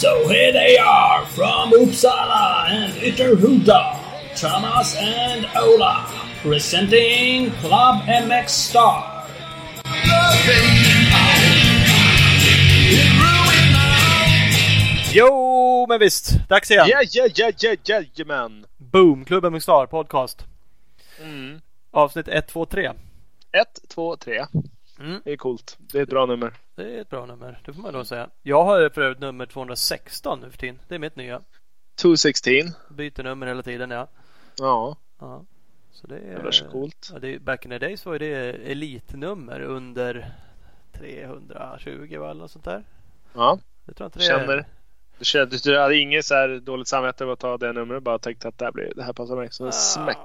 [0.00, 3.98] So here they are from Uppsala and Ytterhuda,
[4.36, 6.06] Thomas and Ola,
[6.42, 9.26] presenting Club MX Star.
[15.12, 16.48] Jo, men visst.
[16.48, 16.88] Dags igen.
[16.88, 18.64] Ja, ja, ja, ja, jajamän!
[18.92, 19.24] Boom!
[19.24, 20.46] Klubben med Star Podcast.
[21.22, 21.60] Mm.
[21.90, 22.92] Avsnitt 1, 2, 3.
[23.52, 24.46] Ett, två, tre.
[25.00, 25.20] Mm.
[25.24, 25.76] Det är coolt.
[25.78, 26.54] Det är ett bra nummer.
[26.74, 27.60] Det är ett bra nummer.
[27.64, 28.30] Det får man då säga.
[28.42, 30.78] Jag har för övrigt nummer 216 nu för tiden.
[30.88, 31.40] Det är mitt nya.
[31.94, 32.52] 216.
[32.90, 34.08] Byter nummer hela tiden, ja.
[34.58, 35.44] Ja, ja.
[35.92, 36.50] Så det det är...
[36.50, 37.10] så coolt.
[37.12, 40.32] Ja, det är, back in the days var det elitnummer under
[40.92, 42.84] 320 va, eller något sånt där.
[43.34, 44.66] Ja, Det tror jag inte det känner.
[45.18, 48.02] Du, kände, du hade inget så här dåligt samvete över att ta det numret.
[48.02, 49.48] Bara tänkte att det här, blir, det här passar mig.
[49.50, 50.18] Så en smäck.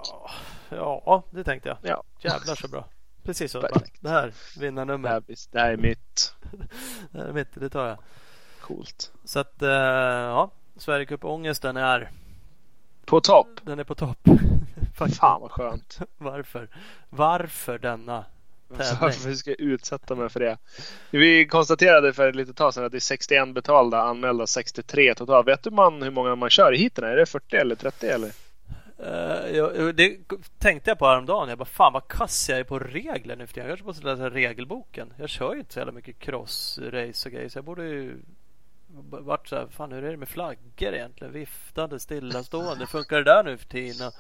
[0.69, 1.77] Ja, det tänkte jag.
[1.81, 2.03] Ja.
[2.19, 2.85] Jävlar så bra.
[3.23, 3.61] Precis så.
[3.61, 3.95] Perfekt.
[3.99, 5.09] Det här, Det vinnarnummer.
[5.09, 6.33] här, det här är mitt.
[7.11, 7.97] Det här är mitt, det tar jag.
[8.61, 9.11] Coolt.
[9.23, 10.51] Så att, eh, ja.
[10.77, 12.11] Sverigecup-ångesten är,
[13.05, 13.47] På topp.
[13.61, 14.17] den är på topp.
[15.19, 15.99] Fan vad skönt.
[16.17, 16.67] Varför?
[17.09, 18.25] Varför denna
[18.67, 18.97] tävling?
[19.01, 20.57] Varför ska jag utsätta mig för det?
[21.11, 25.47] Vi konstaterade för ett litet tag sedan att det är 61 betalda, anmälda 63 totalt.
[25.47, 27.03] Vet du man hur många man kör i heaten?
[27.03, 28.31] Är det 40 eller 30 eller?
[29.05, 30.17] Eh, jag, det
[30.59, 31.49] tänkte jag på häromdagen.
[31.49, 33.59] Jag bara, fan vad kass jag är på regler nu för.
[33.59, 35.13] Jag kanske måste läsa regelboken.
[35.17, 37.49] Jag kör ju inte så jävla mycket cross-race och grejer.
[37.49, 38.17] Så jag borde ju
[39.09, 41.33] varit så här, fan hur är det med flaggor egentligen?
[41.33, 42.87] Viftande, stillastående.
[42.87, 44.07] Funkar det där nu för tiden?
[44.07, 44.13] Och,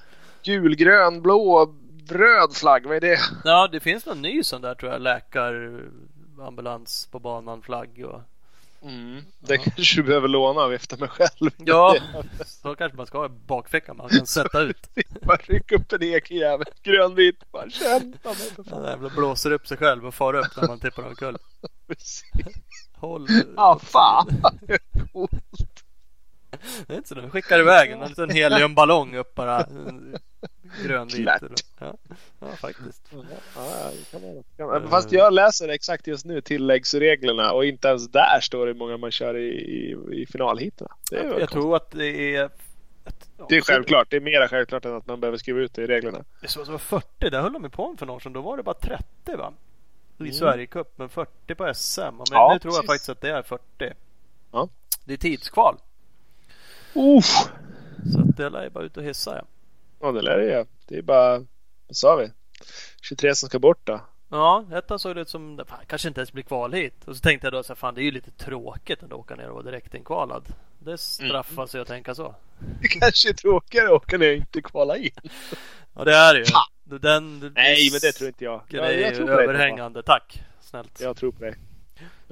[0.43, 1.75] Gul, grön, blå,
[2.09, 2.85] röd flagg.
[2.85, 3.19] Vad är det?
[3.43, 5.01] ja, det finns någon ny sån där tror jag.
[5.01, 5.81] Läkar,
[6.41, 8.21] ambulans på banan, flagg och...
[8.83, 9.21] Mm.
[9.39, 11.51] Det kanske du behöver låna och vifta med själv.
[11.57, 11.95] Ja,
[12.45, 13.97] så kanske man ska ha i bakfickan.
[13.97, 14.89] Man kan sätta ut.
[15.21, 16.67] Bara ryck upp en ekjävel.
[16.81, 17.51] Grönvit.
[17.51, 18.83] Bara kämpa mig för Den fan.
[18.83, 21.37] jävla blåser upp sig själv och far upp när man tippar omkull.
[21.87, 22.23] Precis.
[22.93, 23.27] Håll.
[23.55, 24.27] Ja, fan.
[26.87, 29.65] Det är inte så de skickar iväg en liten heliumballong upp bara.
[30.85, 31.27] Grönvit.
[31.79, 31.93] Ja,
[32.39, 33.01] ja faktiskt.
[33.11, 33.19] Ja,
[33.55, 34.87] ja, det kan man- det.
[34.87, 38.97] Fast jag läser exakt just nu tilläggsreglerna och inte ens där står det hur många
[38.97, 40.25] man kör i, i, i.
[40.25, 40.59] Det väl
[41.11, 41.49] Jag konstigt.
[41.49, 42.49] tror att det är...
[43.49, 44.07] det är självklart.
[44.09, 46.23] Det är mer självklart än att man behöver skriva ut det i reglerna.
[46.41, 47.29] Det så var 40.
[47.29, 48.33] Där höll de på med för några år sedan.
[48.33, 49.03] Då var det bara 30
[49.37, 49.53] va?
[50.17, 50.33] I Mm.
[50.33, 50.93] Sverigecup.
[50.97, 52.01] Men 40 på SM.
[52.01, 53.93] Men Ja, nu tror jag faktiskt att det är 40.
[54.51, 54.69] Ja.
[55.05, 55.77] Det är tidskval.
[56.95, 57.49] Uff.
[58.13, 59.45] Så att det lär ju bara ut och hissa ja.
[60.01, 60.65] Ja, det lär det ju.
[60.87, 61.37] Det är bara,
[61.87, 62.31] vad sa vi?
[63.01, 64.01] 23 som ska bort då.
[64.29, 66.93] Ja, ettan såg det ut som, fan, kanske inte ens blir kval hit.
[67.05, 69.35] Och så tänkte jag då så här, fan det är ju lite tråkigt att åka
[69.35, 70.43] ner och vara direktinkvalad.
[70.79, 72.35] Det straffar sig att tänka så.
[72.81, 75.11] Det kanske är tråkigare att åka ner och inte kvala in.
[75.93, 76.45] Ja det är det ju.
[76.99, 78.61] Den, Nej, men det tror inte jag.
[78.69, 79.43] Det Jag, är jag tror på dig.
[79.43, 80.03] överhängande.
[80.03, 80.43] Tack.
[80.61, 81.01] Snällt.
[81.01, 81.55] Jag tror på dig.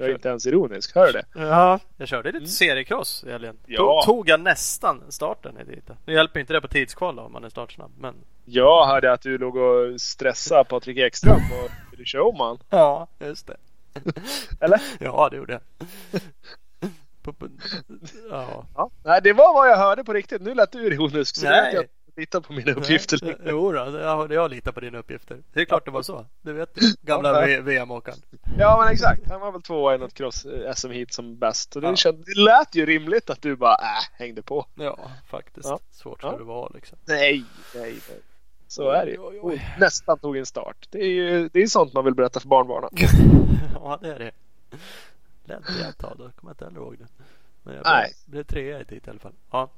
[0.01, 0.95] Jag är inte ens ironisk.
[0.95, 1.25] Hör du det?
[1.35, 3.57] Ja, jag körde lite seriecross i helgen.
[3.66, 3.78] Ja.
[3.78, 5.89] Tog, tog jag nästan starten i dit.
[6.06, 7.91] Nu hjälper inte det på tidskval då, om man är startsnabb.
[8.00, 12.57] Men Jag hörde att du låg och stressade Patrik Ekström och ville köra om han.
[12.69, 13.57] ja, just det.
[14.59, 14.81] Eller?
[15.00, 15.62] Ja, det gjorde jag.
[18.29, 18.66] Ja.
[18.75, 18.89] Ja.
[19.03, 20.41] Nej, det var vad jag hörde på riktigt.
[20.41, 21.35] Nu lät du ironisk.
[21.35, 21.88] Så Nej.
[22.21, 23.37] Titta på mina uppgifter längre.
[23.45, 25.37] Jo då, jag, jag litar på dina uppgifter.
[25.53, 26.25] Det är klart det var så.
[26.41, 26.81] Det vet du.
[27.01, 27.61] Gamla Ja.
[27.61, 28.17] VM-åkaren.
[28.57, 29.29] Ja, men exakt.
[29.29, 30.45] Han var väl tvåa i något cross
[30.75, 31.75] SM hit som bäst.
[31.75, 31.95] Och det, Ja.
[31.95, 34.65] känd, det lät ju rimligt att du bara äh, hängde på.
[34.75, 34.99] Ja,
[35.29, 35.67] faktiskt.
[35.69, 35.79] Ja.
[35.91, 36.37] Svårt ska Ja.
[36.37, 36.97] det vara liksom.
[37.05, 37.43] Nej,
[37.75, 38.19] nej, nej.
[38.67, 39.17] Så är det ju.
[39.19, 40.88] Oj, oj, Nästan tog en start.
[40.91, 42.89] Det är ju det är sånt man vill berätta för barnbarnen.
[43.73, 44.31] ja, det är det.
[45.45, 46.29] Ledde jag ett tag då?
[46.35, 47.07] Kommer inte heller ihåg det.
[47.63, 48.13] Men jag Nej.
[48.25, 49.33] blev, blev trea i dit i alla fall.
[49.51, 49.69] Ja.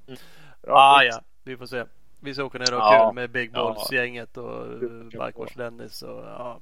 [0.61, 0.75] Bra.
[0.77, 1.83] Ah, ja, vi får se.
[2.23, 3.07] Vi ska åka ner och ha Ja.
[3.07, 3.51] kul med Big.
[3.51, 6.59] Balls-gänget och uh, Bikewash Dennis och ja.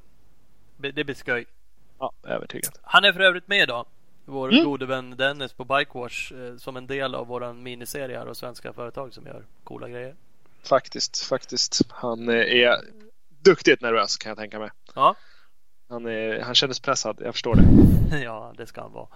[0.78, 1.46] Det blir skoj.
[2.00, 2.72] Ja, övertygad.
[2.82, 3.86] Han är för övrigt med idag.
[4.26, 4.66] Vår Mm.
[4.66, 8.74] gode vän Dennis på Bikewash eh, som en del av våran miniserie här och svenska
[8.74, 10.16] företag som gör coola grejer.
[10.64, 11.82] Faktiskt, faktiskt.
[11.90, 12.76] Han eh, är
[13.40, 14.70] duktigt nervös kan jag tänka mig.
[14.96, 15.16] Ja,
[15.90, 18.20] Han, är, han kändes pressad, jag förstår det.
[18.24, 19.08] ja det ska han vara.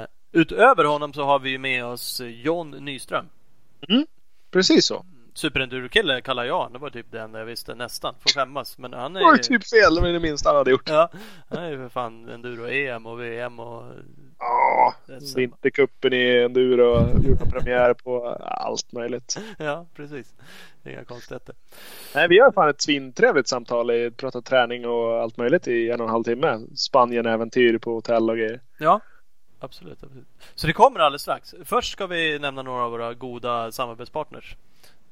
[0.00, 3.28] Eh, utöver honom så har vi med oss John Nyström.
[4.50, 5.06] Precis så.
[5.34, 6.72] Superenduro-kille kallar jag honom.
[6.72, 8.14] Det var typ det enda jag visste nästan.
[8.20, 8.78] Får skämmas.
[8.78, 10.88] Men han Det var är ju typ fel, det var det minsta han hade gjort.
[10.88, 11.10] Ja,
[11.48, 13.84] han är ju för fan enduro-EM och VM och
[14.38, 14.94] Ja.
[15.36, 19.38] Vintercupen i enduro, gjort premiär på allt möjligt.
[19.58, 20.34] Ja, precis.
[20.84, 21.54] Inga konstigheter.
[22.14, 23.90] Nej, vi har fan ett svintrevligt samtal.
[23.90, 26.60] i- Pratat träning och allt möjligt i en och en halv timme.
[26.76, 28.60] Spanien-äventyr på hotell och grejer.
[28.78, 29.00] Ja,
[29.60, 30.26] absolut, absolut.
[30.54, 31.54] Så det kommer alldeles strax.
[31.64, 34.56] Först ska vi nämna några av våra goda samarbetspartners.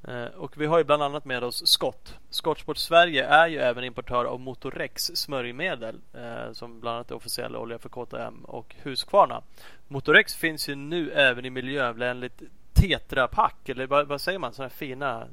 [0.05, 2.19] Eh, och vi har ju bland annat med oss Scott.
[2.31, 7.57] Skottsport Sverige är ju även importör av Motorex smörjmedel eh, som bland annat är officiell
[7.57, 9.43] olja för KTM och Husqvarna.
[9.89, 12.43] Motorex finns ju nu även i miljövänligt
[12.73, 14.53] tetrapack eller vad, vad säger man?
[14.53, 15.27] Sådana fina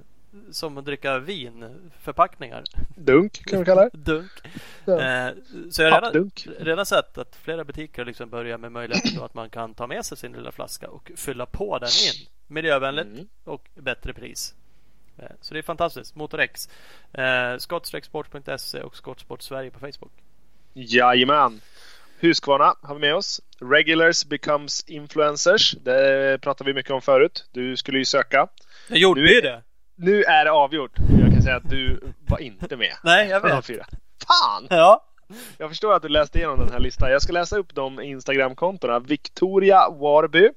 [0.52, 2.64] som att dricka vin förpackningar.
[2.96, 3.90] Dunk kan vi kalla det.
[3.98, 4.32] Dunk.
[4.86, 5.02] Ja.
[5.28, 5.34] Eh,
[5.72, 9.50] så jag har redan, redan sett att flera butiker liksom börjar med möjligheten att man
[9.50, 12.28] kan ta med sig sin lilla flaska och fylla på den in.
[12.48, 13.28] Miljövänligt Mm.
[13.44, 14.56] och bättre pris.
[15.18, 16.16] Eh, Så det är fantastiskt.
[16.16, 16.70] Motorex.
[17.14, 20.12] Eh, Skottstrecksport.se och Skottsport Sverige på Facebook.
[20.74, 21.62] Jajamän.
[22.20, 23.42] Husqvarna har vi med oss.
[23.60, 25.76] Regulars becomes influencers.
[25.84, 27.46] Det pratade vi mycket om förut.
[27.52, 28.48] Du skulle ju söka.
[28.90, 29.62] Jag gjorde Nu- ju det.
[29.96, 30.92] Nu är det avgjort.
[31.22, 32.94] Jag kan säga att du var inte med.
[33.04, 33.66] Nej, jag vet.
[33.66, 33.86] fyra.
[34.28, 34.68] Fan!
[34.70, 35.04] Ja.
[35.58, 37.12] Jag förstår att du läste igenom den här listan.
[37.12, 39.00] Jag ska läsa upp de Instagram-kontona.
[39.00, 40.50] Victoria Warby,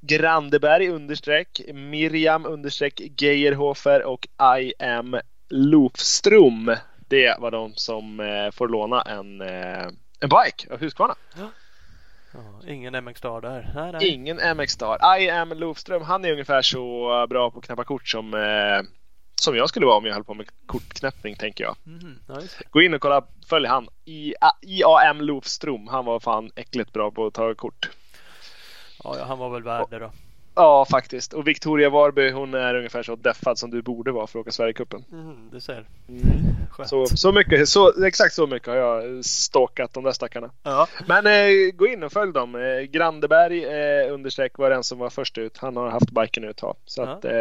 [0.00, 4.28] Grandeberg understreck, Miriam understreck Geijerhofer och
[4.58, 6.76] I am Lofström.
[7.08, 9.86] Det var de som eh, får låna en, eh,
[10.20, 11.14] en bike av Husqvarna.
[11.36, 11.48] Ja,
[12.68, 13.72] ingen MX Star där.
[13.74, 14.08] Nej, nej.
[14.08, 15.18] Ingen MX Star.
[15.20, 16.02] I am Lofström.
[16.02, 18.88] Han är ungefär så bra på att knäppa kort som, eh,
[19.40, 21.76] som jag skulle vara om jag höll på med kortknäppning tänker jag.
[22.28, 22.64] Ja, just det.
[22.70, 23.88] Gå in och kolla, följ han.
[24.04, 25.88] I- IAM Lofström.
[25.88, 27.90] Han var fan äckligt bra på att ta kort.
[29.04, 30.10] Ja, ja, han var väl värd det då.
[30.56, 31.32] Ja, faktiskt.
[31.32, 34.50] Och Victoria Warby, hon är ungefär så deffad som du borde vara för att åka
[34.50, 35.04] Sverigecupen.
[35.08, 35.88] Mhm, du ser.
[36.70, 36.88] Skönt.
[36.88, 40.50] Så, så mycket, så, exakt så mycket har jag stalkat de där stackarna.
[40.62, 40.86] Ja.
[41.06, 42.54] Men eh, gå in och följ dem.
[42.54, 45.58] Eh, Grandeberg eh, understreck var den som var först ut.
[45.58, 46.76] Han har haft biken nu ett tag.
[46.84, 47.08] Så Ja.
[47.08, 47.32] att, eh,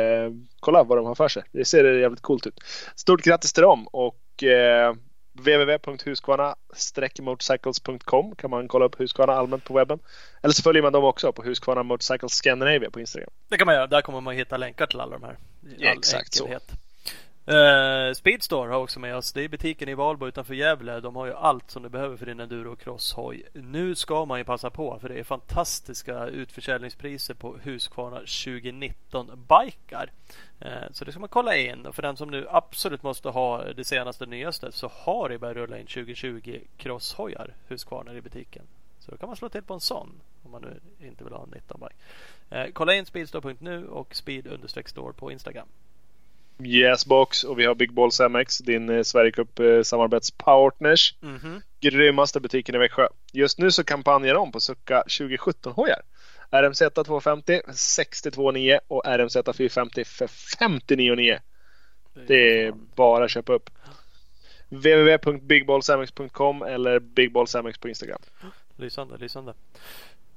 [0.59, 1.43] kolla vad de har för sig.
[1.51, 2.59] Det ser jävligt coolt ut.
[2.95, 4.93] Stort grattis till dem och eh,
[5.35, 9.99] www.husqvarna-motorcycles.com kan man kolla upp Husqvarna allmänt på webben.
[10.41, 13.29] Eller så följer man dem också på Husqvarna Motorcycles Scandinavia på Instagram.
[13.49, 13.87] Det kan man göra.
[13.87, 15.37] Där kommer man hitta länkar till alla de här.
[15.77, 16.59] Ja, exakt så.
[17.47, 19.33] Eh, uh, Speedstore har också med oss.
[19.33, 20.99] Det är butiken i Valbo utanför Gävle.
[20.99, 23.43] De har ju allt som du behöver för din enduro och crosshoj.
[23.53, 30.11] Nu ska man ju passa på för det är fantastiska utförsäljningspriser på Husqvarna 2019 bikar.
[30.65, 31.85] Uh, så det ska man kolla in.
[31.85, 35.57] Och för den som nu absolut måste ha det senaste nyaste så har det börjat
[35.57, 38.63] rulla in 2020 crosshojar Husqvarna i butiken.
[38.99, 40.09] Så då kan man slå till på en sån
[40.43, 42.65] om man nu inte vill ha en 19 bike.
[42.65, 45.67] Uh, kolla in speedstore.nu och speed-store på Instagram.
[46.63, 51.15] Yes box och vi har Big Balls MX, din eh, Sverigecup eh, samarbetspartners.
[51.19, 51.61] Mhm.
[51.79, 53.07] grymmaste butiken i Växjö.
[53.33, 56.01] Just nu så kampanjar de på Succa 2017 hojar.
[56.51, 61.39] RMZ 250 62,9 och RMZ 450 för 59,9.
[62.27, 63.69] Det är bara att köpa upp.
[64.69, 68.21] www.bigballsmx.com eller bigballsmx på Instagram.
[68.77, 69.53] Lysande, lysande.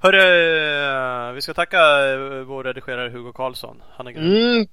[0.01, 1.79] Hörru, vi ska tacka
[2.13, 3.83] eh, vår redigerare Hugo Karlsson.
[3.91, 4.25] Han är grym.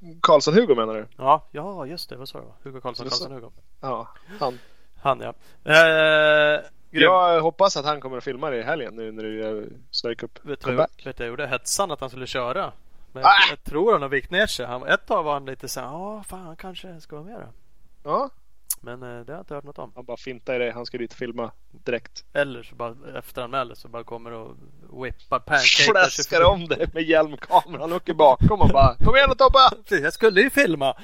[0.01, 1.07] Mm, Karlsson-Hugo menar du?
[1.17, 2.15] Ja, ja, just det.
[2.15, 2.45] Vad sa du?
[2.69, 3.51] Hugo Karlsson, Just Karlsson Hugo.
[3.81, 4.07] Ja,
[4.39, 4.59] han.
[5.01, 5.33] Han ja.
[5.73, 6.61] Eh,
[6.91, 7.03] grym.
[7.03, 10.39] Jag hoppas att han kommer att filma det i helgen nu när du gör Sverigecup
[10.45, 10.91] Vet du comeback.
[10.97, 12.71] jag- vet du, jag gjorde hetsan att han skulle köra.
[13.13, 13.27] Men Ah!
[13.49, 14.65] jag, jag tror han har vikt ner sig.
[14.65, 17.39] Han, ett tag var han lite så här, ja fan han kanske ska vara med
[17.39, 17.47] då.
[18.09, 18.29] Ja,
[18.85, 19.91] Men eh, det har jag inte hört något om.
[19.95, 20.71] han bara fintar i det.
[20.71, 22.25] Han ska dit filma direkt.
[22.33, 24.55] Eller så bara efteranmäler så bara kommer och
[25.03, 26.09] whippar pancakar.
[26.09, 27.81] Fläskar om det med hjälmkameran.
[27.81, 29.59] Han åker bakom och bara Kom igen och Tobbe!
[30.03, 30.97] Jag skulle ju filma.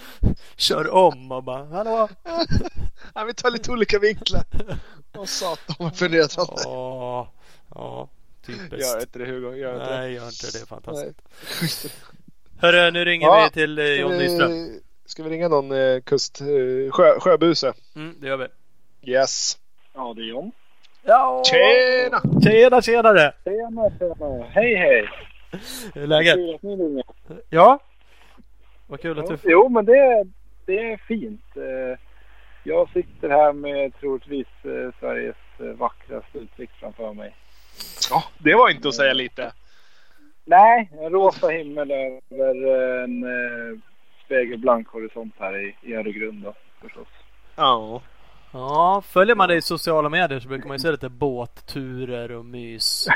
[0.55, 2.09] Kör om och bara hallå.
[3.13, 4.43] Ja, vi tar lite olika vinklar.
[5.17, 6.63] Åh satan vad förnedrande.
[6.67, 7.27] Åh,
[7.75, 8.09] ja,
[8.45, 8.81] typiskt.
[8.81, 9.97] Gör inte det Hugo, gör inte det.
[9.99, 10.51] Nej, gör inte det.
[10.57, 11.95] Det är fantastiskt.
[12.57, 14.69] Hörru, nu ringer Ja, vi till eh, John Nyström.
[15.11, 16.41] Ska vi ringa någon eh, kust...
[16.41, 17.73] Eh, sjö, sjöbuse?
[17.95, 18.47] Mm, det gör vi.
[19.11, 19.57] Yes.
[19.93, 20.51] Ja, det är John.
[21.03, 22.21] Ja, Tjena!
[22.43, 23.33] Tjena, tjenare!
[23.43, 24.43] Tjena, tjena.
[24.49, 25.09] Hej, hej.
[25.93, 26.35] Hur är läget?
[26.35, 27.03] Kul att ni ringer.
[27.49, 27.79] Ja?
[28.87, 29.37] Vad kul att du...
[29.43, 30.23] Jo, men det,
[30.65, 31.45] det är fint.
[31.55, 31.99] Eh,
[32.63, 37.35] Jag sitter här med troligtvis eh, Sveriges eh, vackraste utsikt framför mig.
[38.09, 39.53] Ja, det var inte att säga lite.
[40.45, 43.23] Nej, en rosa himmel över en
[44.35, 47.07] spegelblank horisont här i, i Öregrund då, förstås.
[47.55, 48.01] Ja.
[48.53, 52.45] Ja, följer man dig i sociala medier så brukar man ju se lite båtturer och
[52.45, 53.07] mys.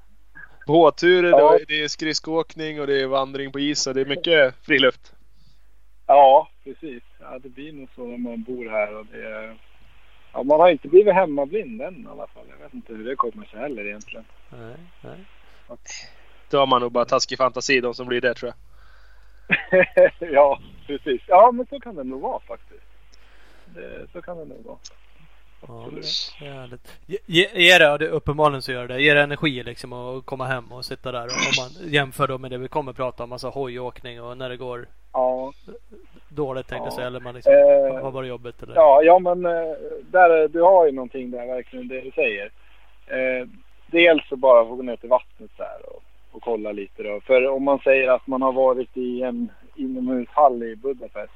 [0.66, 1.56] Båtturer, Ja.
[1.58, 5.12] det- det är skridskoåkning och det är vandring på is och det är mycket friluft.
[6.06, 7.02] Ja, precis.
[7.20, 8.96] Ja, det blir nog så när man bor här.
[8.96, 9.56] Och det, är-
[10.32, 12.44] ja, man har inte blivit hemmablind än i alla fall.
[12.50, 14.24] Jag vet inte hur det kommer sig heller egentligen.
[14.52, 15.18] Nej, nej.
[16.50, 18.56] Då har man nog bara taskig fantasi de som blir det tror jag.
[20.32, 21.22] ja, precis.
[21.26, 22.84] Ja, men så kan det nog vara faktiskt.
[23.74, 24.76] Det, så kan det nog vara.
[25.68, 25.90] Ja,
[26.46, 26.98] härligt.
[27.06, 27.18] Ge-
[27.54, 31.12] ge- det, uppenbarligen så gör det, ger det energi liksom att komma hem och sitta
[31.12, 34.36] där och om man jämför då med det vi kommer prata om, alltså hojåkning och
[34.38, 35.52] när det går Ja,
[36.28, 36.96] dåligt tänkte jag Ja.
[36.96, 37.06] säga.
[37.06, 38.74] Eller man liksom, Eh, har varit jobbigt eller?
[38.74, 39.72] Ja, ja men eh,
[40.10, 42.50] där, du har ju någonting där verkligen det du säger.
[43.06, 43.46] Eh,
[43.86, 47.20] dels så bara få gå ner till vattnet där och, och kolla lite då.
[47.20, 51.32] För om man säger att man har varit i en inomhushall i Budapest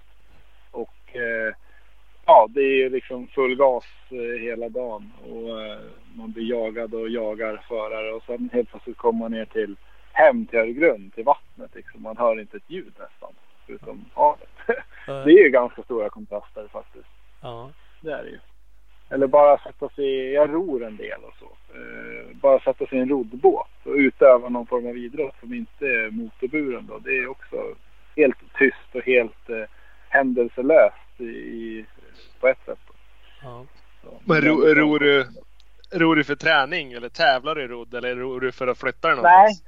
[0.71, 1.55] och eh,
[2.27, 5.79] ja, det är ju liksom full gas eh, hela dagen och eh,
[6.15, 9.77] man blir jagad och jagar förare och sen helt plötsligt kommer man ner till
[10.13, 12.03] hem till Öregrund, till vattnet liksom.
[12.03, 13.33] Man hör inte ett ljud nästan,
[13.67, 14.49] förutom havet.
[15.07, 17.09] Det är ju ganska stora kontraster faktiskt.
[17.43, 17.71] ja.
[18.01, 18.39] Det är det ju.
[19.11, 21.45] Eller bara sätta sig, i- jag ror en del och så.
[21.79, 25.85] Eh, bara sätta sig i en roddbåt och utöva någon form av idrott som inte
[25.87, 26.99] är motorburen då.
[26.99, 27.57] Det är också
[28.17, 29.65] helt tyst och helt eh,
[30.09, 31.85] händelselöst i, i,
[32.41, 32.79] på ett sätt.
[33.43, 33.65] Ja.
[34.03, 35.27] Så, Men ro, ror, du,
[35.93, 39.09] ror du för träning eller tävlar du i rodd eller ror du för att flytta
[39.09, 39.33] dig Nej.
[39.33, 39.63] någonstans?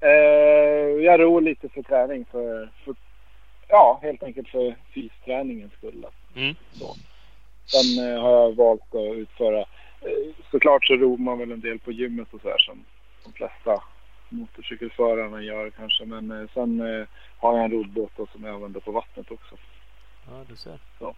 [0.00, 2.94] Eh, jag ror lite för träning för, för
[3.68, 6.06] ja, helt enkelt för fysträningens skull.
[6.36, 6.54] Mm.
[6.72, 6.94] Så.
[7.66, 11.78] Sen eh, har jag valt att utföra, eh, såklart så ror man väl en del
[11.78, 12.84] på gymmet och så här som
[13.24, 13.82] de flesta
[14.28, 16.04] motorcykelförarna gör kanske.
[16.04, 17.06] Men eh, sen eh,
[17.38, 19.54] har jag en roddbåt som jag använder på vattnet också.
[20.30, 20.78] Ja, du ser.
[21.00, 21.14] Ja.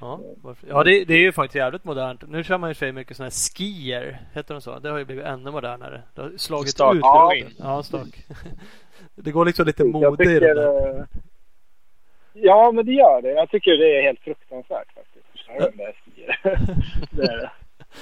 [0.00, 2.22] Ja, varför- ja det, det är ju faktiskt jävligt modernt.
[2.28, 4.18] Nu kör man ju sig mycket sådana här skier.
[4.34, 4.78] Heter de så?
[4.78, 6.02] Det har ju blivit ännu modernare.
[6.14, 7.00] Det har slagit Stark ut.
[7.02, 7.32] Ja.
[7.58, 8.26] Ja, stark.
[9.14, 11.06] Det går liksom lite mode i det där.
[12.36, 13.30] Ja, men det gör det.
[13.30, 15.26] Jag tycker det är helt fruktansvärt faktiskt.
[17.10, 17.50] det är det.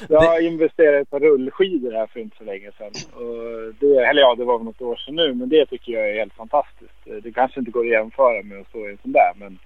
[0.08, 2.92] Jag investerade i ett par rullskidor här för inte så länge sedan.
[3.14, 5.34] Och det, eller ja, det var något år sedan nu.
[5.34, 6.94] Men det tycker jag är helt fantastiskt.
[7.22, 9.32] Det kanske inte går att jämföra med att stå i en sån där.
[9.36, 9.58] Men,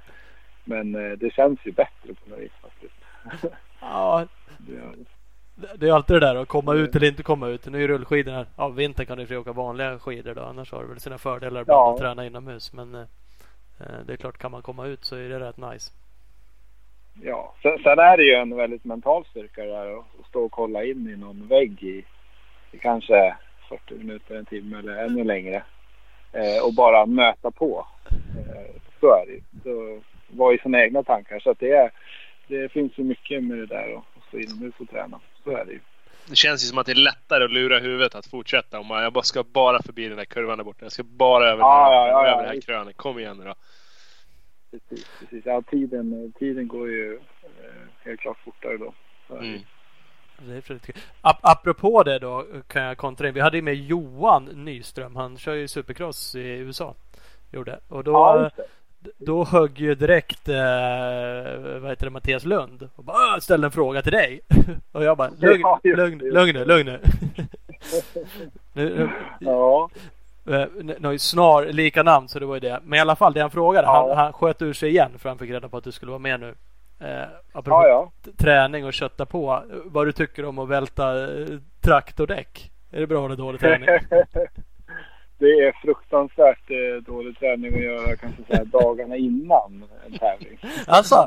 [0.64, 2.94] men eh, det känns ju bättre på något vis faktiskt.
[3.80, 4.26] Ja,
[5.74, 7.66] Det är alltid det där att komma ut eller inte komma ut.
[7.66, 10.42] Nu är rullskidorna, ja vintern kan du ju åka vanliga skidor då.
[10.42, 11.92] Annars har det väl sina fördelar Ja.
[11.92, 12.72] att träna inomhus.
[12.72, 13.04] Men eh,
[14.06, 15.92] det är klart, kan man komma ut så är det rätt nice.
[17.22, 20.52] Ja, sen, sen är det ju en väldigt mental styrka det där att stå och
[20.52, 22.04] kolla in i någon vägg i,
[22.72, 23.36] i kanske
[23.68, 25.62] 40 minuter, en timme eller ännu längre.
[26.32, 27.86] Eh, och bara möta på.
[28.10, 29.42] Eh, så är det ju.
[29.62, 31.38] Så Vara i sina egna tankar.
[31.38, 31.90] Så att det, är,
[32.46, 35.20] det finns ju mycket med det där att stå inomhus och träna.
[35.44, 35.80] Så är det ju.
[36.28, 39.02] Det känns ju som att det är lättare att lura huvudet att fortsätta om man,
[39.02, 40.84] jag bara ska bara förbi den där kurvan där borta.
[40.84, 42.42] Jag ska bara över, Ja, den ja, ja, över ja.
[42.42, 42.96] det här krönet.
[42.96, 43.54] Kom igen nu då.
[44.70, 45.46] Precis, precis.
[45.46, 47.50] Ja, tiden, tiden går ju eh,
[48.04, 48.94] helt klart fortare då.
[49.34, 49.60] Mm.
[51.22, 53.34] Ap- apropå det då kan jag kontra in.
[53.34, 55.16] Vi hade ju med Johan Nyström.
[55.16, 56.94] Han kör ju supercross i USA.
[57.52, 57.80] Gjorde.
[57.88, 58.12] Och då.
[59.18, 60.56] Då högg ju direkt eh,
[61.80, 64.40] vad heter det, Mattias Lund och bara "Åh, ställde en fråga till dig.
[64.92, 67.00] och jag bara lugn, Ja, lugn, lugn nu, lugn nu.
[68.72, 69.10] nu,
[69.40, 69.88] Ja,
[70.44, 72.80] nu, eh, nu har ju snar lika namn så det var ju det.
[72.84, 73.86] Men i alla fall det han frågade.
[73.86, 74.08] Ja.
[74.08, 76.18] Han, han sköt ur sig igen för han fick reda på att du skulle vara
[76.18, 76.54] med nu.
[77.00, 77.22] Eh,
[77.52, 78.32] apropå ja, ja.
[78.36, 79.62] träning och kötta på.
[79.84, 81.46] Vad du tycker om att välta eh,
[81.80, 82.70] traktordäck?
[82.90, 83.88] Är det bra eller dålig träning?
[85.38, 90.58] det är fruktansvärt eh, dålig träning att göra kanske så här dagarna innan en tävling.
[90.86, 91.26] Alltså,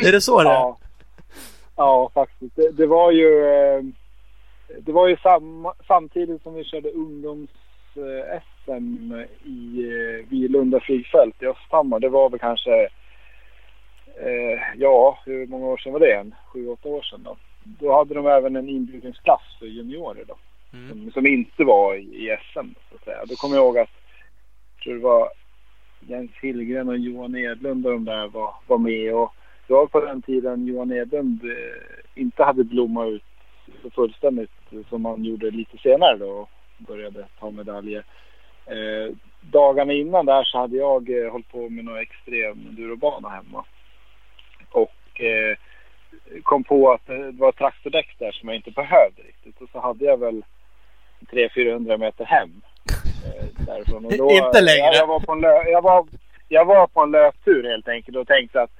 [0.00, 0.48] Det är det så det?
[0.48, 0.78] Ja,
[1.76, 2.56] ja faktiskt.
[2.56, 3.82] Det, det var ju, eh,
[4.80, 7.66] det var ju sam, samtidigt som vi körde ungdoms-SM
[9.44, 12.00] i eh, Vilunda flygfält i Östhammar.
[12.00, 12.82] Det var väl kanske,
[14.16, 16.14] eh, ja, hur många år sedan var det?
[16.14, 17.36] En Sju, åtta år sedan då.
[17.64, 20.36] Då hade de även en inbjudningsklass för juniorer då
[20.72, 20.88] Mm.
[20.88, 22.68] som, som inte var i, i SM.
[22.90, 23.24] Så att säga.
[23.26, 23.90] Då kommer jag ihåg att
[24.76, 25.28] jag tror det var
[26.00, 29.14] Jens Hillgren och Johan Edlund och de där var, var med.
[29.14, 29.32] Och
[29.66, 33.22] det var på den tiden Johan Edlund eh, inte hade blommat ut
[33.82, 34.50] så fullständigt
[34.88, 38.04] som han gjorde lite senare då och började ta medaljer.
[38.66, 43.64] Eh, dagarna innan där så hade jag eh, hållit på med någon extrem endurobana hemma.
[44.70, 45.56] Och eh,
[46.42, 49.60] kom på att det var ett traktordäck där som jag inte behövde riktigt.
[49.60, 50.42] Och så hade jag väl
[51.20, 52.50] 300-400 meter hem
[53.24, 54.04] eh, därifrån.
[54.04, 54.78] Och då, Inte längre.
[54.78, 56.06] Jag, jag, var på en lö, jag, var,
[56.48, 58.70] jag var på en löptur helt enkelt och tänkte att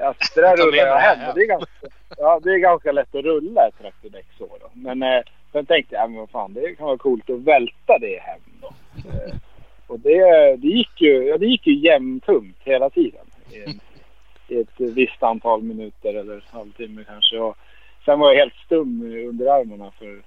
[0.00, 1.28] alltså, det där rullar jag hem.
[1.28, 1.70] Och det, är ganska,
[2.18, 4.70] ja, det är ganska lätt att rulla ett traktordäck så då.
[4.72, 5.22] Men eh,
[5.52, 8.40] sen tänkte jag, ja, men vad fan, det kan vara coolt att välta det hem
[8.60, 8.68] då.
[9.08, 9.34] Eh,
[9.86, 13.26] och det, det, gick ju, ja, det gick ju jämntungt hela tiden.
[13.50, 13.80] I,
[14.54, 17.38] I ett visst antal minuter eller halvtimme kanske.
[17.38, 17.56] Och
[18.04, 20.22] sen var jag helt stum under armarna för,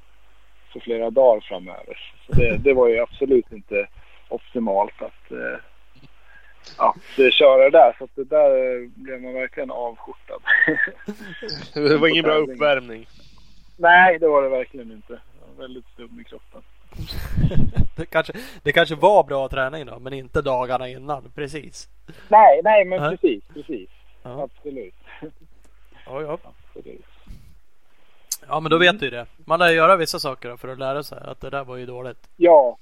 [0.77, 2.13] för flera dagar framöver.
[2.25, 3.87] Så det, det var ju absolut inte
[4.29, 5.59] optimalt att, eh,
[6.77, 7.95] att eh, köra där.
[7.97, 10.41] Så att det där eh, blev man verkligen avskjortad.
[11.73, 13.07] Det var ingen bra uppvärmning.
[13.77, 15.13] Nej, det var det verkligen inte.
[15.13, 16.61] Jag var väldigt stum i kroppen.
[17.95, 21.31] det, kanske, det kanske var bra träning då, men inte dagarna innan.
[21.35, 21.89] Precis.
[22.29, 23.17] Nej, nej men Nej.
[23.17, 23.89] precis, precis.
[24.23, 24.43] Ja.
[24.43, 24.95] Absolut.
[26.05, 26.37] Ja, ja.
[26.43, 27.05] absolut.
[28.47, 29.25] Ja, men då vet du ju det.
[29.45, 32.29] Man lär göra vissa saker för att lära sig att det där var ju dåligt.
[32.35, 32.77] Ja,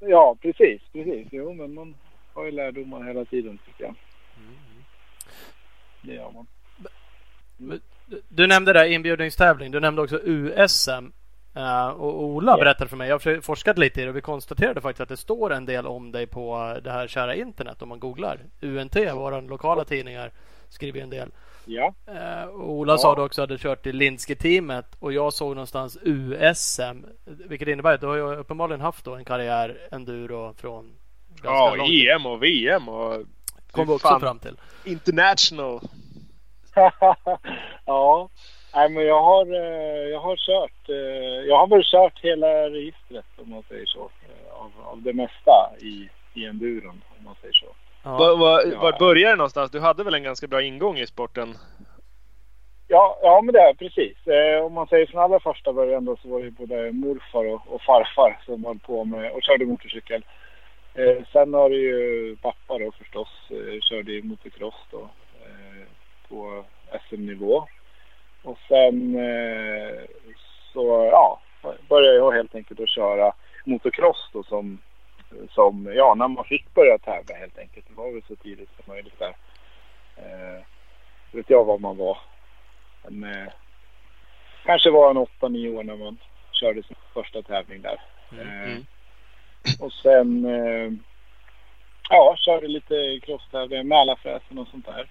[0.00, 1.28] ja precis, precis.
[1.30, 1.94] Jo, men man
[2.34, 3.94] har ju lärdomar hela tiden tycker jag.
[6.02, 6.46] Det gör man.
[7.56, 7.80] Du-
[8.28, 9.70] Du nämnde där inbjudningstävling.
[9.70, 11.12] Du nämnde också USM.
[11.54, 14.80] Eh, och Ola berättade för mig, jag har forskat lite i det och vi konstaterade
[14.80, 18.00] faktiskt att det står en del om dig på det här kära internet om man
[18.00, 18.38] googlar.
[18.60, 20.30] UNT, våra lokala tidningar,
[20.68, 21.28] skriver en del.
[21.68, 22.98] Ja, Eh, och Ola Ja.
[22.98, 27.06] sa du också att du kört i Linske-teamet och jag såg någonstans USM.
[27.24, 30.92] Vilket innebär att du har ju uppenbarligen haft då en karriär enduro från
[31.28, 32.08] ganska Ja, lång tid.
[32.08, 33.22] EM och VM och
[33.70, 34.56] Kom vi också fram till.
[34.84, 35.80] international.
[37.86, 38.28] ja.
[38.74, 40.88] Nej, men jag har, eh, jag har kört.
[40.88, 44.10] eh, Jag har väl kört hela registret om man säger så.
[44.52, 47.66] Av, av det mesta i, i enduron om man säger så.
[48.06, 48.16] Ja.
[48.18, 48.80] Var, var, Ja.
[48.80, 49.70] var började det någonstans?
[49.70, 51.48] Du hade väl en ganska bra ingång i sporten?
[52.88, 54.26] Ja, ja men det är precis.
[54.26, 57.74] Eh, om man säger från allra första början då så var det både morfar och,
[57.74, 60.24] och farfar som höll på med och körde motorcykel.
[60.94, 65.00] Eh, sen har det ju pappa då förstås eh, körde ju motocross då
[65.44, 65.86] eh,
[66.28, 66.64] på
[67.08, 67.66] SM-nivå.
[68.42, 70.02] Och sen eh,
[70.72, 71.40] så ja,
[71.88, 73.32] började jag helt enkelt att köra
[73.64, 74.78] motocross då som,
[75.50, 77.86] som ja, när man fick börja tävla helt enkelt.
[77.88, 79.36] Det var väl så tidigt som möjligt där.
[80.16, 80.62] Eh,
[81.32, 82.18] vet jag vad man var.
[83.08, 83.52] Men, eh,
[84.64, 86.18] kanske var en 8-9 år när man
[86.52, 88.00] körde sin första tävling där.
[88.32, 88.82] Eh, Mm.
[89.80, 90.92] och sen eh,
[92.10, 95.08] ja, körde lite crosstävlingar, Mälarfräsen och sånt där.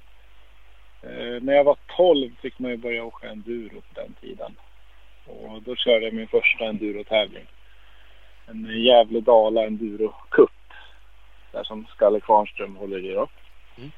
[1.02, 4.56] Eh, när jag var 12 fick man ju börja åka enduro på den tiden.
[5.26, 7.46] Och då körde jag min första enduro-tävling.
[8.48, 10.52] En Gävle-Dala Enduro Cup.
[11.52, 13.28] Där som Skalle Kvarnström håller i då.
[13.78, 13.92] Mm.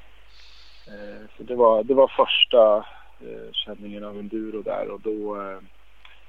[0.86, 2.76] Eh, så det var, det var första
[3.20, 5.58] eh, känningen av enduro där och då eh,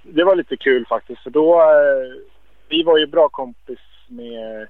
[0.01, 2.21] det var lite kul faktiskt för då eh,
[2.67, 4.67] vi var ju bra kompis med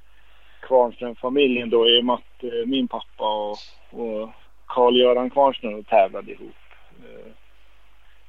[0.61, 3.57] Kvarnström-familjen då i och med att eh, min pappa och,
[3.91, 4.29] och
[4.65, 6.55] Karl-Göran Kvarnström tävlade ihop
[6.99, 7.31] eh,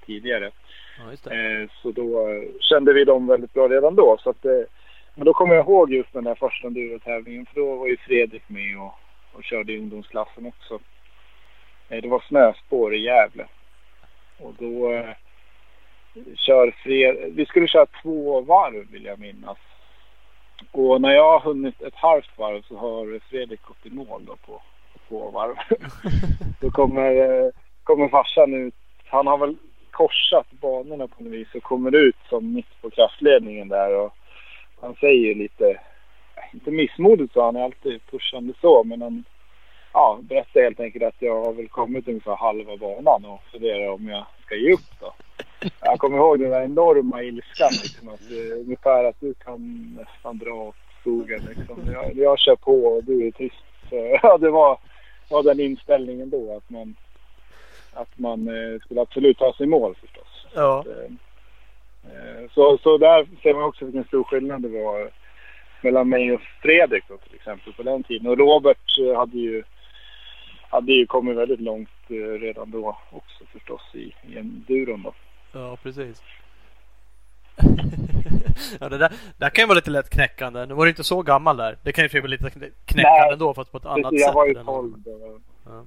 [0.07, 0.51] tidigare.
[0.99, 1.69] Ja, det.
[1.83, 2.27] Så då
[2.61, 4.17] kände vi dem väldigt bra redan då.
[4.21, 4.63] Så att, eh,
[5.15, 8.49] men då kommer jag ihåg just den där första endurotävlingen för då var ju Fredrik
[8.49, 8.95] med och,
[9.33, 10.79] och körde i ungdomsklassen också.
[11.89, 13.47] Eh, det var snöspår i Gävle.
[14.39, 15.11] Och då eh,
[16.35, 17.33] kör Fred...
[17.35, 19.59] Vi skulle köra två varv vill jag minnas.
[20.71, 24.37] Och när jag har hunnit ett halvt varv så har Fredrik gått i mål då
[24.37, 24.63] på
[25.09, 25.55] två varv.
[26.61, 27.51] då kommer, eh,
[27.85, 28.75] kommer farsan ut.
[29.07, 29.57] Han har väl
[29.91, 33.97] korsat banorna på något vis och kommer ut som mitt på kraftledningen där.
[33.97, 34.15] Och
[34.81, 35.81] han säger lite,
[36.53, 39.25] inte missmodigt så han är alltid pushande så, men han
[39.93, 44.09] ja, berättar helt enkelt att jag har väl kommit ungefär halva banan och funderar om
[44.09, 45.15] jag ska ge upp då.
[45.81, 50.39] Jag kommer ihåg den där enorma ilskan liksom, att, eh, ungefär att du kan nästan
[50.39, 51.93] dra åt skogen liksom.
[51.93, 53.65] Jag, jag kör på och du är tyst.
[53.91, 54.79] Så, ja, det var,
[55.31, 56.97] var den inställningen då att man
[57.93, 60.47] att man eh, skulle absolut ta sig i mål förstås.
[60.55, 60.85] Ja.
[60.87, 61.11] Eh, eh,
[62.55, 65.11] Så, så där ser man också vilken stor skillnad det var
[65.83, 68.27] mellan mig och Fredrik då, till exempel på den tiden.
[68.27, 69.63] Och Robert eh, hade ju,
[70.71, 75.15] hade ju kommit väldigt långt eh, redan då också förstås i, i enduron då.
[75.53, 76.23] Ja, precis.
[78.81, 80.67] ja, det där, det där kan ju vara lite lätt knäckande.
[80.67, 81.77] Nu var du inte så gammal där.
[81.83, 84.27] Det kan ju bli lite knä- knäckande Nej, ändå fast på ett annat Precis, sätt.
[84.27, 85.27] jag var ju än den 12 andra.
[85.27, 85.41] då.
[85.67, 85.85] Ja.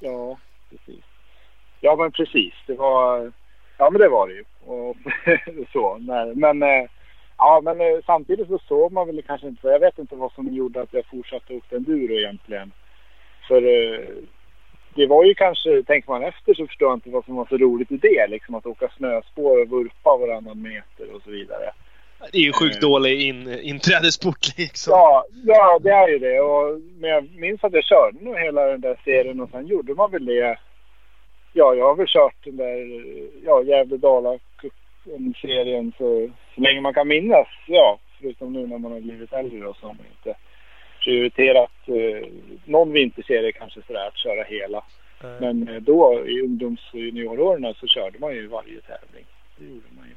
[0.00, 0.38] Ja,
[0.70, 1.04] precis.
[1.80, 2.54] Ja, men precis.
[2.66, 3.32] Det var...
[3.78, 4.44] Ja, men det var det ju.
[4.66, 4.96] Och
[5.72, 5.98] så.
[5.98, 6.62] Nej, men...
[6.62, 6.88] eh,
[7.40, 9.68] Ja, men eh, samtidigt så såg man väl kanske inte...
[9.68, 12.72] Jag vet inte vad som gjorde att jag fortsatte åka enduro egentligen.
[13.48, 14.00] För eh,
[14.94, 15.82] det var ju kanske...
[15.82, 18.26] Tänker man efter så förstår jag inte vad som var så roligt i det.
[18.26, 21.72] Liksom att åka snöspår och vurpa varannan meter och så vidare.
[22.32, 24.90] Det är ju sjukt dålig in, inträdesport liksom.
[24.90, 26.40] Ja, ja, det är ju det.
[26.40, 29.94] Och, men jag minns att jag körde nog hela den där serien och sen gjorde
[29.94, 30.58] man väl det.
[31.58, 32.76] Ja, jag har väl kört den där
[33.44, 34.38] ja, Gävle-Dala
[35.40, 37.46] serien så, så länge man kan minnas.
[37.66, 40.38] Ja, förutom nu när man har blivit äldre och så har man inte
[41.04, 42.28] prioriterat eh,
[42.64, 44.78] någon vinterserie kanske sådär att köra hela.
[45.22, 49.24] Eh, Men eh, då i ungdoms och junioråren så körde man ju varje tävling.
[49.56, 50.14] Det gjorde man ju.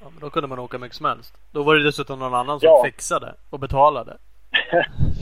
[0.00, 1.34] Ja, men då kunde man åka mycket som helst.
[1.52, 2.82] Då var det dessutom någon annan som Ja.
[2.84, 4.16] fixade och betalade.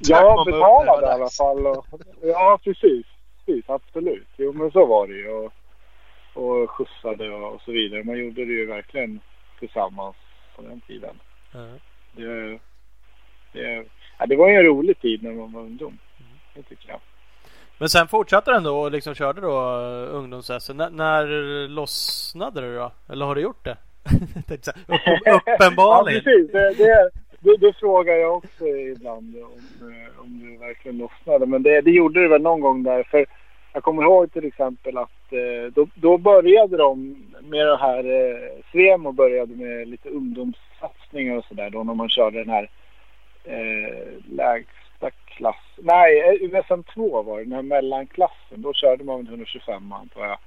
[0.00, 1.66] Ja, betalade i alla fall.
[1.66, 1.86] Och,
[2.22, 3.06] ja, precis.
[3.44, 3.64] precis.
[3.68, 4.28] Absolut.
[4.36, 5.28] Jo, men så var det ju.
[5.30, 5.52] Och,
[6.34, 8.04] och skjutsade och, och så vidare.
[8.04, 9.20] Man gjorde det ju verkligen
[9.58, 10.16] tillsammans
[10.56, 11.20] på den tiden.
[11.52, 11.66] Ja.
[12.12, 12.58] Det,
[13.52, 13.84] det,
[14.18, 15.98] ja, det var ju en rolig tid när man var ungdom.
[16.54, 17.00] Det tycker jag.
[17.78, 21.26] Men sen fortsatte den då och liksom körde då uh, ungdoms när, när
[21.68, 22.92] lossnade det då?
[23.08, 23.76] Eller har du gjort det?
[24.86, 26.22] Upp, uppenbarligen.
[26.24, 26.52] ja, precis.
[26.52, 31.46] Det, det, det, det, frågar jag också ibland om, eh, om det verkligen lossnade.
[31.46, 33.02] Men det, det gjorde det väl någon gång där.
[33.02, 33.26] För
[33.72, 38.62] jag kommer ihåg till exempel att eh, då, då började de med det här, eh,
[38.72, 42.70] Svemo började med lite ungdomssatsningar och sådär då när man körde den här
[43.44, 45.64] eh, lägsta klass.
[45.76, 48.62] Nej, eh, USM 2 var det, den här mellanklassen.
[48.62, 50.38] Då körde man 125 antar jag.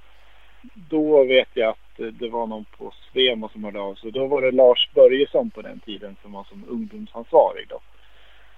[0.74, 4.10] Då vet jag att det var någon på Svemo som hörde av sig.
[4.10, 7.80] Då var det Lars Börjesson på den tiden som var som ungdomsansvarig då.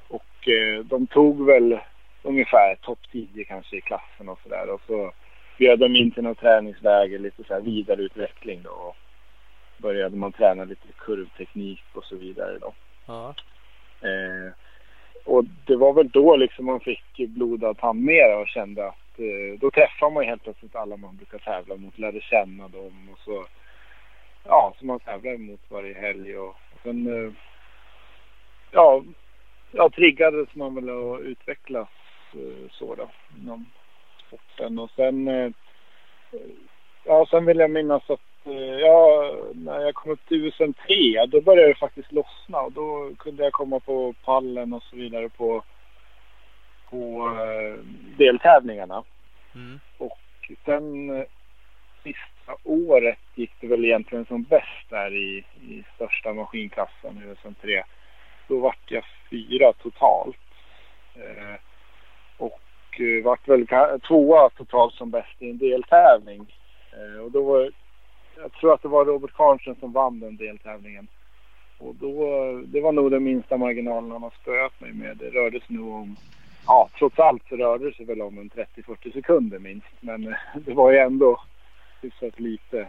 [0.08, 1.78] Och eh, de tog väl
[2.22, 4.70] ungefär topp 10 kanske i klassen och sådär.
[4.70, 5.12] Och så
[5.58, 8.70] bjöd de in till något träningsläger, lite så här vidareutveckling då.
[8.70, 8.96] Och
[9.78, 12.74] började man träna lite kurvteknik och så vidare då.
[13.06, 13.34] Ja.
[14.00, 14.52] Eh,
[15.24, 19.58] och det var väl då liksom man fick blodad tand mer och kände att eh,
[19.60, 23.46] då träffar man helt plötsligt alla man brukar tävla mot, lärde känna dem och så
[24.44, 27.32] ja, som man tävlar mot varje helg och, och sen eh,
[28.70, 29.02] ja,
[29.70, 31.88] ja, triggades man väl att utvecklas
[32.34, 33.66] Eh, så då inom
[34.26, 34.78] sporten.
[34.78, 35.50] Och sen, eh,
[37.04, 41.40] ja, sen vill jag minnas att eh, ja, när jag kom upp till USM3 då
[41.40, 45.62] började det faktiskt lossna och då kunde jag komma på pallen och så vidare på,
[46.92, 47.30] på
[48.16, 49.04] deltävlingarna.
[49.54, 49.80] Mm.
[49.98, 50.18] Och
[50.64, 51.08] sen
[52.02, 57.82] sista året gick det väl egentligen som bäst där i, i största maskinklassen, USM3.
[58.48, 60.36] Då vart jag fyra totalt.
[61.14, 61.54] Eh,
[62.36, 63.66] och uh, vart väl
[64.08, 66.46] tvåa totalt som bäst i en deltävling.
[66.98, 67.70] Uh, och då var
[68.36, 71.08] jag tror att det var Robert Karlsson som vann den deltävlingen.
[71.78, 72.26] Och då,
[72.66, 75.16] det var nog den minsta marginalen han har spöat mig med.
[75.16, 76.16] Det rörde sig nog om,
[76.66, 79.86] ja trots allt så rörde det sig väl om en 30-40 sekunder minst.
[80.00, 81.40] Men uh, det var ju ändå
[82.02, 82.88] hyfsat lite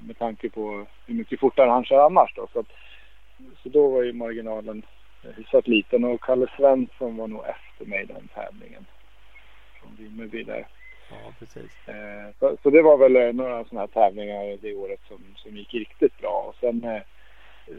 [0.00, 2.48] med tanke på hur mycket fortare han kör annars då.
[2.52, 2.72] Så, att,
[3.62, 4.82] så då var ju marginalen
[5.36, 8.86] hyfsat liten och Kalle Svensson var nog efter mig den tävlingen.
[9.80, 10.66] Från Vimmerby där.
[11.10, 11.88] Ja, precis.
[11.88, 15.56] Eh, så, så, det var väl eh, några sådana här tävlingar det året som, som
[15.56, 16.44] gick riktigt bra.
[16.48, 17.02] Och sen eh,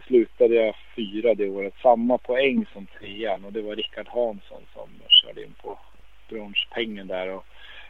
[0.07, 1.73] slutade jag fyra det året.
[1.81, 5.79] Samma poäng som trean och det var Rickard Hansson som körde in på
[6.29, 7.29] bronspengen där.
[7.29, 7.45] Och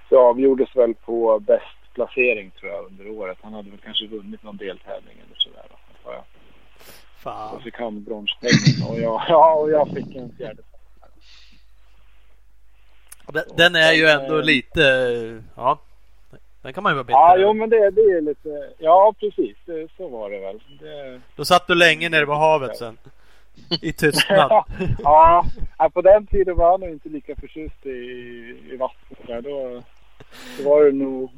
[0.09, 3.37] det avgjordes väl på bäst placering tror jag under året.
[3.41, 5.65] Han hade väl kanske vunnit någon deltävling eller sådär.
[5.69, 6.23] Då, jag.
[7.17, 7.55] Fan.
[7.55, 10.61] Så fick han bronspengen och jag, ja, och jag fick en fjärde
[13.33, 14.81] den, den är ju ändå lite,
[15.55, 15.79] ja.
[16.67, 19.57] Den kan man ju vara bitter Ja, jo men det, det är lite, ja precis,
[19.65, 20.63] det, så var det väl.
[20.79, 21.21] Det...
[21.35, 22.97] Då satt du länge nere på havet sen.
[23.81, 24.63] I tystnad.
[25.03, 25.45] ja,
[25.93, 27.89] på den tiden var jag nog inte lika förtjust i,
[28.71, 29.43] i vattnet.
[29.43, 29.81] Då,
[30.57, 31.31] då var det nog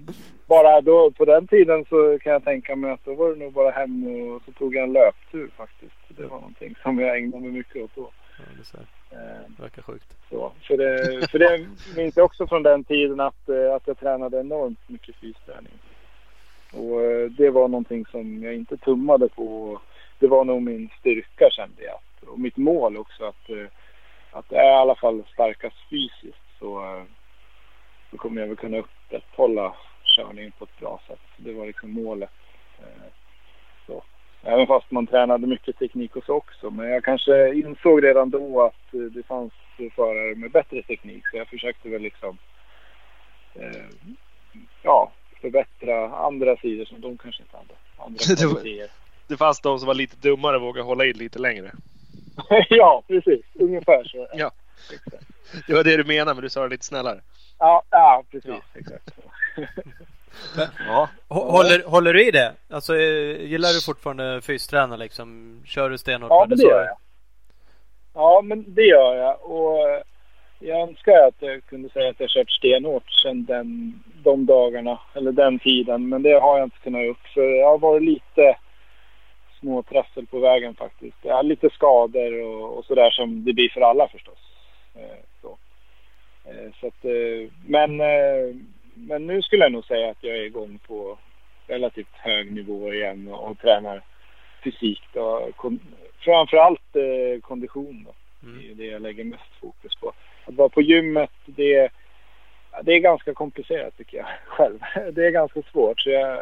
[0.47, 3.53] bara då, på den tiden så kan jag tänka mig att då var det nog
[3.53, 5.95] bara hem och så tog jag en löptur faktiskt.
[6.07, 8.09] Det var någonting som jag ägnade mig mycket åt då.
[8.37, 9.45] Ja, det, ser.
[9.57, 10.17] det verkar sjukt.
[10.29, 13.99] Så, för, det, för det minns jag också från den tiden att, eh, att jag
[13.99, 15.73] tränade enormt mycket fysträning.
[16.73, 19.79] Och eh, det var någonting som jag inte tummade på.
[20.19, 21.99] Det var nog min styrka kände jag.
[22.29, 23.67] Och mitt mål också att, eh,
[24.31, 27.03] att är i alla fall starkast fysiskt så,
[28.11, 31.19] så kommer jag väl kunna upprätthålla körningen på ett bra sätt.
[31.37, 32.29] Det var liksom målet.
[34.43, 36.69] Även fast man tränade mycket teknik och så också.
[36.69, 39.53] Men jag kanske insåg redan då att det fanns
[39.95, 41.23] förare med bättre teknik.
[41.31, 42.37] Så jag försökte väl liksom
[43.55, 43.85] eh,
[44.83, 47.73] ja, förbättra andra sidor som de kanske inte hade.
[47.97, 48.91] Andra det,
[49.27, 51.71] det fanns de som var lite dummare och vågade hålla i lite längre.
[52.69, 53.45] ja, precis.
[53.53, 54.27] Ungefär så.
[54.33, 54.51] Ja.
[54.93, 55.27] Exakt.
[55.67, 57.21] Det var det du menade, men du sa det lite snällare.
[57.57, 58.49] Ja, ja precis.
[58.49, 58.61] Ja.
[58.73, 59.11] Exakt.
[60.87, 61.09] ja.
[61.27, 62.53] Håller, håller du i det?
[62.69, 65.59] Alltså, eh, gillar du fortfarande fysträna liksom?
[65.65, 66.29] Kör du stenhårt?
[66.31, 66.97] Ja, men det gör jag.
[68.13, 69.51] Ja, men det gör jag.
[69.51, 70.01] Och eh,
[70.59, 75.31] jag önskar att jag kunde säga att jag kört stenhårt sedan den, de dagarna, eller
[75.31, 76.09] den tiden.
[76.09, 77.27] Men det har jag inte kunnat gjort.
[77.33, 78.57] För jag har varit lite
[79.59, 81.17] små trassel på vägen faktiskt.
[81.21, 84.39] Jag har lite skador och, och sådär som det blir för alla förstås.
[84.95, 85.57] Eh, så.
[86.79, 87.05] Så att,
[87.65, 88.01] men,
[89.07, 91.17] men nu skulle jag nog säga att jag är igång på
[91.67, 94.01] relativt hög nivå igen och, och tränar
[94.63, 95.01] fysik.
[95.13, 95.49] Då.
[95.55, 95.79] Kon,
[96.19, 98.13] framförallt eh, kondition då.
[98.47, 98.61] Mm.
[98.61, 100.13] Det är det jag lägger mest fokus på.
[100.45, 101.89] Att vara på gymmet, det,
[102.83, 104.79] det är ganska komplicerat tycker jag själv.
[105.13, 105.99] Det är ganska svårt.
[105.99, 106.39] Så jag,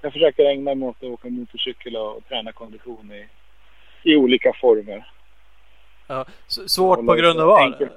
[0.00, 3.26] jag försöker ägna mig åt att åka motorcykel och, och träna kondition i,
[4.02, 5.06] i olika former.
[6.12, 7.88] Ja, svårt på grund av vad?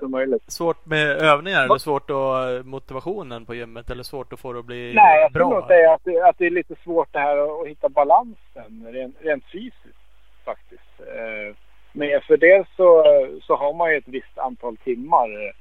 [0.47, 4.65] Svårt med övningar eller svårt att motivationen på gymmet eller svårt att få det att
[4.65, 5.45] bli Nej, jag bra?
[5.45, 8.87] skulle nog säga att det, att det är lite svårt det här att, hitta balansen
[8.91, 9.99] rent, rent fysiskt
[10.45, 10.99] faktiskt.
[10.99, 11.55] Eh,
[11.91, 13.03] men för det så,
[13.41, 15.53] så har man ju ett visst antal timmar.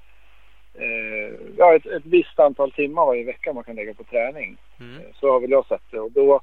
[0.75, 4.57] Eh, ja, ett, ett visst antal timmar varje vecka man kan lägga på träning.
[4.81, 4.97] Mm.
[4.97, 6.01] Eh, så har väl jag sett det.
[6.01, 6.41] Och då,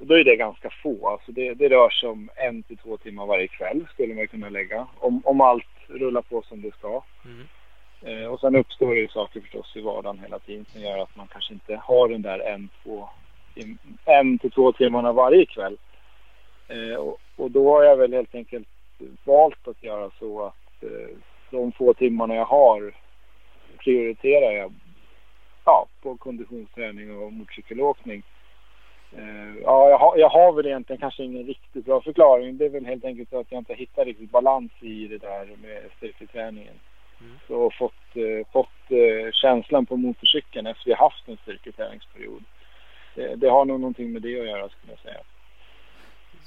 [0.00, 1.08] och då är det ganska få.
[1.08, 4.48] Alltså det, det rör sig om en till två timmar varje kväll skulle man kunna
[4.48, 4.86] lägga.
[4.98, 7.02] Om, om allt rullar på som det ska.
[7.24, 7.46] Mm.
[8.02, 11.16] Eh, och sen uppstår det ju saker förstås i vardagen hela tiden som gör att
[11.16, 13.08] man kanske inte har den där en, två,
[13.54, 15.76] tim- en till två timmarna varje kväll.
[16.68, 18.68] Eh, och, och då har jag väl helt enkelt
[19.24, 21.16] valt att göra så att eh,
[21.50, 22.94] de få timmarna jag har
[23.78, 24.72] prioriterar jag
[25.64, 28.22] ja, på konditionsträning och motorcykelåkning.
[29.16, 32.56] Eh, ja, jag har, jag har väl egentligen kanske ingen riktigt bra förklaring.
[32.56, 35.46] Det är väl helt enkelt så att jag inte hittar riktigt balans i det där
[35.62, 36.74] med styrketräningen.
[37.20, 37.38] Mm.
[37.48, 42.42] Så fått, eh, fått eh, känslan på motorcykeln efter vi haft en styrketräningsperiod.
[43.14, 45.20] Det, det har nog någonting med det att göra skulle jag säga.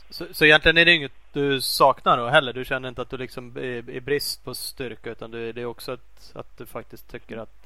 [0.09, 2.53] Så, så egentligen är det inget du saknar då heller?
[2.53, 5.65] Du känner inte att du liksom är i brist på styrka utan du, det är
[5.65, 7.62] också att, att du faktiskt tycker att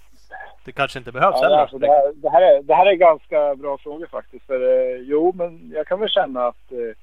[0.67, 3.55] det kanske inte behövs Ja, alltså det, här, det, här är, det här är ganska
[3.55, 4.45] bra frågor faktiskt.
[4.45, 6.95] För, eh, jo, men jag kan väl känna att, eh,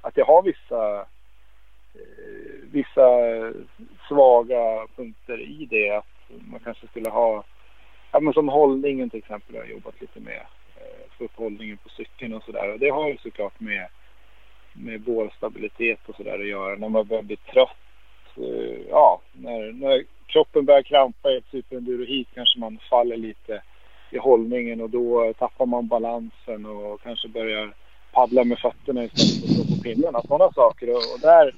[0.00, 0.98] att jag har vissa,
[1.94, 3.08] eh, vissa
[4.08, 5.90] svaga punkter i det.
[5.90, 6.06] Att
[6.50, 7.44] man kanske skulle ha,
[8.12, 10.42] ja, men som hållningen till exempel har jag jobbat lite med.
[10.76, 12.76] Eh, få upp hållningen på cykeln och sådär.
[12.80, 13.86] Det har ju såklart med,
[14.72, 16.76] med bålstabilitet och sådär att göra.
[16.76, 17.76] När man börjar bli trött.
[18.36, 23.62] Eh, ja, när, när kroppen börjar krampa i ett superenduro hit kanske man faller lite
[24.10, 27.74] i hållningen och då eh, tappar man balansen och kanske börjar
[28.12, 30.22] paddla med fötterna istället för att stå på pinnarna.
[30.22, 30.90] Sådana saker.
[30.90, 31.54] Och, där,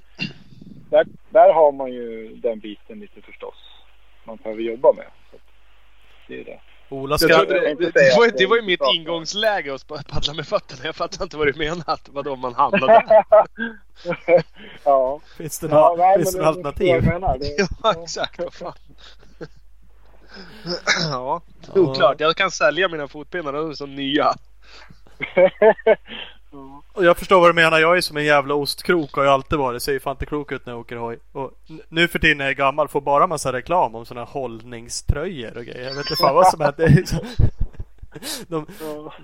[0.91, 3.73] där, där har man ju den biten lite förstås
[4.25, 5.07] man behöver jobba med.
[5.31, 5.37] Så
[6.29, 6.61] det är det.
[6.93, 7.29] Ola ska...
[7.29, 10.81] jag det, var, det var ju mitt ingångsläge att paddla med fötterna.
[10.85, 11.99] Jag fattar inte vad du menar.
[12.11, 13.25] Vadå man hamnade?
[14.85, 15.21] ja.
[15.37, 17.03] Finns det ja, några, nej, finns det är alternativ?
[17.41, 18.39] Det- ja, exakt.
[18.39, 18.73] Vad fan.
[21.11, 21.43] ja,
[21.75, 22.21] oklart.
[22.21, 24.35] Jag kan sälja mina fotpinnar de är som nya.
[26.95, 27.79] Jag förstår vad du menar.
[27.79, 29.83] Jag är som en jävla ostkrok och har alltid varit.
[29.83, 31.19] Ser ju fan inte klok ut när jag åker hoj.
[31.33, 31.51] Och
[31.89, 35.65] nu för tiden när jag är gammal får bara massa reklam om sådana hållningströjor och
[35.65, 35.89] grejer.
[35.89, 36.89] Jag vet inte fan vad som händer.
[36.89, 37.21] Det är
[38.49, 38.67] De,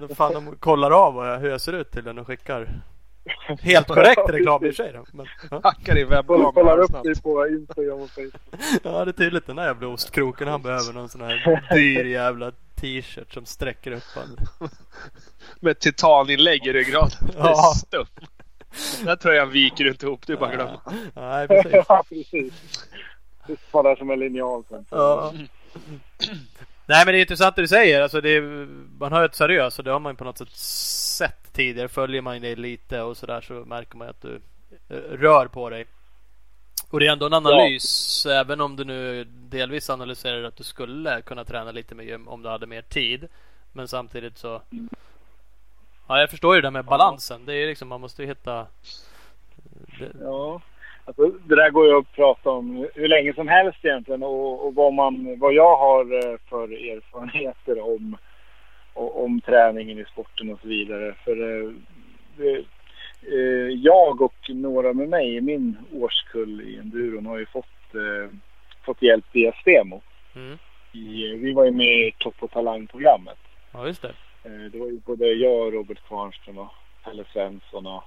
[0.01, 2.69] de, fan, de kollar av jag, hur jag ser ut till den och skickar.
[3.61, 5.01] Helt korrekt reklam i och för sig.
[5.13, 5.61] Men, ja.
[5.65, 8.35] Hackar i webbkameran kollar upp dig på Instagram och Facebook.
[8.83, 10.49] ja det är tydligt den där jävla ostkroken.
[10.49, 14.37] Han behöver någon sån här dyr jävla t-shirt som sträcker upp han.
[15.61, 17.11] Med titaninlägg i ryggraden.
[17.33, 17.73] Det är Ja.
[17.87, 18.09] stuff.
[18.97, 20.27] Den där tröjan viker du inte ihop.
[20.27, 20.81] Du bara glömma.
[21.15, 21.73] Nej precis.
[21.89, 22.53] ja, precis.
[23.47, 24.85] Du faller som en linjal sen.
[24.91, 25.33] Ja.
[26.87, 28.01] Nej men det är intressant det du säger.
[28.03, 30.51] Alltså det är, man har ett seriöst och det har man ju på något sätt
[30.57, 31.89] sett tidigare.
[31.89, 34.41] Följer man det lite och sådär så märker man ju att du
[34.89, 35.87] eh, rör på dig.
[36.91, 38.27] Och det är ändå en analys.
[38.27, 42.43] Även om du nu delvis analyserar att du skulle kunna träna lite mer gym om
[42.43, 43.29] du hade mer tid.
[43.73, 44.63] Men samtidigt så
[46.09, 47.45] Ja jag förstår ju det där med balansen.
[47.47, 48.67] Det är ju liksom man måste ju hitta
[49.99, 50.61] det, Ja,
[51.05, 54.75] alltså, det där går ju att prata om hur länge som helst egentligen och, och
[54.75, 58.17] vad, man, vad jag har eh, för erfarenheter om,
[58.95, 61.15] om träningen i sporten och så vidare.
[61.25, 61.73] För eh,
[62.37, 62.65] det-
[63.83, 68.31] jag och några med mig i min årskull i enduron har ju fått, eh,
[68.85, 70.03] fått hjälp via Stemo.
[70.37, 70.59] mm.
[70.93, 73.39] I, vi var ju med i Topp och Talang-programmet.
[73.73, 74.15] Ja just det.
[74.45, 76.69] Eh, Det var ju både jag Robert Kvarnström och
[77.05, 78.03] Pelle Svensson och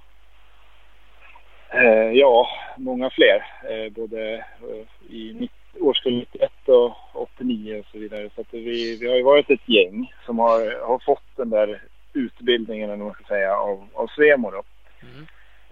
[1.70, 3.44] eh, ja, många fler.
[3.70, 8.30] Eh, både eh, i nitt- årskull 91 och 89 och så vidare.
[8.36, 12.90] Så vi, vi har ju varit ett gäng som har, har fått den där utbildningen,
[12.90, 14.62] eller vad man ska säga, av, av Svemo då.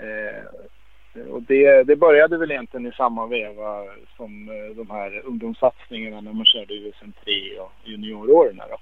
[0.02, 0.44] Eh,
[1.30, 3.84] och det, det började väl egentligen i samma veva
[4.16, 8.56] som eh, de här ungdomssatsningarna när man körde USM 3 och junioråren.
[8.56, 8.76] Då.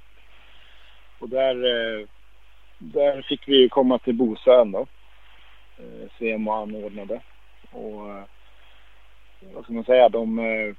[1.18, 2.06] Och där, eh,
[2.78, 4.86] där fick vi ju komma till Bosön då.
[5.78, 7.20] Eh, anordnade.
[7.72, 8.22] Och eh,
[9.54, 10.74] vad ska man säga, de eh,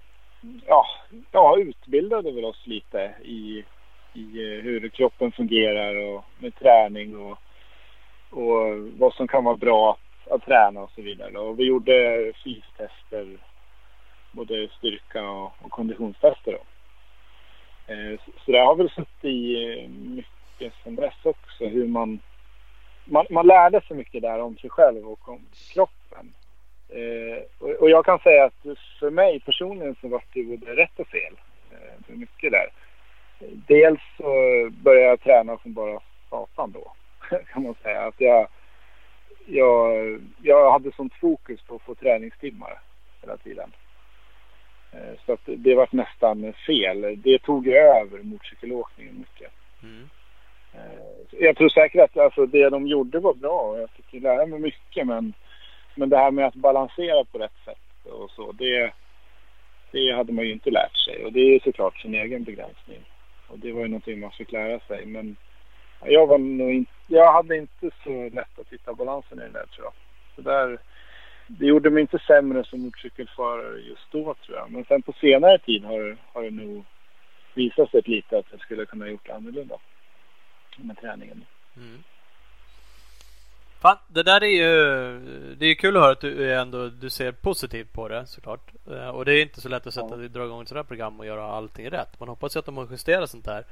[0.67, 0.85] ja,
[1.31, 3.63] ja, utbildade väl oss lite i,
[4.13, 7.37] i eh, hur kroppen fungerar och med träning och,
[8.29, 9.97] och vad som kan vara bra
[10.29, 11.39] att, träna och så vidare.
[11.39, 13.37] Och vi gjorde fystester,
[14.31, 16.51] både styrka och, och konditionstester.
[16.51, 16.63] Då.
[17.93, 21.65] Eh, så, det har väl suttit i eh, mycket sen dess också.
[21.65, 22.19] Hur man,
[23.05, 25.41] man, man lärde sig mycket där om sig själv och om
[25.73, 26.33] kroppen.
[26.89, 31.07] Eh, och, jag kan säga att för mig personligen så var det både rätt och
[31.07, 31.33] fel.
[31.69, 32.69] Det för mycket där.
[33.67, 34.23] Dels så
[34.83, 36.91] började jag träna som bara satan då.
[37.53, 38.01] Kan man säga.
[38.01, 38.47] Att jag,
[39.49, 42.81] jag, jag hade sånt fokus på att få träningstimmar
[43.21, 43.71] hela tiden.
[44.91, 47.21] Eh, så att det var nästan fel.
[47.21, 49.51] Det tog över motorcykelåkningen mycket.
[49.83, 50.09] Mm.
[50.73, 54.45] Eh, jag tror säkert att alltså, det de gjorde var bra och jag fick lära
[54.45, 55.33] mig mycket men,
[55.95, 58.93] men det här med att balansera på rätt sätt och så det,
[59.91, 62.99] det hade man ju inte lärt sig och det är såklart sin egen begränsning.
[63.47, 65.35] Och det var ju någonting man fick lära sig men
[66.03, 69.65] jag var nog inte, jag hade inte så lätt att hitta balansen i det där
[69.65, 69.93] tror jag.
[70.35, 70.79] Så där,
[71.47, 74.71] det gjorde mig inte sämre som motorcykelförare just då tror jag.
[74.71, 76.85] Men sen på senare tid har, har det nog
[77.53, 79.75] visat sig lite att jag skulle kunna gjort annorlunda
[80.77, 81.45] med träningen.
[81.77, 82.03] Mm.
[83.81, 87.31] Fan, det där är ju Det är kul att höra att du ändå du ser
[87.31, 88.71] positivt på det såklart.
[88.91, 90.27] Eh, och det är inte så lätt att sätta ja.
[90.27, 92.19] dra igång ett sådant här program och göra allting rätt.
[92.19, 93.63] Man hoppas ju att de har justerat sånt här.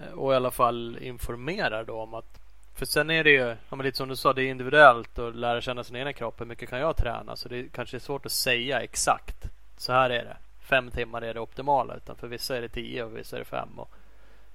[0.00, 2.40] Eh, och i alla fall informerar då om att
[2.76, 5.60] för sen är det ju, ja, lite som du sa, det är individuellt och lära
[5.60, 6.40] känna sin egen kropp.
[6.40, 7.36] Hur mycket kan jag träna?
[7.36, 9.50] Så det kanske är svårt att säga exakt.
[9.76, 10.36] Så här är det.
[10.60, 11.96] Fem timmar är det optimala.
[11.96, 13.68] Utan för vissa är det tio och vissa är det fem.
[13.76, 13.90] Och,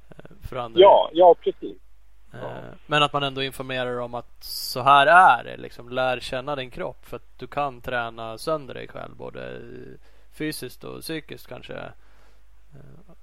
[0.09, 1.77] eh, för andra ja, ja precis.
[2.31, 2.51] Ja.
[2.85, 5.57] Men att man ändå informerar om att så här är det.
[5.57, 7.05] Liksom, lär känna din kropp.
[7.05, 9.15] För att du kan träna sönder dig själv.
[9.15, 9.61] Både
[10.33, 11.91] fysiskt och psykiskt kanske.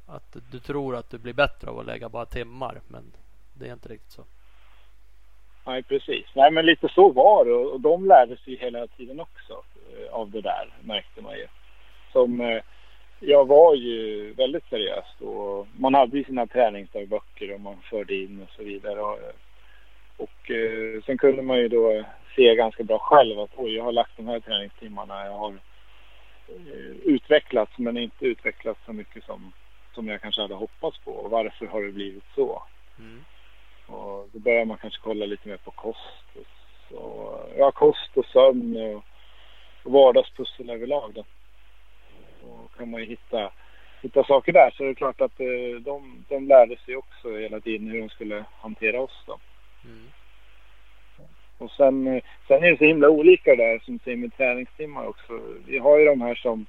[0.09, 2.81] Att du tror att du blir bättre av att lägga bara timmar.
[2.89, 3.13] Men
[3.55, 4.25] det är inte riktigt så.
[5.67, 6.27] Nej, precis.
[6.35, 7.53] Nej, men lite så var det.
[7.53, 11.47] Och de lärde sig hela tiden också eh, av det där, märkte man ju.
[12.13, 12.63] Som, eh,
[13.21, 18.43] jag var ju väldigt seriös och man hade ju sina träningsdagböcker och man förde in
[18.43, 19.01] och så vidare.
[19.01, 19.19] Och,
[20.17, 22.05] och eh, sen kunde man ju då
[22.37, 25.25] se ganska bra själv att oj, jag har lagt de här träningstimmarna.
[25.25, 25.53] Jag har
[26.49, 29.53] eh, utvecklats men inte utvecklats så mycket som,
[29.99, 31.13] som jag kanske hade hoppats på.
[31.13, 32.63] Och varför har det blivit så?
[32.99, 33.25] Mm.
[33.87, 36.25] Och då börjar man kanske kolla lite mer på kost.
[36.35, 36.47] Och,
[36.89, 37.01] så,
[37.57, 39.05] ja, kost och sömn och,
[39.83, 41.25] och vardagspussel överlag.
[42.43, 43.53] Då kan man ju hitta,
[44.03, 44.71] hitta saker där.
[44.71, 48.09] Så det är klart att eh, de, de lärde sig också hela tiden hur de
[48.09, 49.39] skulle hantera oss då.
[49.85, 50.11] Mm.
[51.59, 55.41] Och sen, eh, sen är det så himla olika där som säger med träningstimmar också.
[55.67, 56.67] Vi har ju de här som,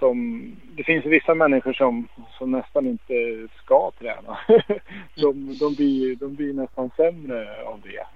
[0.00, 0.44] som
[0.76, 2.08] det finns vissa människor som,
[2.38, 4.38] som nästan inte ska träna.
[5.14, 8.06] de, de, blir, de blir nästan sämre av det.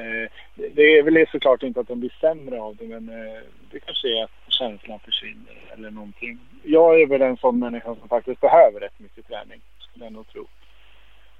[0.00, 0.30] Eh,
[0.74, 4.08] det är väl såklart inte att de blir sämre av det men eh, det kanske
[4.18, 6.38] är att känslan försvinner eller någonting.
[6.62, 10.28] Jag är väl en sån människa som faktiskt behöver rätt mycket träning, skulle jag nog
[10.28, 10.46] tro.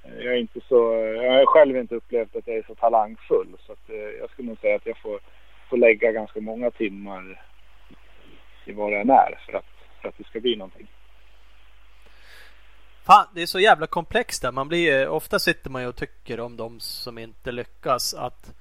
[0.05, 0.77] Eh, jag är inte så,
[1.23, 3.91] jag har själv inte upplevt att jag är så talangfull så att
[4.21, 5.21] jag skulle nog säga att jag får,
[5.71, 7.41] får lägga ganska många timmar
[8.69, 9.65] i vad det än är för att,
[10.01, 10.87] för att det ska bli någonting.
[13.05, 14.53] Fan, det är så jävla komplext där.
[14.53, 18.55] Man blir, ofta sitter man ju och tycker om de som inte lyckas att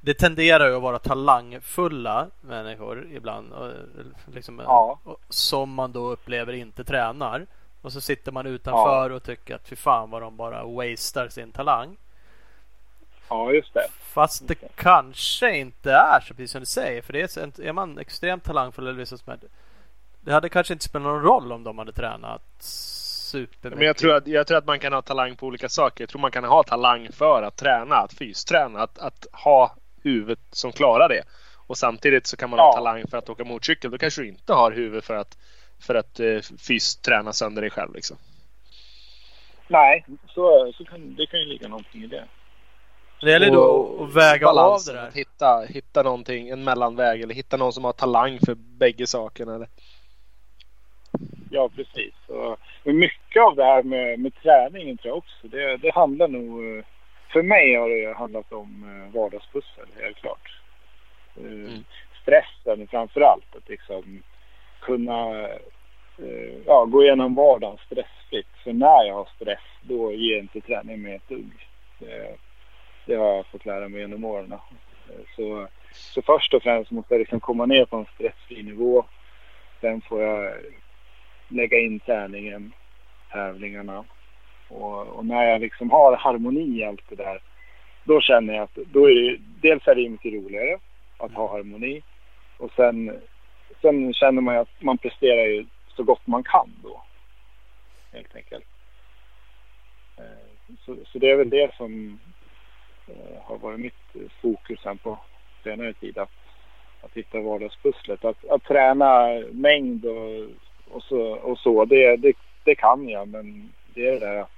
[0.00, 3.52] det tenderar ju att vara talangfulla människor ibland.
[4.34, 4.98] Liksom, ja.
[5.28, 7.46] Som man då upplever inte tränar.
[7.82, 9.16] Och så sitter man utanför ja.
[9.16, 11.96] och tycker att fy fan vad de bara wastar sin talang.
[13.28, 13.86] Ja, just det.
[14.00, 17.02] Fast det, det kanske inte är så precis som du säger.
[17.02, 19.18] För det är, är man extremt talangfull eller liksom,
[20.20, 23.78] det hade kanske inte spelat någon roll om de hade tränat supermycket.
[23.78, 26.02] Men jag tror, att, jag tror att man kan ha talang på olika saker.
[26.02, 30.38] Jag tror man kan ha talang för att träna, att fysträna, att, att ha huvudet
[30.50, 31.22] som klarar det.
[31.66, 32.64] Och samtidigt så kan man ja.
[32.64, 33.90] ha talang för att åka motorcykel.
[33.90, 35.38] Då kanske du inte har huvud för att,
[35.86, 38.16] för att uh, fysträna sönder dig själv liksom.
[39.68, 42.24] Nej, så, så kan, det kan ju ligga någonting i det.
[43.20, 45.08] Det gäller då att väga av det där.
[45.08, 49.54] Att hitta, hitta någonting, en mellanväg eller hitta någon som har talang för bägge sakerna.
[49.54, 49.68] Eller?
[51.50, 52.14] Ja, precis.
[52.28, 56.84] Och mycket av det här med, med träningen tror jag också, det, det handlar nog...
[57.32, 60.60] För mig har det handlat om eh, vardagspussel, helt klart.
[61.36, 61.84] Eh, mm.
[62.22, 63.56] Stressen framför allt.
[63.56, 64.22] Att liksom
[64.80, 65.48] kunna
[66.18, 68.46] eh, ja, gå igenom vardagen stressfritt.
[68.64, 71.66] För när jag har stress, då ger inte träning mig ett dugg.
[73.06, 74.54] Det, har jag fått lära mig genom åren.
[75.36, 79.04] Så, så först och främst måste jag liksom komma ner på en stressfri nivå.
[79.80, 80.54] Sen får jag
[81.48, 82.72] lägga in träningen,
[83.32, 84.04] tävlingarna.
[84.68, 87.42] Och, och, när jag liksom har harmoni i allt det där,
[88.04, 90.78] då känner jag att då är det, dels är det mycket roligare
[91.18, 92.02] att ha harmoni.
[92.58, 93.20] Och sen,
[93.80, 97.02] sen känner man ju att man presterar ju så gott man kan då.
[98.12, 98.64] Helt enkelt.
[100.18, 102.20] Eh, så, så det är väl det som
[103.08, 105.18] Eh, har varit mitt eh, fokus sen på
[105.64, 106.18] senare tid.
[106.18, 106.30] Att,
[107.00, 108.24] att hitta vardagspusslet.
[108.24, 110.44] Att, att träna mängd och,
[110.90, 112.32] och så, och så det, det,
[112.64, 114.50] det kan jag men det är det där att,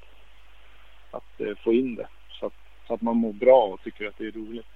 [1.10, 2.08] att eh, få in det
[2.40, 2.52] så att,
[2.86, 4.66] så att man mår bra och tycker att det är roligt.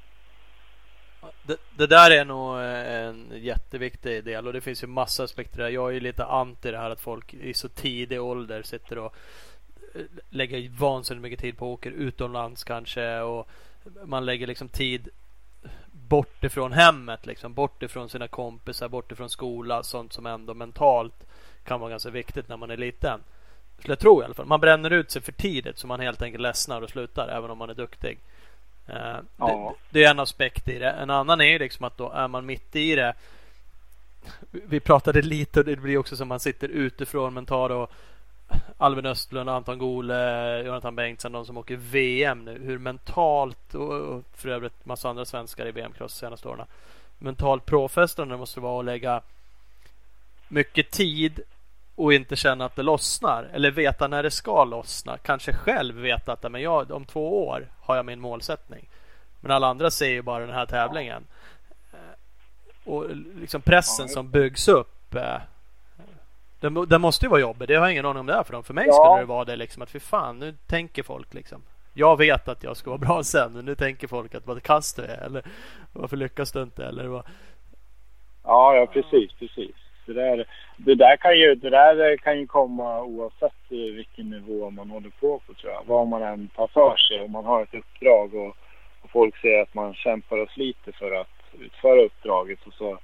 [1.42, 5.68] Det, det, där är nog en jätteviktig del och det finns ju massa aspekter där.
[5.68, 9.16] Jag är ju lite anti det här att folk i så tidig ålder sitter och
[9.94, 13.48] eh, lägger vansinnigt mycket tid på att åka utomlands kanske och
[14.04, 15.08] man lägger liksom tid
[15.92, 17.54] bort ifrån hemmet liksom.
[17.54, 19.82] Bort ifrån sina kompisar, bort ifrån skola.
[19.82, 21.26] Sånt som ändå mentalt
[21.64, 23.20] kan vara ganska viktigt när man är liten.
[23.78, 24.46] Skulle jag tro i alla fall.
[24.46, 27.58] Man bränner ut sig för tidigt så man helt enkelt ledsnar och slutar även om
[27.58, 28.18] man är duktig.
[28.88, 28.96] Uh,
[29.36, 29.76] ja.
[29.90, 30.90] det, det, är en aspekt i det.
[30.90, 33.14] En annan är ju liksom att då är man mitt i det.
[34.50, 37.88] Vi pratade lite och det blir också som man sitter utifrån men tar då
[38.78, 42.58] Alvin Östlund, Anton Gole, Jonathan Bengtsson, de som åker VM nu.
[42.58, 46.66] Hur mentalt och, för övrigt massa andra svenskar i VM-cross senaste åren.
[47.18, 49.20] Mentalt påfrestande måste det vara att lägga
[50.48, 51.40] mycket tid
[51.94, 53.50] och inte känna att det lossnar.
[53.52, 55.18] Eller veta när det ska lossna.
[55.18, 58.88] Kanske själv veta att men jag, om två år har jag min målsättning.
[59.40, 61.24] Men alla andra ser ju bara den här tävlingen.
[62.84, 65.36] Och liksom pressen som byggs upp eh,
[66.62, 67.68] den, den, måste ju vara jobbig.
[67.68, 68.62] Det har jag ingen aning om det är för dem.
[68.62, 68.92] För mig ja.
[68.92, 71.62] skulle det vara det liksom att för fan, nu tänker folk liksom.
[71.94, 74.96] Jag vet att jag ska vara bra sen, men nu tänker folk att vad kast
[74.96, 75.26] du är.
[75.26, 75.42] Eller
[75.92, 76.84] varför lyckas du inte?
[76.84, 77.22] Eller vad...
[78.44, 79.74] Ja, ja precis, precis.
[80.06, 80.46] Det där,
[80.76, 85.38] det där, kan, ju, det där kan ju komma oavsett vilken nivå man håller på
[85.46, 85.82] på tror jag.
[85.86, 87.20] Vad man än tar för sig.
[87.20, 88.56] Om man har ett uppdrag och,
[89.02, 91.28] och folk ser att man kämpar och sliter för att
[91.60, 92.98] utföra uppdraget och så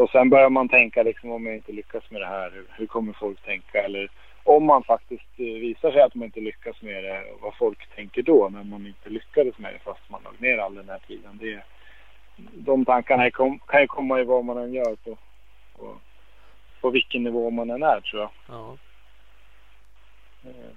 [0.00, 3.12] och sen börjar man tänka liksom om jag inte lyckas med det här, hur kommer
[3.12, 3.82] folk tänka?
[3.82, 4.10] Eller
[4.44, 8.22] om man faktiskt eh, visar sig att man inte lyckas med det, vad folk tänker
[8.22, 11.38] då när man inte lyckades med det fast man lagt ner all den här tiden.
[11.38, 11.62] Det,
[12.36, 15.18] de tankarna kan ju komma i vad man än gör på,
[15.76, 15.96] på,
[16.80, 18.30] på vilken nivå man än är tror jag.
[18.48, 18.76] Ja.
[20.44, 20.70] Eh,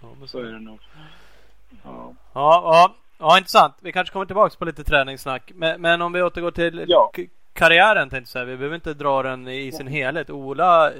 [0.00, 0.80] ja men så är det nog.
[1.84, 2.14] Ja.
[2.32, 3.74] Ja, ja, ja, intressant.
[3.80, 5.52] Vi kanske kommer tillbaka på lite träningssnack.
[5.54, 7.10] Men, men om vi återgår till ja
[7.54, 8.44] karriären tänkte jag säga.
[8.44, 10.30] Vi behöver inte dra den i sin helhet.
[10.30, 10.92] Ola,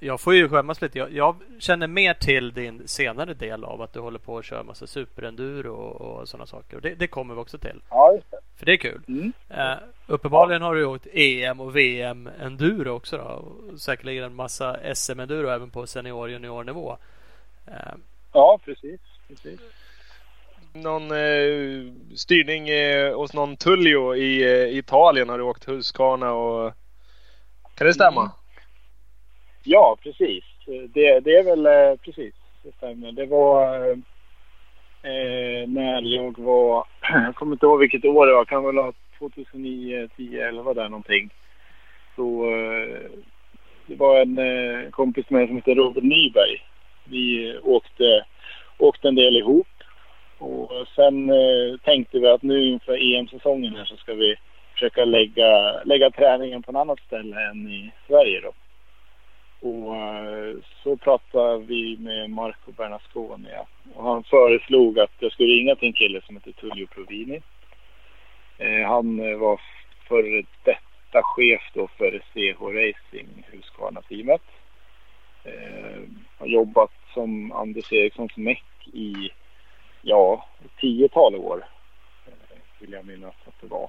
[0.00, 0.98] jag får ju skämmas lite.
[0.98, 4.62] Jag, jag, känner mer till din senare del av att du håller på att köra
[4.62, 6.76] massa superenduro och, och sådana saker.
[6.76, 7.82] Och det, det, kommer vi också till.
[7.90, 8.38] Ja, just det.
[8.56, 9.02] För det är kul.
[9.08, 9.32] Mm.
[9.50, 10.68] Uh, uppenbarligen ja.
[10.68, 13.24] har du åkt EM och VM enduro också då.
[13.24, 16.96] Och säkerligen en massa SM enduro även på senior och juniornivå.
[17.68, 17.94] Uh,
[18.32, 19.00] ja, precis.
[19.28, 19.60] precis
[20.72, 26.72] någon eh, styrning eh, hos någon Tullio i eh, Italien har du åkt Husqvarna och...
[27.74, 28.20] Kan det stämma?
[28.20, 28.32] Mm.
[29.62, 30.44] Ja, precis.
[30.66, 32.34] Det, det är väl eh, precis.
[32.62, 33.12] Det stämmer.
[33.12, 33.98] Det var eh,
[35.02, 36.84] eh när jag var...
[37.24, 38.44] Jag kommer inte ihåg vilket år det var.
[38.44, 41.30] Kan väl ha 2009, 10, 11 där någonting.
[42.16, 43.10] Så eh,
[43.86, 46.64] det var en eh, kompis med mig som heter Robert Nyberg.
[47.04, 48.24] Vi åkte,
[48.78, 49.66] åkte en del ihop
[50.40, 54.36] och sen eh, tänkte vi att nu inför EM-säsongen här så ska vi
[54.72, 58.52] försöka lägga, lägga träningen på ett annat ställe än i Sverige då.
[59.68, 63.48] Och eh, så pratade vi med Marco Bernasconi
[63.94, 67.42] och han föreslog att jag skulle ringa till en kille som heter Tullio Provini.
[68.58, 69.60] Eh, han eh, var
[70.08, 74.42] före detta chef då för CH Racing, Husqvarna-teamet.
[75.44, 76.00] Eh,
[76.38, 79.30] har jobbat som Anders Erikssons meck i
[80.02, 80.44] ja,
[80.80, 81.64] tiotal år
[82.80, 83.88] vill jag minnas att det var.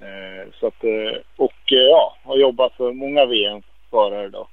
[0.00, 4.48] Eh, så att, eh, och eh, ja, har jobbat för många VM-förare då.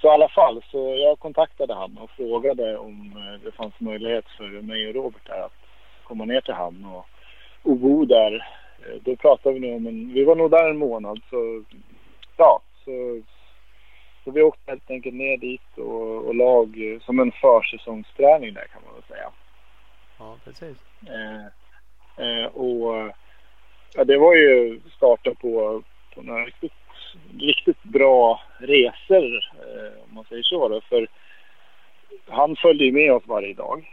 [0.00, 4.62] Så i alla fall, så jag kontaktade han och frågade om det fanns möjlighet för
[4.62, 5.52] mig och Robert där att
[6.04, 7.06] komma ner till hamn och,
[7.62, 8.46] och bo där.
[9.00, 11.64] Då pratade vi nog om en, vi var nog där en månad så
[12.36, 13.22] ja, så
[14.28, 18.82] så vi åkte helt enkelt ner dit och, och lag som en försäsongsträning där kan
[18.84, 19.30] man väl säga.
[20.18, 20.76] Ja, precis.
[21.06, 21.46] Eh,
[22.26, 23.12] eh, och
[23.94, 25.82] ja, det var ju starta på,
[26.14, 26.72] på några riktigt,
[27.38, 30.68] riktigt bra resor eh, om man säger så.
[30.68, 31.06] Då, för
[32.26, 33.88] han följde ju med oss varje dag.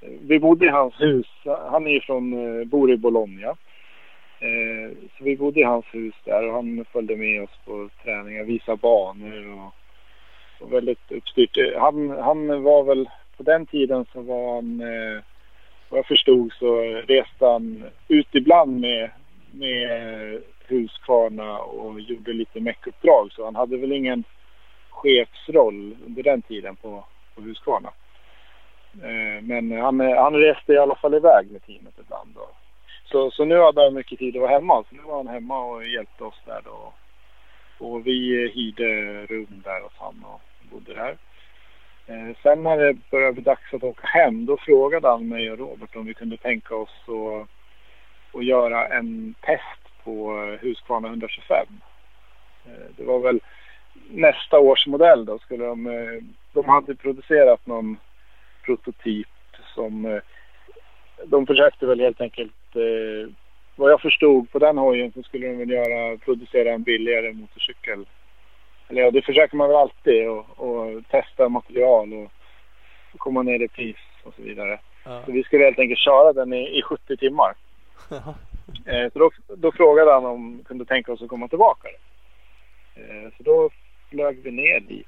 [0.00, 1.26] Vi bodde i hans hus.
[1.70, 3.56] Han är från, eh, bor i Bologna.
[4.44, 8.44] Eh, så vi bodde i hans hus där och han följde med oss på träningar,
[8.44, 9.74] visade banor och,
[10.60, 11.56] och väldigt uppstyrt.
[11.56, 15.22] Eh, han, han var väl, på den tiden så var han, eh,
[15.88, 19.10] vad jag förstod så reste han ut ibland med,
[19.52, 24.24] med eh, Husqvarna och gjorde lite meckuppdrag så han hade väl ingen
[24.90, 27.90] chefsroll under den tiden på, på Husqvarna.
[29.02, 32.30] Eh, men han, eh, han reste i alla fall iväg med teamet ibland.
[32.34, 32.48] Då.
[33.14, 34.84] Så, så nu hade han mycket tid att vara hemma.
[34.88, 36.92] Så nu var han hemma och hjälpte oss där då.
[37.78, 38.86] Och vi hyrde
[39.26, 40.40] rum där hos han och
[40.70, 41.16] bodde där.
[42.06, 45.58] Eh, sen när det började bli dags att åka hem då frågade han mig och
[45.58, 47.48] Robert om vi kunde tänka oss att,
[48.38, 51.66] att göra en test på Husqvarna 125.
[52.66, 53.40] Eh, det var väl
[54.10, 57.96] nästa års modell då skulle de, eh, de hade producerat någon
[58.64, 59.28] prototyp
[59.74, 60.22] som eh,
[61.24, 63.30] de försökte väl helt enkelt eh,
[63.76, 68.06] vad jag förstod på den hojen så skulle de väl göra, producera en billigare motorcykel.
[68.88, 72.32] Eller ja, det försöker man väl alltid och, och testa material och,
[73.12, 74.80] och komma ner i pris och så vidare.
[75.04, 75.22] Ja.
[75.26, 77.54] Så vi skulle helt enkelt köra den i, i 70 timmar.
[78.86, 81.88] Eh, så då, då frågade han om vi kunde tänka oss att komma tillbaka.
[82.94, 83.70] Eh, så då
[84.10, 85.06] flög vi ner dit,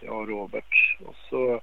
[0.00, 0.98] jag och Robert.
[1.06, 1.60] Och så,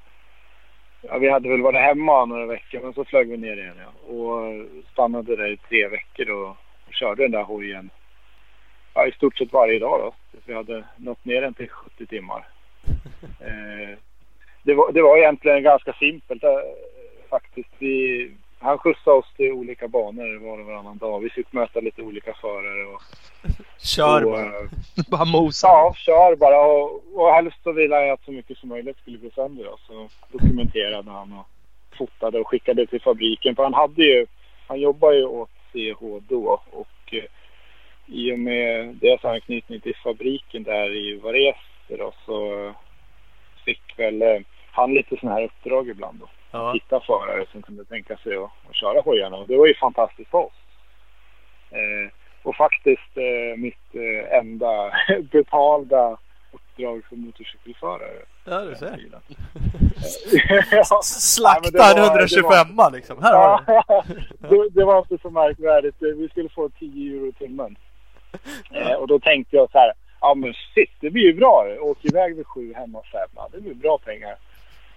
[1.01, 4.13] ja, vi hade väl varit hemma några veckor men så flög vi ner igen ja.
[4.13, 6.49] och stannade där i tre veckor och,
[6.87, 7.89] och körde den där hojen
[8.93, 10.13] ja, i stort sett varje dag då.
[10.31, 12.47] Tills vi hade nått ner den till 70 timmar.
[13.41, 13.97] Eh,
[14.63, 16.49] det, var, det var egentligen ganska simpelt eh,
[17.29, 17.69] faktiskt.
[17.79, 21.19] Vi, han skjutsade oss till olika banor var och varannan dag.
[21.19, 22.85] Vi fick möta lite olika förare.
[22.85, 23.01] Och,
[23.77, 24.45] Kör och, bara.
[24.45, 24.69] eh,
[25.11, 25.67] Bara mosa.
[25.67, 26.61] Ja, kör bara.
[26.65, 29.63] Och, och helst så ville jag att så mycket som möjligt skulle gå sönder.
[29.63, 29.77] Då.
[29.87, 31.47] Så dokumenterade han och
[31.97, 33.55] fotade och skickade till fabriken.
[33.55, 34.25] För han hade ju,
[34.67, 36.61] han jobbade ju åt CH då.
[36.71, 37.23] Och eh,
[38.05, 42.71] i och med deras anknytning till fabriken där i Varese då så
[43.65, 44.39] fick väl eh,
[44.71, 46.27] han lite sådana här uppdrag ibland då.
[46.57, 46.71] Ja.
[46.73, 49.37] Hitta förare som kunde tänka sig att, att köra hojarna.
[49.37, 50.53] Och det var ju fantastiskt för oss.
[51.71, 52.11] Eh,
[52.43, 54.91] och faktiskt eh, mitt eh, enda
[55.31, 56.17] betalda
[56.51, 58.21] uppdrag som motorcykelförare.
[58.45, 58.99] ja, du ser.
[60.71, 63.23] ja, Slakta Nej, men en det var- 125 liksom.
[63.23, 63.63] Här har
[64.49, 64.69] du.
[64.73, 65.95] Det var inte så märkvärdigt.
[65.99, 67.75] Vi skulle få 10 euro i timmen.
[68.71, 69.91] Eh, och då tänkte jag så här.
[70.21, 71.67] Ja men shit, det blir ju bra.
[71.79, 73.29] Åk iväg vid sju, hemma fem.
[73.35, 74.35] Ja, det blir bra pengar.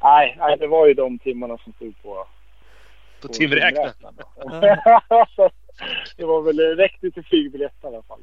[0.03, 2.27] Nej, nej, det var ju de timmarna som stod på,
[3.23, 3.93] På timräknaren.
[5.37, 5.51] Så
[6.17, 8.21] det var väl räckte till flygbiljett i alla fall.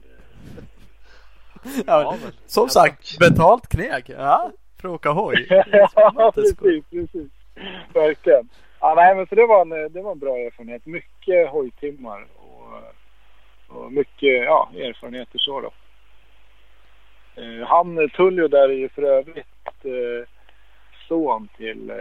[1.85, 4.09] Ja, men- som sagt, betalt kneg.
[4.17, 4.51] Ja,
[4.81, 5.47] för att åka hoj.
[5.95, 6.55] ja, precis,
[6.89, 7.31] precis.
[7.93, 8.49] Verkligen.
[8.79, 10.85] Ja, nej, men så det var en, det var en bra erfarenhet.
[10.85, 15.71] Mycket hojtimmar och, och mycket ja, erfarenheter så då.
[17.41, 20.27] Eh, han, Tullio där är ju för övrigt eh,
[21.07, 21.95] son till eh,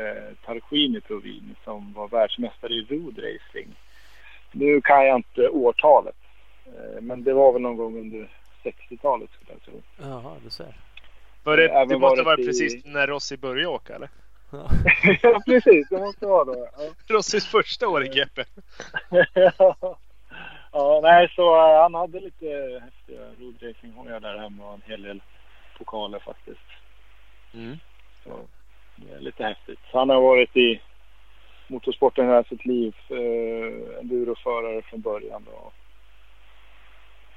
[0.44, 3.76] Tarquini Provini som var världsmästare i roadracing.
[4.52, 6.16] Nu kan jag inte årtalet.
[6.66, 8.28] Eh, men det var väl någon gång under
[8.62, 9.82] 60-talet skulle jag tro.
[10.08, 10.74] Jaha, du ser.
[11.44, 14.08] Var det, Även det måste varit vara i- precis när Rossi började åka eller?
[14.52, 14.68] Ja.
[15.22, 15.88] ja, precis.
[15.88, 16.68] Det måste vara då.
[16.78, 16.82] Ja.
[17.14, 18.44] Rossis första år i GP.
[20.72, 25.22] ja, nej, så eh, han hade lite häftiga roadracinghojar där hemma och en hel del
[25.78, 26.60] pokaler faktiskt.
[27.54, 27.76] Mm.
[28.24, 28.30] Så
[28.96, 29.78] det är lite häftigt.
[29.92, 30.80] Han har varit i
[31.68, 32.94] motorsporten hela sitt liv.
[33.08, 35.72] Eh, enduroförare från början då.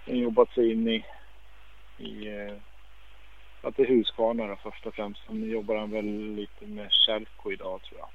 [0.06, 1.06] Han har jobbat sig in i,
[1.98, 2.54] i eh,
[3.62, 5.22] att det är Husqvarna först och främst.
[5.28, 8.08] Sen jobbar han väl lite med Kärrko idag tror jag.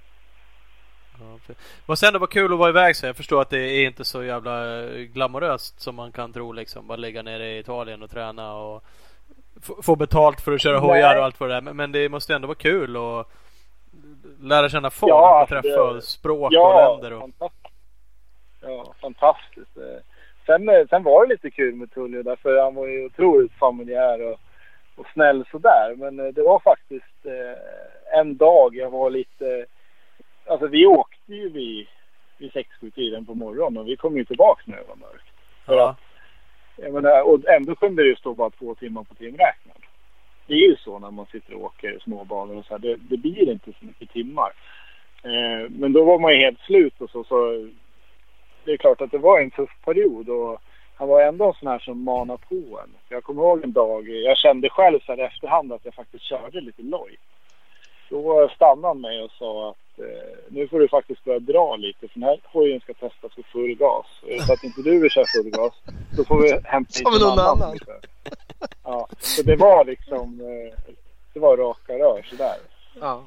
[1.21, 1.55] Ja, för-
[1.87, 4.25] Måste ändå vara kul att vara iväg så jag förstår att det är inte så
[4.25, 6.87] jävla eh, glamoröst som man kan tro liksom.
[6.87, 8.85] Bara ligga nere i Italien och träna och
[9.83, 11.61] få- betalt för att köra hojar och allt vad det är.
[11.61, 13.31] Men, det måste ändå vara kul och
[14.41, 17.13] lära känna folk Ja, och alltså träffa det- språk och Ja, länder.
[17.13, 17.21] Och...
[17.21, 17.75] fantastiskt.
[18.61, 19.79] Ja, fantastiskt.
[20.47, 24.39] Sen, sen var det lite kul med Tullio därför han var ju otroligt familjär och,
[24.97, 25.95] och snäll sådär.
[25.97, 29.67] Men eh, det var faktiskt eh, en dag jag var lite...
[30.47, 31.87] Alltså vi åkte ju vid,
[32.39, 35.25] vid 6-7 tiden på morgonen och vi kom ju tillbaka när det var mörkt.
[35.67, 35.89] För Ja.
[35.89, 35.97] att,
[36.77, 39.81] jag menar, och ändå kunde det ju stå bara två timmar på timräknaren.
[40.47, 42.79] Det är ju så när man sitter och åker småbanor och så här.
[42.79, 44.53] Det, det blir inte så mycket timmar.
[45.23, 47.69] Eh, men då var man ju helt slut och så, så
[48.65, 50.61] det är klart att det var en tuff period och
[50.95, 52.91] han var ändå en sån här som manade på en.
[53.09, 56.25] Jag kommer ihåg en dag, jag kände själv så här i efterhand att jag faktiskt
[56.25, 57.21] körde lite lojt.
[58.15, 62.09] Då stannade han mig och sa att eh, nu får du faktiskt börja dra lite
[62.09, 64.07] för den här hojen ska testas för full gas.
[64.47, 65.75] Så att inte du vill köra full gas,
[66.17, 67.79] då får vi hämta hit någon annan.
[67.79, 68.01] kör.
[68.85, 70.95] Ja, så det var liksom, eh,
[71.33, 72.57] det var raka rör sådär.
[73.01, 73.25] Ja.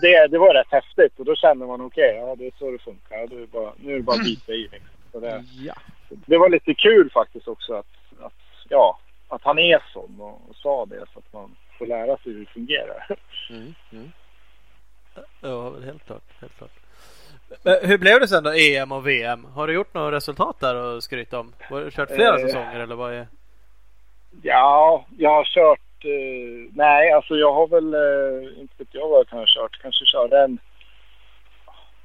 [0.00, 2.78] Det, det var rätt häftigt och då kände man okej, ja det är så det
[2.78, 3.26] funkar.
[3.26, 4.96] Det är bara, nu är det bara att bita i liksom.
[5.12, 5.74] Så det, ja.
[6.08, 8.32] det var lite kul faktiskt också att, att,
[8.68, 8.98] ja,
[9.28, 12.40] att han är sån och, och sa det så att man får lära sig hur
[12.40, 13.06] det fungerar.
[13.50, 13.74] Mm.
[13.92, 14.12] Mm.
[15.40, 16.22] Ja, helt klart.
[16.40, 16.70] Helt klart.
[17.82, 19.44] Hur blev det sen då EM och VM?
[19.44, 21.52] Har du gjort några resultat där att skryta om?
[21.70, 22.46] Har du kört flera Eh.
[22.46, 23.26] säsonger eller vad är?
[24.42, 26.04] Ja, jag har kört...
[26.04, 27.94] Eh, nej, alltså jag har väl...
[27.94, 29.78] Eh, inte vet jag vad jag kan ha kört.
[29.82, 30.58] Kanske körde en...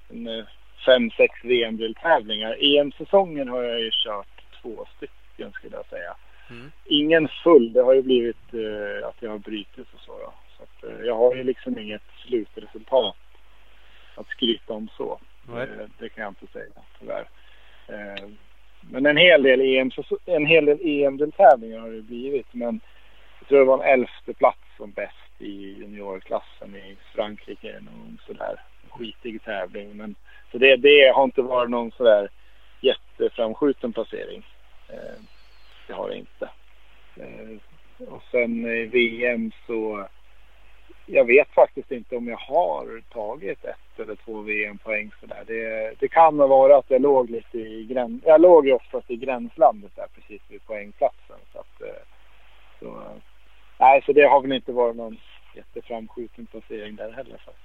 [0.09, 0.45] en eh,
[0.85, 2.57] fem, sex VM-deltävlingar.
[2.79, 6.15] EM-säsongen har jag ju kört två stycken skulle jag säga.
[6.51, 6.71] Mm.
[6.85, 7.73] Ingen full.
[7.73, 10.11] Det har ju blivit eh, att jag har brutits och så.
[10.11, 10.33] Då.
[10.57, 13.15] så att, eh, jag har ju liksom inget slutresultat
[14.15, 15.19] att skryta om så.
[15.53, 15.63] Nej.
[15.63, 17.29] Eh, det kan jag inte säga tyvärr.
[17.87, 18.29] Eh,
[18.81, 19.91] men en hel del EM,
[20.25, 22.53] en hel del EM-deltävlingar har det blivit.
[22.53, 22.79] Men
[23.39, 27.79] jag tror det var en elfte plats som bäst i juniorklassen i Frankrike.
[27.79, 29.97] Någon sådär skitig tävling.
[29.97, 30.15] Men,
[30.51, 32.29] så det, det har inte varit någon sådär
[32.81, 34.45] jätteframskjuten placering.
[35.91, 36.49] Det har det inte.
[37.15, 37.57] Eh,
[38.07, 40.07] och sen i VM så
[41.05, 45.43] jag vet faktiskt inte om jag har tagit ett eller två VM-poäng sådär.
[45.47, 48.21] Det, det kan ha varit att jag låg lite i gräns...
[48.25, 51.37] Jag låg ju oftast i gränslandet där precis vid poängplatsen.
[51.53, 52.03] Så att, eh,
[52.79, 53.03] så,
[53.77, 55.17] nej, så det har väl inte varit någon
[55.55, 57.37] jätteframskjuten placering där heller.
[57.45, 57.57] Faktiskt.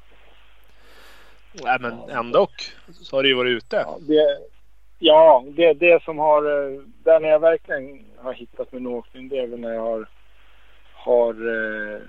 [1.64, 2.46] Nej, men ändå
[2.92, 3.76] så har du ju varit ute.
[3.76, 4.38] Ja, det,
[4.98, 6.42] ja, det, det som har...
[6.44, 10.06] eh, Där när jag verkligen har hittat min åkning det är väl när jag har,
[10.92, 12.00] har eh,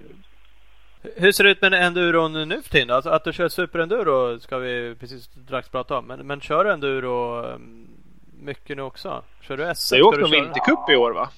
[1.15, 2.89] Hur ser det ut med enduron nu för tiden?
[2.89, 6.05] Alltså att du kör superenduro ska vi precis strax prata om.
[6.05, 7.88] Men, men kör du enduro um,
[8.41, 9.23] mycket nu också?
[9.41, 9.95] Kör du SM?
[9.95, 11.29] Du har åkt Ska någon vintercup i år va?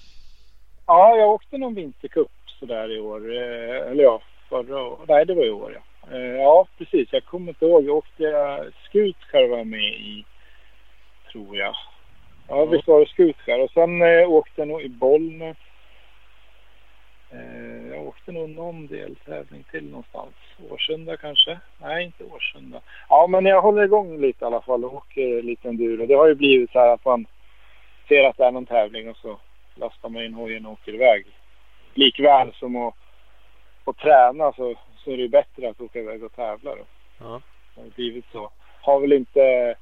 [0.87, 3.35] Ja, jag åkte någon vintercup sådär i år.
[3.35, 4.95] Eh, eller ja, förra.
[5.07, 5.81] Nej, det var i år ja.
[6.17, 7.07] Eh, ja, precis.
[7.11, 7.83] Jag kommer inte ihåg.
[7.83, 8.23] Jag åkte
[8.85, 10.25] Skutskär var med i,
[11.31, 11.75] tror jag.
[12.47, 13.63] Ja, visst var det Skutskär.
[13.63, 15.57] Och sen eh, åkte jag nog i Bollnäs.
[17.31, 20.33] Eh, jag åkte nog någon deltävling till någonstans.
[20.69, 21.59] Årsunda kanske?
[21.81, 22.81] Nej, inte Årsunda.
[23.09, 26.05] Ja, men jag håller igång lite i alla fall och åker lite enduro.
[26.05, 27.25] Det har ju blivit så här att man
[28.07, 29.39] ser att det är någon tävling och så
[29.75, 31.25] lastar man in hojen och åker iväg.
[31.93, 32.95] Likväl som att,
[33.85, 36.85] att träna så, så är det ju bättre att åka iväg och tävla då.
[37.19, 37.41] Ja.
[37.75, 38.51] Det har blivit så.
[38.81, 39.75] Har väl inte...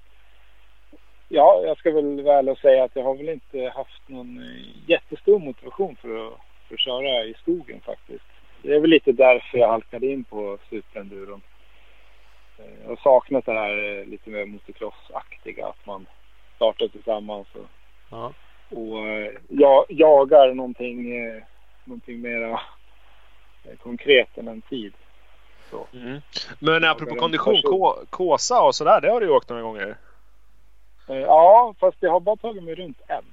[1.30, 4.90] Ja, jag ska väl väl och säga att jag har väl inte haft någon eh,
[4.90, 6.34] jättestor motivation för att,
[6.68, 8.24] för att köra i skogen faktiskt.
[8.62, 11.42] Det är väl lite därför jag halkade in på superenduron.
[12.60, 16.06] Eh, Jag har saknat det här eh, lite mer motocross-aktiga, att man
[16.56, 17.68] startar tillsammans och
[18.12, 18.34] Ja.
[18.70, 21.44] och eh, jag jagar någonting, eh,
[21.86, 22.52] någonting mera
[23.64, 24.94] eh, konkret än en tid.
[25.72, 25.88] Så.
[25.94, 26.20] Mm.
[26.60, 27.62] Men apropå kondition.
[27.62, 29.96] K- Kåsa och sådär, det har du ju åkt några gånger.
[31.08, 33.24] Eh, Ja, fast jag har bara tagit mig runt en.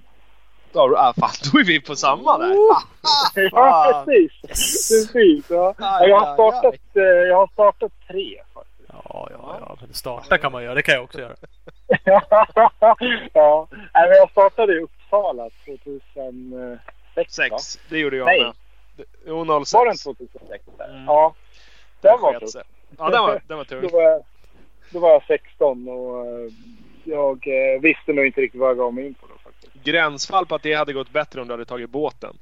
[0.73, 2.55] Då, ah, fan, då är vi på samma där.
[3.35, 4.05] ja, Fan.
[4.05, 4.33] precis.
[4.49, 4.89] Yes!
[5.13, 5.75] precis ja.
[5.79, 8.89] Aj, jag, har aj, startat, eh, jag har startat tre faktiskt.
[8.89, 9.77] Ja, ja, ja.
[9.81, 10.75] Men starta kan man göra.
[10.75, 11.35] Det kan jag också göra.
[13.33, 16.83] ja, Nej, men jag startade i Uppsala 2006.
[17.17, 17.25] va?
[17.29, 18.41] Sex, det gjorde jag Nej.
[18.43, 18.53] med.
[18.97, 19.75] Det- Jo, 06.
[19.75, 20.65] Var den 2006?
[20.79, 20.89] Där?
[20.91, 21.05] Mm.
[21.05, 21.35] Ja.
[22.01, 22.51] Den var tuff.
[22.99, 23.81] Ja, den var, den var tung.
[23.83, 24.23] Då var, jag,
[24.91, 26.51] då var jag 16 och eh,
[27.05, 29.85] jag eh, visste nog inte riktigt vad jag gav mig in på då faktiskt.
[29.85, 32.37] Gränsfall på att det hade gått bättre om du hade tagit båten.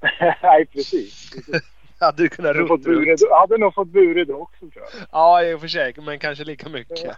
[0.42, 1.30] Nej, precis.
[1.30, 1.70] precis.
[2.00, 5.06] Hade du kunnat fått runt jag hade nog fått bure då också tror jag.
[5.12, 5.94] Ja, i och för sig.
[5.96, 7.16] Men kanske lika mycket.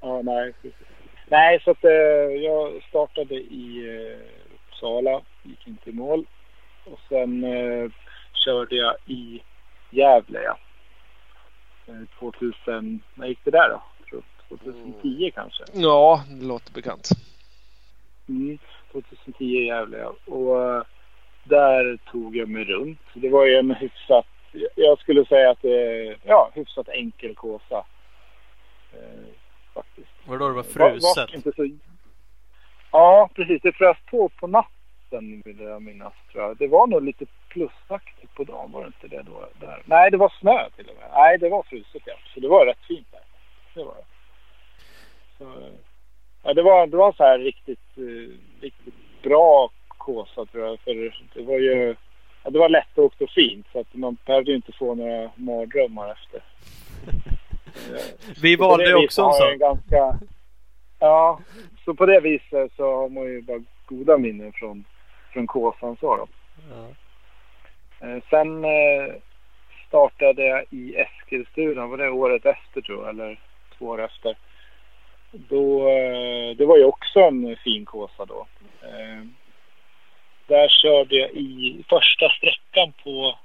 [0.00, 0.78] Ja, nej, precis.
[1.28, 1.90] Nej, så att eh,
[2.44, 4.18] jag startade i eh,
[4.54, 6.26] Uppsala, gick inte i mål.
[6.84, 7.90] Och sen eh,
[8.32, 9.42] körde jag i
[9.90, 10.58] Gävle, ja.
[11.86, 13.82] Eh, 2000, när gick det där då?
[14.48, 15.64] Jag tror 2010 kanske.
[15.72, 17.08] Ja, det låter bekant.
[18.28, 18.58] Mm,
[18.92, 20.04] 2010 i Gävle.
[20.26, 20.82] Och eh,
[21.44, 23.00] där tog jag mig runt.
[23.14, 24.26] Det var ju en hyfsat,
[24.74, 27.84] jag skulle säga att det är ja, hyfsat enkel kåsa.
[28.92, 29.24] Eh,
[29.74, 30.08] faktiskt.
[30.26, 31.16] Var det då det var Var- fruset?
[31.16, 31.68] var inte så...
[32.92, 33.62] Ja, precis.
[33.62, 36.12] Det frös på på natten vill jag minnas.
[36.32, 36.56] Tror jag.
[36.56, 39.48] Det var nog lite plusaktigt på dagen, var det inte det då?
[39.60, 39.82] Där?
[39.84, 41.10] Nej, det var snö till och med.
[41.12, 42.14] Nej, det var fruset ja.
[42.34, 43.20] Så det var rätt fint där.
[43.74, 44.04] Det var det.
[45.38, 45.68] Så,
[46.42, 50.80] ja, det var, det var så här riktigt, eh, riktigt bra kåsa tror jag.
[50.80, 51.96] För det var ju...
[52.44, 56.12] Ja, det var lättåkt och fint så att man behövde ju inte få några mardrömmar
[56.12, 56.40] efter.
[57.94, 59.58] Eh, Vi valde också en sån.
[59.58, 60.18] ganska...
[60.98, 61.40] Ja,
[61.84, 64.84] så på det viset så har man ju bara goda minnen från,
[65.32, 66.26] från Kåsan så då.
[66.70, 66.88] Ja.
[68.08, 68.64] Eh, sen
[69.88, 73.40] startade jag i Eskilstuna, var det året efter tror jag, eller
[73.78, 74.36] två år efter.
[75.48, 78.46] Då, eh, det var ju också en fin Kåsa då.
[78.82, 79.24] Eh,
[80.46, 83.38] där körde jag i första sträckan på,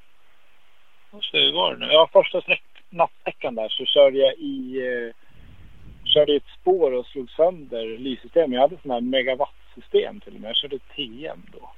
[1.11, 1.91] vad var det nu?
[1.91, 5.15] Ja, första sträck, nattsträckan där så körde jag i eh,
[6.05, 8.53] körde i ett spår och slog sönder lyssystemet.
[8.53, 10.49] Jag hade sån här megawattsystem till och med.
[10.49, 11.71] Jag körde TM då.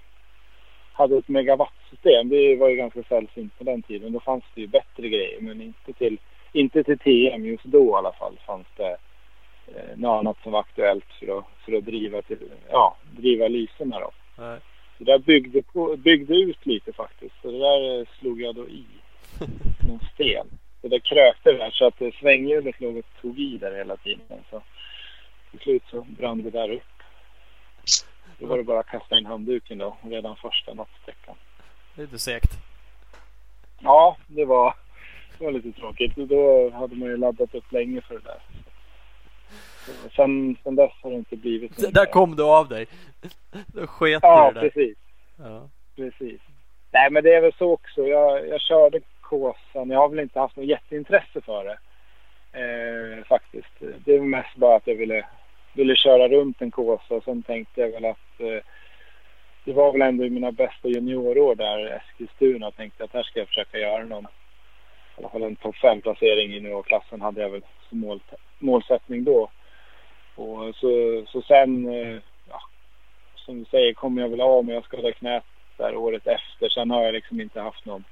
[0.93, 2.29] Hade ett megawattsystem.
[2.29, 4.13] Det var ju ganska sällsynt på den tiden.
[4.13, 6.17] Då fanns det ju bättre grejer men inte till,
[6.51, 8.97] inte till TM just då i alla fall fanns det
[9.67, 12.37] eh, något annat som var aktuellt för att, för att driva, till,
[12.69, 14.11] ja, driva lyserna då.
[14.37, 14.59] Nej.
[14.97, 17.35] Så där byggde, på, byggde ut lite faktiskt.
[17.41, 18.85] Så det där eh, slog jag då i.
[19.87, 20.47] Någon sten.
[20.81, 24.39] Så det krökte där så att eh, svänghjulet låg och tog i där hela tiden.
[24.49, 24.61] Så
[25.51, 26.81] till slut så brann det där upp.
[28.39, 31.35] Då var det bara att kasta in handduken då, redan första nattsträckan.
[31.95, 32.51] Lite segt.
[33.79, 34.73] Ja, det var,
[35.37, 36.15] det var lite tråkigt.
[36.15, 38.41] Då hade man ju laddat upp länge för det där.
[40.15, 42.85] Sen, sen dess har det inte blivit D- Där kom du av dig.
[43.67, 44.97] Då sket Ja, du i det precis.
[45.37, 45.69] Ja.
[45.95, 46.41] Precis.
[46.91, 48.01] Nej, men det är väl så också.
[48.07, 49.89] Jag, jag körde Kåsan.
[49.89, 51.77] Jag har väl inte haft något jätteintresse för det.
[52.59, 53.73] Eh, faktiskt.
[54.05, 55.25] Det är mest bara att jag ville,
[55.73, 57.15] ville köra runt en Kåsa.
[57.15, 58.63] Och sen tänkte jag väl att eh,
[59.65, 62.65] det var väl ändå i mina bästa juniorår där Eskilstuna.
[62.65, 64.27] Jag tänkte att här ska jag försöka göra någon, i
[65.17, 68.19] alla fall en topp 5-placering i juniorklassen hade jag väl som mål,
[68.59, 69.49] målsättning då.
[70.35, 72.17] Och så, så sen, eh,
[72.49, 72.61] ja,
[73.35, 74.75] som du säger, kommer jag väl av med.
[74.75, 75.43] Jag skadade knät
[75.77, 76.69] där året efter.
[76.69, 78.03] Sen har jag liksom inte haft någon,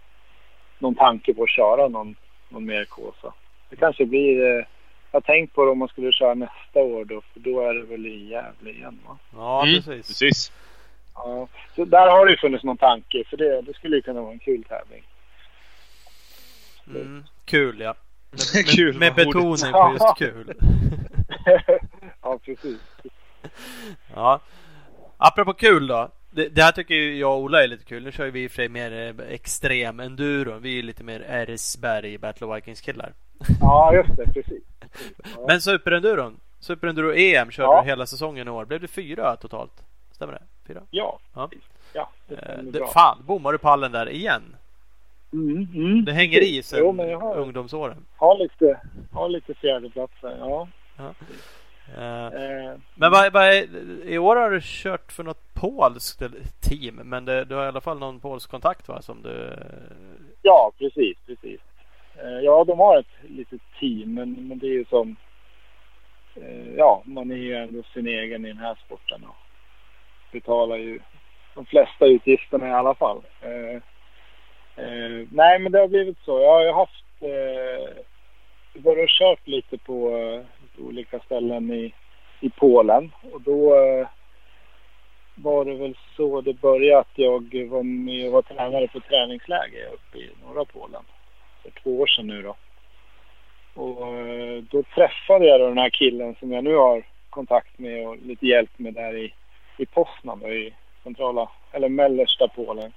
[0.80, 2.15] någon tanke på att köra någon,
[2.49, 3.34] någon mer Kåsa.
[3.69, 4.41] Det kanske blir...
[4.41, 4.65] Eh,
[5.11, 7.74] jag har tänkt på det om man skulle köra nästa år då, för då är
[7.74, 9.17] det väl i Gävle igen va?
[9.36, 10.07] Ja, Mm, precis.
[10.07, 10.51] Precis.
[11.15, 14.22] Ja, så där har det ju funnits någon tanke för det, det skulle ju kunna
[14.22, 15.03] vara en kul tävling.
[16.88, 17.24] Mm.
[17.45, 17.93] Kul ja.
[18.32, 19.61] Med, Kul med, med var ordet.
[19.61, 20.53] betoning på just kul.
[22.22, 22.78] ja, precis.
[24.15, 24.39] Ja.
[25.17, 26.09] Apropå kul då.
[26.32, 28.03] Det, det här tycker ju jag och Ola är lite kul.
[28.03, 30.59] Nu kör vi i och för sig mer eh, extrem enduro.
[30.59, 33.13] Vi är lite mer RS-berg Battle of Vikings killar.
[33.61, 34.34] Ja, just det.
[34.34, 34.63] Precis.
[35.36, 35.43] Ja.
[35.47, 36.39] Men superenduron.
[36.59, 37.82] Superenduro EM körde Ja.
[37.82, 38.65] du hela säsongen i år.
[38.65, 39.84] Blev det fyra totalt?
[40.11, 40.41] Stämmer det?
[40.67, 40.82] Fyra?
[40.91, 41.49] Ja, Ja.
[41.93, 44.55] ja det Eh, det, fan, bommar du pallen där igen?
[45.34, 46.05] Mm, mm.
[46.05, 48.05] Det hänger i sen Jo, har, ungdomsåren.
[48.15, 48.80] har lite,
[49.11, 50.38] har lite fjärdeplatser.
[50.39, 50.67] Ja.
[50.99, 51.05] Eh,
[51.97, 53.53] Eh, Men vad, vad
[54.05, 56.21] i år har du kört för något polskt
[56.61, 59.01] team, men det, du har i alla fall någon polsk kontakt va?
[59.01, 59.53] Som du...
[60.41, 61.59] Ja, precis, precis.
[62.17, 65.15] Eh, Ja, de har ett litet team, men, men det är ju som...
[66.35, 69.35] eh, Ja, man är ju ändå sin egen i den här sporten och
[70.31, 70.99] betalar ju
[71.55, 73.21] de flesta utgifterna i alla fall.
[73.41, 73.75] Eh,
[74.85, 76.39] eh, nej, men det har blivit så.
[76.41, 77.03] Jag har ju haft...
[77.19, 78.03] Eh,
[78.73, 81.93] varit och kört lite på eh, olika ställen i,
[82.39, 84.07] i Polen och då eh,
[85.36, 89.93] var det väl så det började att jag var med och var tränare på träningsläger
[89.93, 91.03] uppe i norra Polen
[91.63, 92.55] för två år sedan nu då.
[93.74, 98.07] Och eh, då träffade jag då den här killen som jag nu har kontakt med
[98.07, 99.34] och lite hjälp med där i,
[99.78, 102.93] i Poznan då, i centrala, eller mellersta Polen.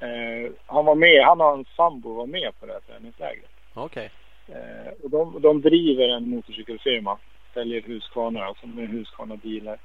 [0.00, 3.50] Eh, han var med, han och hans sambo var med på det här träningslägret.
[3.74, 4.10] Okej.
[4.48, 7.18] Eh, och de, de driver en motorcykelfirma.
[7.54, 9.78] Säljer Husqvarna, alltså med Husqvarna-bilar.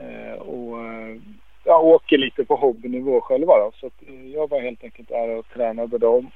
[0.00, 1.16] Eh, och eh,
[1.64, 3.70] jag åker lite på hobbynivå själva då.
[3.74, 6.30] Så att, eh, jag var helt enkelt där och tränade dem.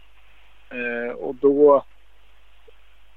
[0.71, 1.85] Eh, och då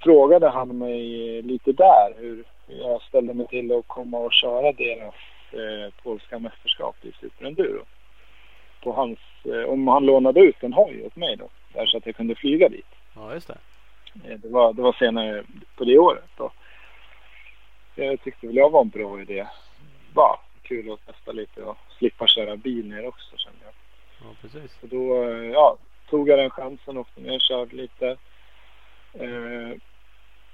[0.03, 1.01] frågade han mig
[1.41, 5.15] lite där hur jag ställde mig till att komma och köra deras
[5.51, 7.83] eh, polska mästerskap i superenduro.
[8.83, 11.49] På hans, eh, om han lånade ut en hoj åt mig då.
[11.73, 12.85] Där så att jag kunde flyga dit.
[13.15, 13.57] Ja, just det.
[14.23, 15.43] Eh, Det var, det var senare
[15.75, 16.29] på det året.
[16.37, 16.51] Då.
[17.95, 19.47] Jag tyckte väl jag var en bra idé.
[20.13, 23.73] Bara kul att testa lite och slippa köra bil ner också kände jag.
[24.21, 24.77] Ja, precis.
[24.81, 25.77] Så då eh, ja,
[26.09, 28.17] tog jag den chansen och och körde lite.
[29.13, 29.77] Eh,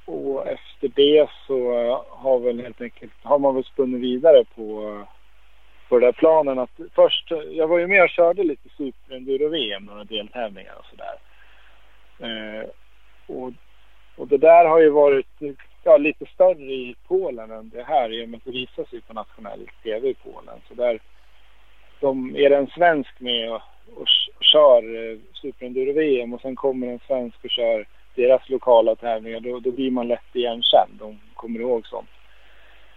[0.06, 5.02] och efter det så eh, har väl helt enkelt, har man väl spunnit vidare på,
[5.90, 10.04] på den där planen att först, jag var ju med och körde lite superenduro-VM, några
[10.04, 11.16] deltävlingar och sådär.
[12.20, 12.68] Eh,
[13.32, 13.54] och,
[14.16, 15.28] och det där har ju varit
[15.84, 19.02] ja, lite större i Polen än det här i och med att det visas ju
[19.02, 20.62] på nationell tv i Polen.
[20.68, 21.00] Så där,
[22.00, 23.62] de, är det en svensk med och,
[23.96, 24.08] och
[24.40, 29.72] kör eh, superenduro-VM och sen kommer en svensk och kör deras lokala tävlingar, då, då
[29.72, 30.92] blir man lätt igenkänd.
[31.00, 32.10] De kommer ihåg sånt.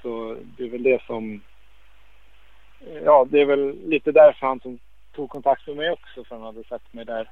[0.03, 1.41] Så det är väl det som...
[2.87, 4.78] Eh, ja, det är väl lite därför han som
[5.12, 7.30] tog kontakt med mig också, för han hade sett mig där.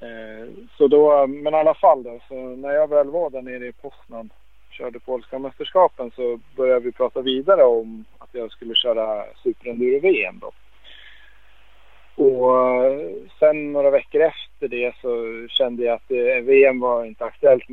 [0.00, 0.48] Eh,
[0.78, 3.72] så då, men i alla fall då, så när jag väl var där nere i
[3.72, 4.30] Poznan
[4.70, 10.52] körde polska mästerskapen så började vi prata vidare om att jag skulle köra superenduro-VM då.
[12.24, 17.24] och eh, sen några veckor efter det så kände jag att eh, VM var inte
[17.24, 17.64] aktuellt,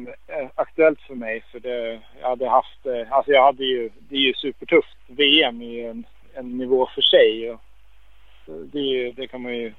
[0.55, 1.43] aktuellt för mig.
[1.51, 4.97] För det, jag hade haft, alltså jag hade ju, det är ju supertufft.
[5.07, 6.03] VM är ju en,
[6.33, 7.51] en nivå för sig.
[7.51, 7.61] Och
[8.47, 9.73] det, det kan man ju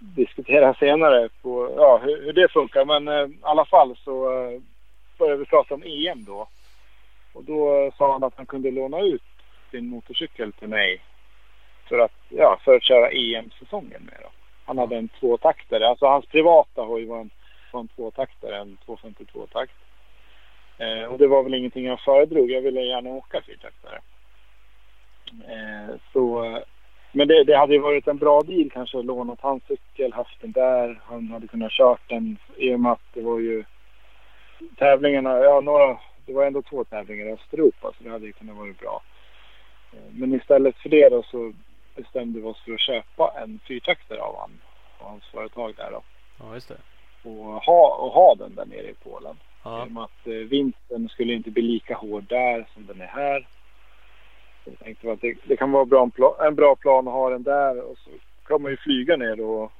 [0.00, 2.84] diskutera senare på ja, hur, hur det funkar.
[2.84, 4.60] Men eh, i alla fall så eh,
[5.18, 6.48] började vi prata om EM då.
[7.32, 9.22] Och då eh, sa han att han kunde låna ut
[9.70, 11.00] sin motorcykel till mig
[11.88, 14.18] för att, ja, för att köra EM-säsongen med.
[14.22, 14.28] Då.
[14.64, 17.30] Han hade en tvåtaktare, alltså hans privata hoj var en,
[17.72, 19.72] var en tvåtaktare, en 252-takt.
[20.78, 24.00] Eh, och det var väl ingenting jag föredrog, jag ville gärna åka fyrtaktare.
[25.48, 26.58] Eh, så, eh,
[27.12, 30.40] men det, det hade ju varit en bra deal kanske att låna hans cykel, haft
[30.40, 31.00] den där.
[31.04, 33.64] Han hade kunnat kört den i och med att det var ju
[34.76, 38.56] tävlingarna, ja några, det var ändå två tävlingar i Östeuropa så det hade ju kunnat
[38.56, 39.02] vara bra.
[39.92, 41.52] Eh, men istället för det då så
[41.96, 44.60] bestämde vi oss för att köpa en fyrtaktare av han,
[44.98, 46.02] av hans företag där då.
[46.38, 46.78] Ja, just det.
[47.22, 49.36] Och ha, och ha den där nere i Polen.
[49.64, 49.82] Ja.
[49.82, 53.06] I och med att eh, vintern skulle inte bli lika hård där som den är
[53.06, 53.46] här.
[54.70, 57.14] Så jag tänkte att det, det kan vara bra, en, pla, en bra plan att
[57.14, 58.10] ha den där och så
[58.46, 59.72] kan man ju flyga ner och,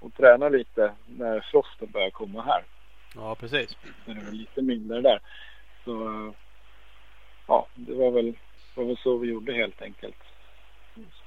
[0.00, 2.64] och träna lite när frosten börjar komma här.
[3.14, 3.76] ja, precis.
[4.04, 5.20] När det var lite mindre där.
[5.84, 6.32] Så
[7.46, 8.34] ja, det var väl,
[8.74, 10.16] var väl så vi gjorde helt enkelt.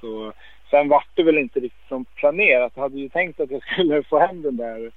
[0.00, 0.32] Så,
[0.70, 2.72] sen vart det väl inte riktigt som planerat.
[2.74, 4.92] Jag hade ju tänkt att jag skulle få hem den där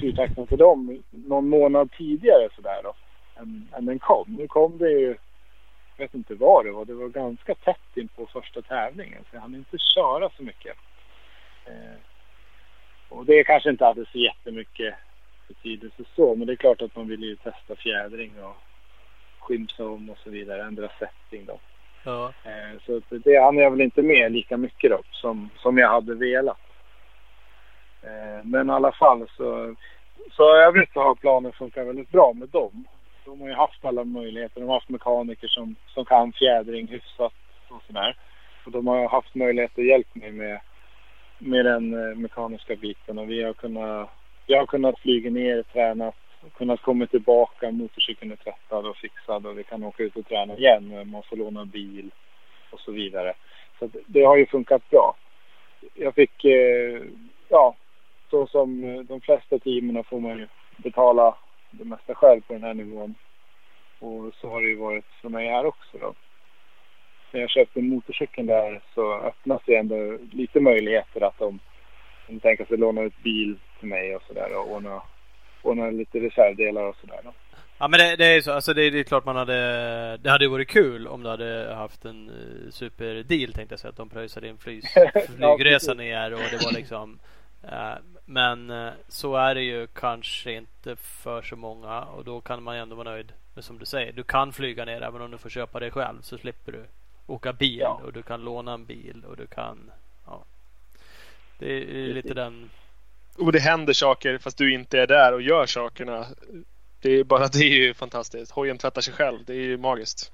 [0.00, 2.94] fyrtakten för dem någon månad tidigare sådär då.
[3.40, 4.36] Än, än den kom.
[4.38, 5.16] Nu kom det ju,
[5.98, 6.84] jag vet inte vad det var.
[6.84, 9.24] Det var ganska tätt in på första tävlingen.
[9.30, 10.76] Så jag hann inte köra så mycket.
[11.66, 11.98] Eh,
[13.08, 14.94] och det kanske inte hade så jättemycket
[15.48, 16.34] betydelse så.
[16.34, 18.56] Men det är klart att man vill ju testa fjädring och
[19.38, 20.62] skyddszon och så vidare.
[20.64, 21.58] Ändra setting då.
[22.04, 22.32] Ja.
[22.44, 26.14] Eh, Så det hann jag väl inte med lika mycket då som, som jag hade
[26.14, 26.60] velat.
[28.02, 29.74] Eh, Men i alla fall så,
[30.32, 32.84] så övrigt så har planen funkat väldigt bra med dem.
[33.28, 34.60] De har ju haft alla möjligheter.
[34.60, 37.32] De har haft mekaniker som, som kan fjädring hyfsat
[37.68, 38.16] och sådär.
[38.64, 40.60] Och de har haft möjlighet att hjälpa mig med,
[41.38, 44.10] med den eh, mekaniska biten och vi har kunnat,
[44.46, 46.14] jag har kunnat flyga ner, tränat
[46.54, 50.56] kunnat komma tillbaka, motorcykeln är tvättad och fixad och vi kan åka ut och träna
[50.56, 51.10] igen.
[51.10, 52.10] Man får låna bil
[52.70, 53.34] och så vidare.
[53.78, 55.16] Så det har ju funkat bra.
[55.94, 57.02] Jag fick, eh,
[57.48, 57.76] ja,
[58.30, 61.34] så som de flesta teamen får man ju betala
[61.70, 63.14] det mesta själv på den här nivån.
[63.98, 66.14] Och så har det ju varit för mig här också då.
[67.30, 71.58] När jag köpte motorcykeln där så öppnas det ändå lite möjligheter att de,
[72.26, 75.02] de tänker sig låna ut bil till mig och sådär och ordna
[75.62, 77.20] ordna lite reservdelar och sådär.
[77.24, 77.32] Då.
[77.78, 80.30] Ja men det, det är ju så, alltså det, det är klart man hade Det
[80.30, 83.90] hade varit kul om du hade haft en uh, superdeal tänkte jag säga.
[83.90, 84.84] Att de pröjsade din flyg,
[85.36, 87.18] flygresa ner och det var liksom
[87.64, 92.62] uh, Men uh, så är det ju kanske inte för så många och då kan
[92.62, 93.32] man ändå vara nöjd.
[93.54, 96.22] Men som du säger, du kan flyga ner även om du får köpa det själv
[96.22, 96.84] så slipper du
[97.26, 98.00] åka bil Ja.
[98.04, 99.90] och du kan låna en bil och du kan
[100.26, 100.44] Ja
[101.58, 102.70] Det är lite den
[103.38, 106.26] Och det händer saker fast du inte är där och gör sakerna.
[107.00, 108.52] Det är bara det är ju fantastiskt.
[108.52, 109.38] Hojen tvättar sig själv.
[109.46, 110.32] Det är ju magiskt.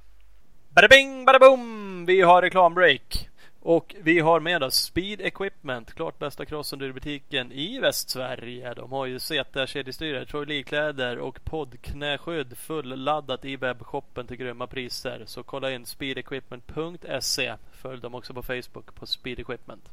[0.69, 2.07] Bada bing, bada boom!
[2.07, 3.29] Vi har reklambreak.
[3.65, 8.75] Och vi har med oss Speed Equipment, klart bästa crossunderbutiken i Västsverige.
[8.75, 15.23] De har ju ZR-kedjestyrare, Troy Lee-kläder och poddknäskydd fulladdat i webbshoppen till grymma priser.
[15.27, 17.55] Så kolla in speedequipment.se.
[17.73, 19.91] Följ dem också på Facebook på Speed Equipment.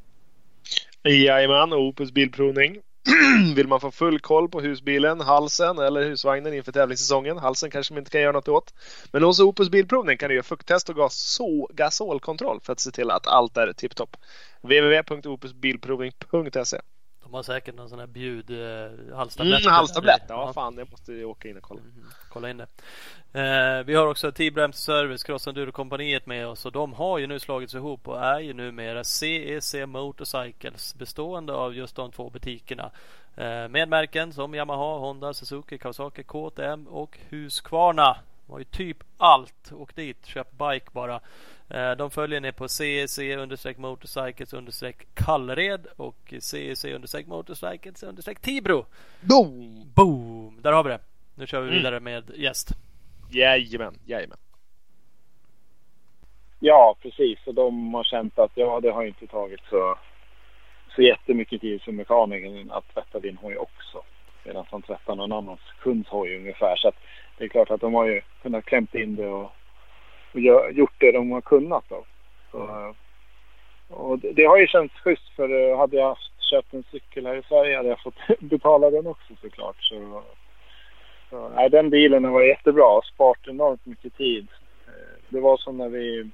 [1.04, 2.78] Jajamän, Opus Bilprovning.
[3.56, 7.38] Vill man få full koll på husbilen, halsen eller husvagnen inför tävlingssäsongen.
[7.38, 8.74] Halsen kanske man inte kan göra något åt.
[9.12, 13.12] Men hos Opus Bilprovning kan du göra fukttest och gasol, gasolkontroll för att se till
[13.12, 14.18] att allt är tipptopp.
[14.62, 16.82] www.opusbilprovning.se
[17.32, 19.62] de har säkert någon sån här bjud eh, halstablett.
[19.62, 20.22] mm, Halstablett.
[20.28, 21.82] Ja, fan, jag måste ju åka in och kolla.
[21.82, 22.68] Mhm, Kolla in det.
[23.40, 27.40] Eh, vi har också T-Brems Service, Cross Enduro-kompaniet med oss och de har ju nu
[27.40, 32.92] slagits ihop och är ju numera CEC Motorcycles bestående av just de två butikerna.
[33.36, 38.18] Eh, med märken som Yamaha, Honda, Suzuki, Kawasaki, KTM och Husqvarna.
[38.46, 39.72] De har ju typ allt.
[39.72, 41.20] Åk dit, köp bike bara.
[41.74, 43.20] Eh, de följer ni på CEC
[43.78, 46.86] motorcycles Kallred och CEC
[47.28, 48.04] motorcycles
[48.42, 48.86] Tibro.
[49.22, 49.92] Boom!
[49.96, 50.62] Boom!
[50.62, 51.00] Där har vi det.
[51.36, 51.78] Nu kör vi Mm.
[51.78, 52.70] vidare med gäst.
[53.30, 54.38] Jajamän, jajamän.
[56.60, 57.40] Ja, precis.
[57.46, 59.98] Och de har känt att ja, det har inte tagit så,
[60.96, 64.04] så jättemycket tid för mekanikern att tvätta din hoj också.
[64.46, 66.76] Medan han tvättar någon annans kunds hoj ungefär.
[66.76, 66.96] Så att
[67.38, 69.52] det är klart att de har ju kunnat klämt in det och,
[70.72, 72.06] gjort det de har kunnat då.
[72.52, 72.94] Så,
[73.90, 77.26] och det, det har ju känts schysst för eh, hade jag haft, köpt en cykel
[77.26, 79.84] här i Sverige hade jag fått betala den också såklart.
[79.84, 80.24] Så,
[81.30, 84.48] så, nej, den bilen var jättebra och sparat enormt mycket tid.
[84.88, 86.30] Eh, Det var som när vi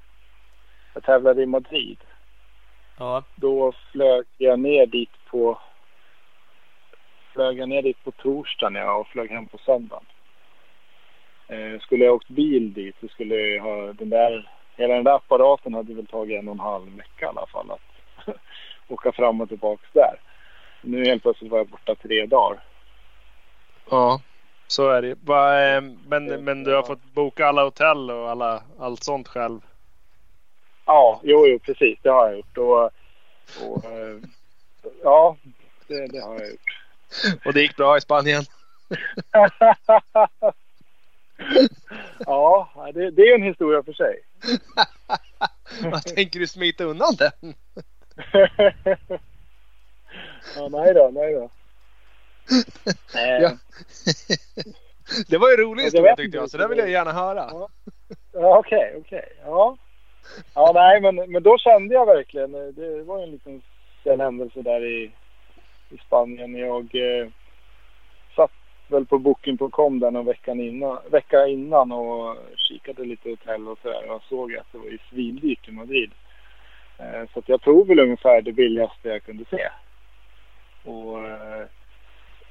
[0.93, 1.97] jag tävlade i Madrid.
[2.97, 3.23] Ja.
[3.35, 5.59] Då flög jag ner dit på
[7.33, 10.05] flög jag ner dit på torsdagen ja, och flög hem på söndagen.
[11.47, 15.15] Eh, skulle jag åkt bil dit så skulle jag ha den där, hela den där
[15.15, 18.35] apparaten hade väl tagit en och en halv vecka i alla fall att
[18.87, 20.19] åka fram och tillbaks där.
[20.81, 22.59] Nu helt plötsligt var jag borta tre dagar.
[23.89, 24.21] Ja,
[24.67, 25.09] så är det.
[25.09, 29.59] Eh, men, men du har fått boka alla hotell och alla, allt sånt själv?
[30.85, 32.57] Ja, jo, jo precis det har jag gjort.
[32.57, 32.83] Och,
[33.67, 34.17] och, eh,
[35.03, 35.37] ja,
[35.87, 36.77] det, det har jag gjort.
[37.45, 38.43] Och det gick bra i Spanien?
[42.19, 44.19] ja, det, det är en historia för sig.
[45.91, 47.53] Vad tänker du smita undan den?
[50.55, 51.49] ja, nej då, nej då.
[53.13, 53.57] Ja.
[55.27, 57.49] Det var ju en rolig historia tyckte jag, så det vill jag gärna höra.
[57.51, 57.69] Ja.
[58.31, 59.29] Ja, Okej, okej.
[59.45, 59.77] Ja.
[60.53, 62.51] Ja, nej, men, men då kände jag verkligen.
[62.51, 63.61] Det var en liten
[64.03, 65.11] sen händelse där i,
[65.89, 66.55] i Spanien.
[66.55, 67.27] Jag eh,
[68.87, 74.11] väl på Booking.com där någon veckan innan, vecka innan och kikade lite hotell och sådär.
[74.11, 76.11] Och såg att det var ju svindyrt i Madrid.
[76.97, 79.69] Eh, så jag tog väl ungefär det billigaste jag kunde se.
[80.83, 81.65] Och eh,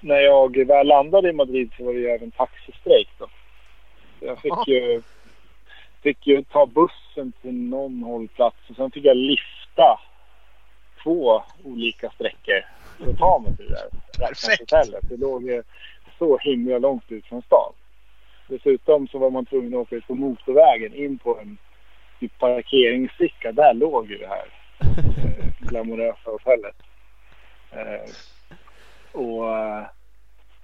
[0.01, 3.26] när jag väl landade i Madrid så var det ju även taxistrejk då.
[4.18, 5.03] Så jag fick ju,
[6.03, 10.01] fick ju ta bussen till någon hållplats och sen fick jag lifta
[11.03, 12.64] två olika sträckor
[12.99, 14.61] för att ta mig till det där Perfekt.
[14.61, 15.05] hotellet.
[15.09, 15.51] Det låg
[16.19, 17.73] så himla långt ut från stan.
[18.49, 21.59] Dessutom så var man tvungen att åka ut på motorvägen in på en
[22.21, 23.53] typ parkeringsficka.
[23.53, 24.47] Där låg ju det här
[24.81, 26.77] eh, glamorösa hotellet.
[27.71, 28.11] Eh,
[29.12, 29.85] och eh,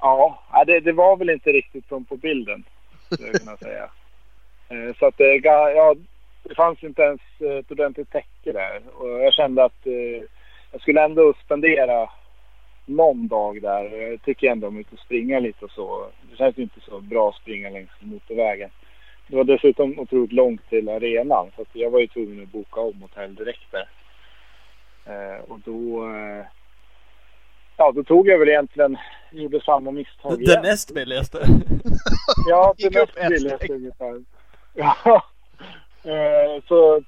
[0.00, 2.64] ja, det, det var väl inte riktigt som på bilden.
[3.10, 3.90] Skulle jag kunna säga.
[4.68, 5.40] Eh, så att eh, det,
[5.74, 5.94] ja,
[6.42, 8.82] det fanns inte ens ett ordentligt täcke där.
[8.94, 10.22] Och jag kände att eh,
[10.72, 12.10] jag skulle ändå spendera
[12.96, 14.10] någon dag där.
[14.10, 16.06] Jag tycker ändå om och springa lite och så.
[16.30, 18.70] Det känns ju inte så bra att springa längs motorvägen.
[19.26, 22.80] Det var dessutom otroligt långt till arenan så att jag var ju tvungen att boka
[22.80, 23.88] om hotell direkt där.
[25.04, 26.44] Eh, och då, eh,
[27.76, 28.96] ja, då tog jag väl egentligen,
[29.30, 30.62] gjorde samma misstag Det igen.
[30.62, 31.38] näst billigaste.
[32.48, 34.24] Ja, det ett billigaste ungefär.
[34.74, 35.22] Ja,
[36.04, 37.02] eh, så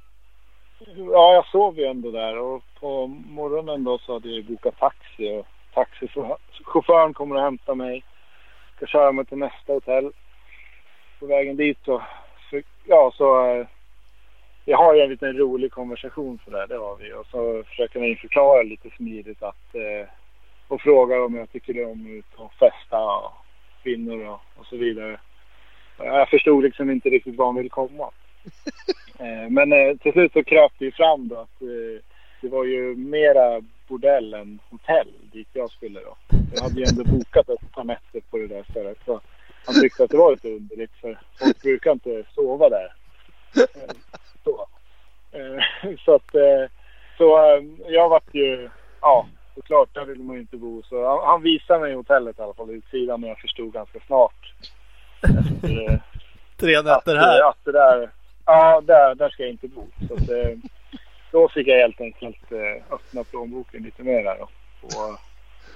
[0.97, 5.33] ja, jag sov ju ändå där och på morgonen då så hade jag bokat taxi
[5.41, 8.05] och taxichauffören kommer och hämta mig.
[8.77, 10.11] Ska köra mig till nästa hotell.
[11.21, 12.03] På vägen dit så,
[12.51, 13.67] så ja så eh,
[14.65, 17.13] jag har ju en liten rolig konversation för det, det har vi.
[17.13, 20.09] Och så försöker jag förklara lite smidigt att eh,
[20.69, 23.33] och frågar om jag tycker om att ut och festa och
[23.83, 25.21] kvinnor och, och så vidare.
[25.99, 28.11] Jag förstod liksom inte riktigt var han ville komma.
[29.19, 32.03] Eh, Men eh, till slut så kröp det ju fram då att eh,
[32.41, 36.17] det var ju mera bordell än hotell dit jag skulle då.
[36.55, 38.99] Jag hade ju ändå bokat ett par nätter på det där stället.
[39.05, 39.21] Så
[39.67, 42.93] han tyckte att det var lite underligt för folk brukar inte sova där.
[44.45, 44.67] Så,
[45.35, 46.71] Eh, så att eh,
[47.19, 48.71] så eh, jag vart ju,
[49.01, 50.83] ja såklart där vill man ju inte bo.
[50.83, 54.55] Så han, han visade mig hotellet i alla fall utsidan och jag förstod ganska snart.
[55.23, 56.03] Efter,
[56.57, 57.49] Tre nätter här.
[57.49, 58.11] att det där,
[58.47, 59.87] ja där, där ska jag inte bo.
[60.09, 60.31] Så att,
[61.35, 64.51] då fick jag helt enkelt eh, öppna plånboken lite mer där och,
[64.83, 64.91] och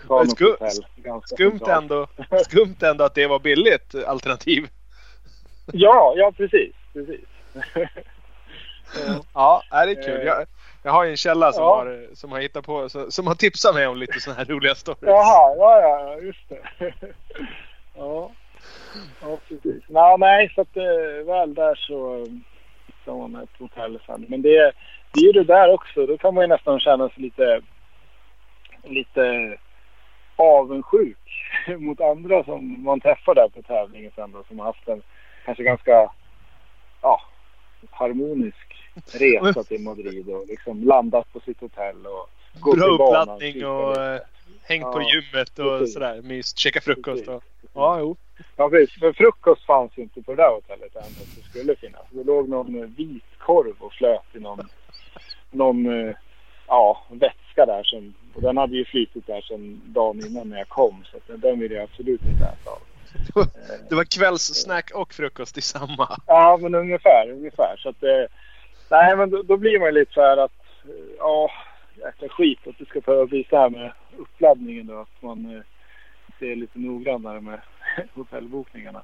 [0.08, 1.20] ta Men något sku- hotell.
[1.24, 2.06] Skumt ändå,
[2.44, 4.68] skumt ändå att det var billigt alternativ.
[5.72, 6.74] Ja, ja precis.
[6.92, 7.20] precis.
[9.34, 9.62] Ja.
[9.70, 10.20] Det är kul.
[10.20, 10.26] Eh.
[10.26, 10.46] Jag,
[10.82, 11.76] jag har en källa som, Ja.
[11.76, 15.02] har, som har hittat på, som har tipsat mig om lite sådana här roliga stories.
[15.02, 16.92] Jaha, ja, ja, just det.
[17.96, 18.30] ja.
[19.22, 19.82] ja, precis.
[19.88, 22.26] Nå, nej, så att eh, väl där så
[22.86, 24.26] hittar man ett hotell sen.
[24.28, 24.72] Men det,
[25.12, 26.06] det är ju det där också.
[26.06, 27.60] Då kan man ju nästan känna sig lite,
[28.84, 29.56] lite
[30.36, 31.18] avundsjuk
[31.78, 34.44] mot andra som man träffar där på tävlingen sen då.
[34.48, 35.02] Som har haft en
[35.44, 36.10] kanske ganska
[37.02, 37.20] ja,
[37.90, 38.76] harmonisk
[39.12, 42.30] resa till Madrid och liksom landat på sitt hotell och
[42.60, 44.02] gått Bra uppladdning kikat och lite.
[44.14, 44.20] eh,
[44.68, 45.94] hängt på Ja, gymmet och precis.
[45.94, 46.22] sådär.
[46.22, 47.44] Myst, käka frukost och...
[47.74, 48.16] Ja, jo.
[48.56, 48.98] Ja, precis.
[49.00, 51.02] För frukost fanns ju inte på det där hotellet än
[51.36, 52.02] det skulle finnas.
[52.10, 54.68] Det låg någon vit korv och flöt i någon,
[55.50, 56.14] någon eh,
[56.66, 57.82] ja, vätska där.
[57.84, 61.04] Som, och den hade ju flytit där sedan dagen innan när jag kom.
[61.12, 62.78] Så den vill jag absolut inte äta av.
[63.26, 66.18] Det var, Eh, det var kvällssnack och frukost i samma.
[66.26, 67.30] Ja, men ungefär.
[67.30, 67.76] ungefär.
[67.76, 68.24] Så att, eh,
[68.90, 70.52] nej, men då, då blir man ju lite så här att
[71.18, 71.50] ja,
[71.96, 75.00] jäkla skit att det ska behöva bli så här med uppladdningen då.
[75.00, 75.62] Att man eh,
[76.38, 77.60] ser lite noggrannare med
[78.14, 79.02] hotellbokningarna.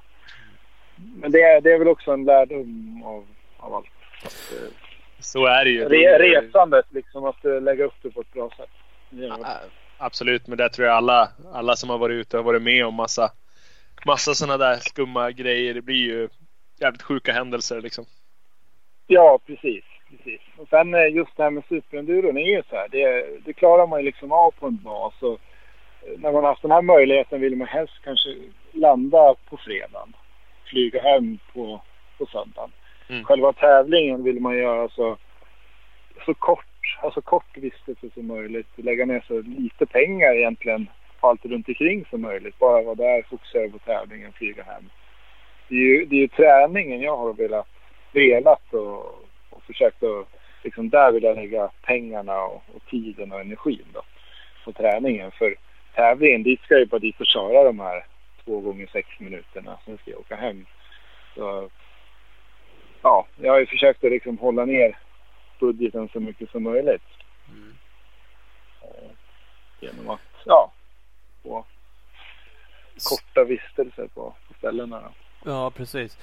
[0.95, 3.25] Men det är, det är väl också en lärdom av,
[3.57, 3.85] av allt.
[4.23, 4.84] Att, eh,
[5.25, 5.85] Så är det ju.
[5.85, 8.69] re, resandet, liksom att eh, lägga upp det på ett bra sätt.
[9.09, 9.59] Ja,
[9.97, 12.93] Absolut, men det tror jag alla, alla som har varit ute har varit med om
[12.93, 13.31] massa,
[14.05, 15.73] massa sådana där skumma grejer.
[15.73, 16.29] Det blir ju
[16.79, 18.05] jävligt sjuka händelser liksom.
[19.07, 19.83] Ja, precis.
[20.09, 20.41] precis.
[20.57, 22.87] Och sen eh, just det här med superenduron är ju så här.
[22.91, 25.13] Det, det klarar man ju liksom av på en bas.
[25.21, 25.39] Och
[26.01, 28.29] eh, när man har haft den här möjligheten vill man helst kanske
[28.71, 30.13] landa på fredagen.
[30.65, 31.81] Flyga hem på,
[32.17, 32.71] på söndagen.
[33.09, 33.23] Mm.
[33.23, 35.17] Själva tävlingen vill man göra så,
[36.25, 38.67] så kort, alltså kort vistelse som möjligt.
[38.75, 40.87] Lägga ner så lite pengar egentligen
[41.19, 42.59] på allt runt omkring som möjligt.
[42.59, 44.89] Bara vara där, fokusera på tävlingen, flyga hem.
[45.67, 47.67] Det är ju, det är ju träningen jag har velat
[48.11, 49.05] velat och,
[49.49, 50.27] och försökt att
[50.63, 54.01] liksom där vill jag lägga pengarna och, och tiden och energin då
[54.65, 55.31] på träningen.
[55.31, 55.55] För
[55.95, 58.05] tävlingen, dit ska jag bara dit och köra de här
[58.45, 59.77] två gånger sex minuterna.
[59.85, 60.65] Sen ska jag åka hem.
[61.35, 61.69] Så,
[63.05, 64.97] ja, jag har ju försökt att liksom hålla ner
[65.59, 67.01] budgeten så mycket som möjligt.
[67.49, 67.73] Mm.
[68.81, 69.09] Eh,
[69.79, 70.71] genom att, ja,
[71.43, 71.65] få
[73.09, 75.01] korta vistelser på, på ställena.
[75.45, 76.17] Ja, precis.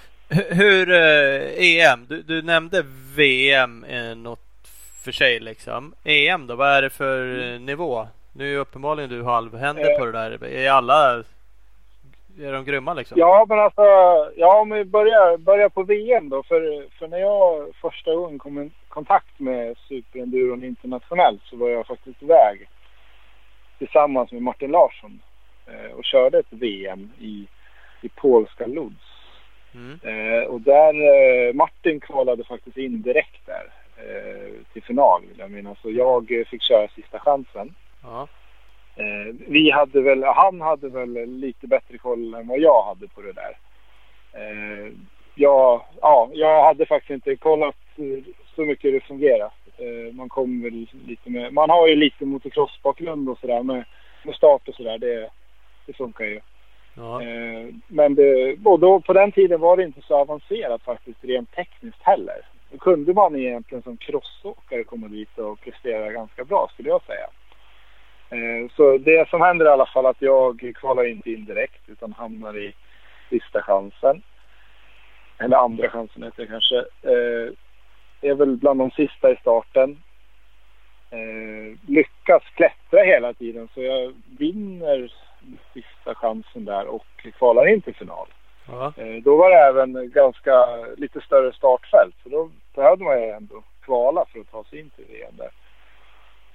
[0.50, 2.06] Hur eh, EM?
[2.08, 2.82] Du, du nämnde
[3.16, 4.68] VM eh, något
[5.04, 5.94] för sig liksom.
[6.04, 6.56] EM då?
[6.56, 8.08] Vad är det för eh, nivå?
[8.32, 9.98] Nu är ju uppenbarligen du halvhändig Eh.
[9.98, 10.44] på det där.
[10.44, 11.24] Är alla...
[12.40, 13.18] Är de grymma liksom?
[13.18, 13.82] Ja, men alltså,
[14.36, 16.42] ja, om vi börjar, börjar på VM då.
[16.42, 21.86] För, för när jag första gången kom i kontakt med superenduron internationellt så var jag
[21.86, 22.68] faktiskt iväg
[23.78, 25.22] tillsammans med Martin Larsson
[25.66, 27.46] eh, och körde ett VM i,
[28.02, 29.12] i polska Lodz.
[29.74, 30.00] Mm.
[30.02, 35.50] Eh, och där, eh, Martin kvalade faktiskt in direkt där eh, till final vill jag
[35.50, 35.78] minnas.
[35.82, 37.74] Så jag fick köra sista chansen.
[38.02, 38.28] Ja.
[38.96, 43.22] Eh, vi hade väl, han hade väl lite bättre koll än vad jag hade på
[43.22, 43.58] det där.
[44.32, 44.92] Eh,
[45.34, 49.50] jag, ja, jag hade faktiskt inte kollat eh, så mycket hur det fungerar.
[49.76, 53.84] Eh, man kom väl lite med, man har ju lite motocross-bakgrund och sådär med,
[54.24, 54.98] med start och sådär.
[54.98, 55.30] Det,
[55.86, 56.40] det funkar ju.
[56.94, 57.22] Ja.
[57.22, 62.02] Eh, men det, då, på den tiden var det inte så avancerat faktiskt rent tekniskt
[62.02, 62.40] heller.
[62.70, 67.26] Då kunde man egentligen som crossåkare komma dit och prestera ganska bra skulle jag säga.
[68.32, 72.12] Eh, så det som händer i alla fall att jag kvalar inte in direkt utan
[72.12, 72.74] hamnar i
[73.30, 74.22] sista chansen.
[75.38, 76.76] Eller andra chansen heter det kanske.
[77.02, 77.52] Eh,
[78.30, 80.02] är väl bland de sista i starten.
[81.10, 85.12] Eh, lyckas klättra hela tiden så jag vinner
[85.74, 87.06] sista chansen där och
[87.38, 88.26] kvalar in till final.
[88.96, 90.66] Eh, Då var det även ganska
[90.96, 92.14] lite större startfält.
[92.22, 95.50] Så då behövde man ju ändå kvala för att ta sig in till VM där.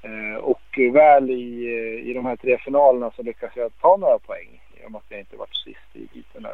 [0.02, 4.20] Eh, och väl i, eh, i de här tre finalerna så lyckades jag ta några
[4.20, 4.62] poäng.
[4.82, 6.48] I och med att jag inte varit sist i heaten.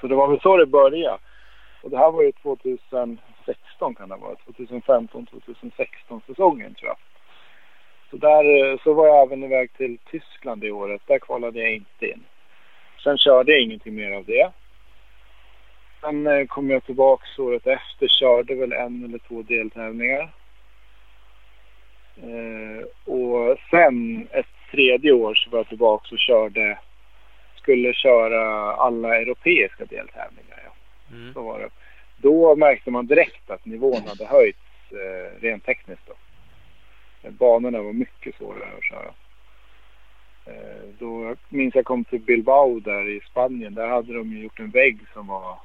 [0.00, 1.18] Så det var väl så det började.
[1.82, 4.34] Och det här var ju 2016 kan det vara.
[4.34, 6.96] 2015, 2016 säsongen tror jag.
[8.10, 11.02] Så där eh, så var jag även iväg till Tyskland det året.
[11.06, 12.24] Där kvalade jag inte in.
[13.04, 14.50] Sen körde jag ingenting mer av det.
[16.00, 20.30] Sen kom jag tillbaks året efter, körde väl en eller två deltävlingar.
[22.22, 26.78] Eh, och sen ett tredje år så var jag tillbaks och körde,
[27.56, 30.62] skulle köra alla europeiska deltävlingar.
[30.64, 30.70] Ja.
[31.16, 31.34] Mm.
[31.34, 31.68] Så var det.
[32.16, 34.58] Då märkte man direkt att nivån hade höjts
[34.90, 36.06] eh, rent tekniskt.
[36.06, 36.14] Då.
[37.30, 39.10] Banorna var mycket svårare att köra.
[40.46, 43.74] Eh, då jag minns jag kom till Bilbao där i Spanien.
[43.74, 45.58] Där hade de gjort en vägg som var...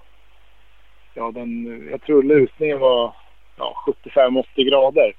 [1.13, 3.15] Ja, den, jag tror lutningen var
[3.57, 5.13] ja, 75-80 grader.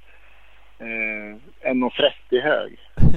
[0.82, 2.78] Eh, 1,30 hög.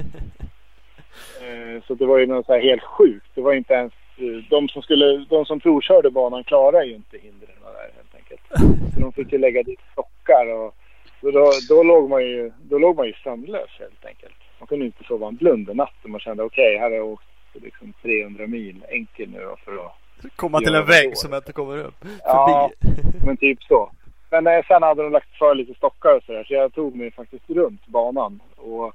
[1.42, 3.26] Eh, så det var ju något så här helt sjukt.
[3.34, 3.92] Det var inte ens...
[4.16, 8.40] eh, De som, skulle, de som provkörde banan klarade ju inte hindren där helt enkelt.
[8.94, 10.74] Så de fick ju lägga dit stockar och
[11.20, 14.34] då, då, låg man ju, då låg man ju sömnlös helt enkelt.
[14.58, 17.06] Man kunde inte sova en blund en natt och man kände okej, här har jag
[17.06, 19.92] åkt liksom 300 mil enkel nu för att...
[20.36, 22.04] Komma till Ja, en vägg som inte kommer upp.
[22.24, 23.18] Ja, Förbi.
[23.26, 23.90] men typ så.
[24.30, 27.10] Men eh, sen hade de lagt för lite stockar och sådär så jag tog mig
[27.10, 28.40] faktiskt runt banan.
[28.56, 28.94] Och,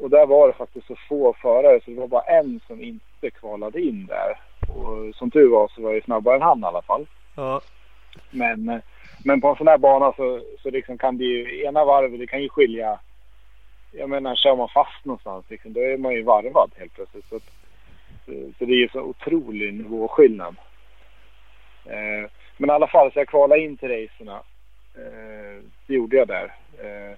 [0.00, 3.30] och där var det faktiskt så få förare så det var bara en som inte
[3.30, 4.38] kvalade in där.
[4.68, 7.06] Och som tur var så var jag snabbare än han i alla fall.
[7.36, 7.60] Ja.
[8.30, 8.82] Men,
[9.24, 12.26] men på en sån här bana så, så liksom kan det ju, ena varvet det
[12.26, 12.98] kan ju skilja.
[13.92, 17.28] Jag menar kör man fast någonstans liksom, då är man ju varvad helt plötsligt.
[17.28, 17.38] Så,
[18.58, 20.56] så det är ju så otrolig nivåskillnad.
[21.84, 22.30] Eh,
[22.60, 24.42] men i alla fall så jag kvalade in till racerna.
[24.94, 26.44] Eh, det gjorde jag där.
[26.78, 27.16] Eh,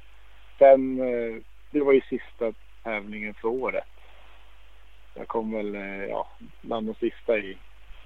[0.59, 2.53] sen, eh, det var ju sista
[2.83, 3.85] tävlingen för året.
[5.15, 6.29] Jag kom väl, eh, ja,
[6.61, 7.57] bland de sista i,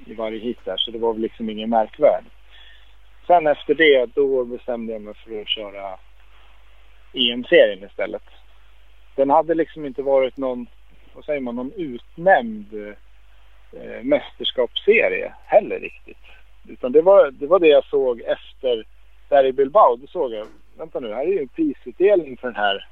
[0.06, 2.24] i varje hit där, så det var väl liksom ingen märkvärd.
[3.26, 5.98] Sen efter det, då bestämde jag mig för att köra
[7.12, 8.24] EM-serien istället.
[9.14, 10.66] Den hade liksom inte varit någon,
[11.14, 12.74] vad säger man, någon utnämnd
[13.72, 16.18] eh, mästerskapsserie heller riktigt.
[16.70, 18.84] Utan det var, det var det jag såg efter
[19.28, 19.96] där i Bilbao.
[19.96, 22.88] Då såg jag, vänta nu, här är ju en prisutdelning för den här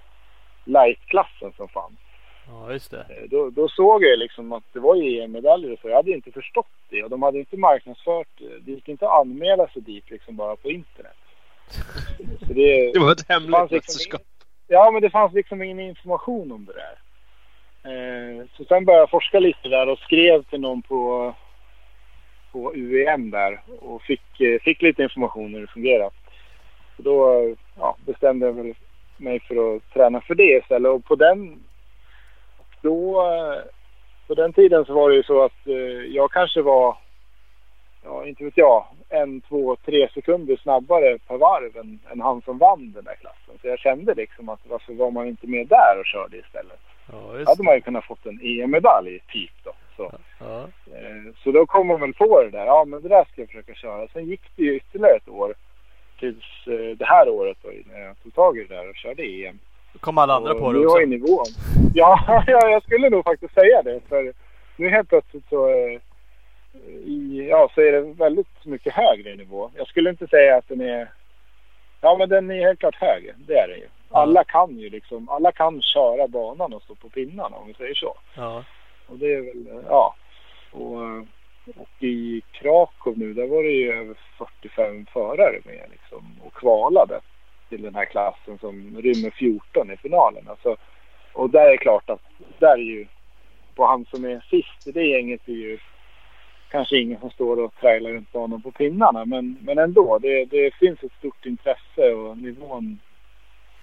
[0.65, 1.99] lightklassen som fanns.
[2.49, 3.07] Ja, just det.
[3.09, 5.89] Eh, Då, då såg jag liksom att det var ju EM-medaljer och så.
[5.89, 8.59] Jag hade inte förstått det och de hade inte marknadsfört det.
[8.61, 11.17] Det gick inte att anmäla sig dit liksom bara på internet.
[12.39, 14.23] Så det, Det var ett hemligt liksom mästerskap.
[14.69, 16.99] Ja, men det fanns liksom ingen information om det där.
[17.87, 21.35] Eh, så sen började jag forska lite där och skrev till någon på,
[22.55, 26.11] på UEM där och fick, eh, fick lite information hur det fungerar.
[26.97, 27.49] Så då
[27.79, 28.75] ja, bestämde jag väl
[29.17, 31.63] mig för att träna för det istället och på den
[32.83, 33.63] då eh,
[34.27, 36.97] på den tiden så var det ju så att eh, jag kanske var
[38.05, 42.59] ja, inte vet jag, en, två, tre sekunder snabbare per varv än, än han som
[42.59, 43.55] vann den där klassen.
[43.61, 46.81] Så jag kände liksom att varför var man inte med där och körde istället?
[47.13, 49.73] Ja, hade man ju kunnat fått en EM-medalj typ då.
[49.97, 50.61] Så, Ja.
[50.95, 52.67] eh, så då kom man väl på det där.
[52.67, 54.09] Ja, men det där ska jag försöka köra.
[54.13, 55.55] Sen gick det ju ytterligare ett år
[56.19, 59.23] tills eh, det här året då när jag tog tag i det där och körde
[59.23, 59.59] EM.
[59.93, 61.01] Då kom alla andra Och på det nu också.
[61.01, 61.45] ju nivån.
[61.95, 64.01] Ja, ja, jag skulle nog faktiskt säga det.
[64.09, 64.33] För
[64.77, 66.01] nu helt plötsligt så, eh,
[67.05, 69.71] i, ja, så är det väldigt mycket högre nivå.
[69.77, 71.09] Jag skulle inte säga att den är...
[72.01, 73.35] Ja, men den är helt klart högre.
[73.47, 73.89] Det är den ju.
[74.11, 77.95] Alla kan ju liksom, alla kan köra banan och stå på pinnarna om vi säger
[77.95, 78.17] så.
[78.37, 78.65] Ja.
[79.07, 80.15] Och det är väl, ja.
[80.71, 81.01] Och,
[81.77, 87.21] och i Krakow nu, där var det ju över 45 förare med liksom och kvalade
[87.69, 90.49] till den här klassen som rymmer 14 i finalen.
[90.49, 90.77] Alltså,
[91.33, 92.23] och där är det klart att
[92.59, 93.07] där är ju,
[93.75, 95.79] på han som är sist i det gänget är ju
[96.71, 99.25] kanske ingen som står och trailar runt banan på pinnarna.
[99.25, 102.99] Men, men ändå, det, det finns ett stort intresse och nivån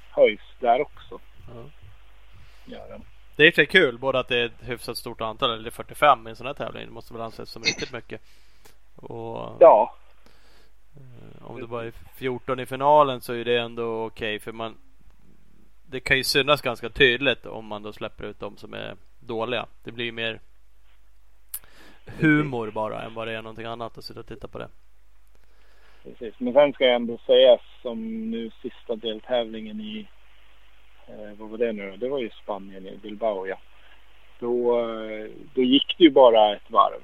[0.09, 1.19] höjs där också.
[1.47, 1.63] Ja.
[2.65, 3.01] Gör den.
[3.41, 5.51] Det är i och för sig kul både att det är ett hyfsat stort antal,
[5.51, 6.85] eller 45 i en sån här tävling.
[6.85, 8.21] Det måste väl anses som riktigt mycket.
[8.95, 9.95] Och Ja,
[10.95, 14.77] eh, om det bara är 14 i finalen så är det ändå okej för man
[15.89, 19.65] Det kan ju synas ganska tydligt om man då släpper ut de som är dåliga.
[19.83, 20.39] Det blir ju mer
[22.05, 24.69] humor bara än vad det är någonting annat att sitta och titta på det.
[26.03, 30.07] Precis, men sen ska jag ändå säga som nu sista deltävlingen i,
[31.11, 31.97] eh, vad var det nu?
[31.97, 33.57] Det var ju Spanien i Bilbao ja.
[34.39, 37.01] Då, eh, då gick det ju bara ett varv.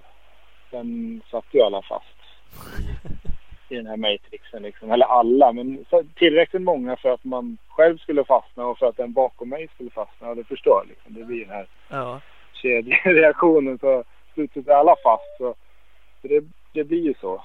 [0.72, 2.18] Sen satt ju alla fast
[3.70, 4.92] i den här matrixen liksom.
[4.92, 5.86] Eller alla, men
[6.16, 9.90] tillräckligt många för att man själv skulle fastna och för att den bakom mig skulle
[9.90, 10.30] fastna.
[10.30, 11.14] Och det förstår liksom.
[11.14, 12.22] Det blir den här Ja,
[12.54, 14.04] kedjereaktionen så
[14.34, 15.38] slutet är alla fast.
[15.38, 15.56] Så,
[16.22, 16.44] så det,
[16.74, 17.44] det blir ju så.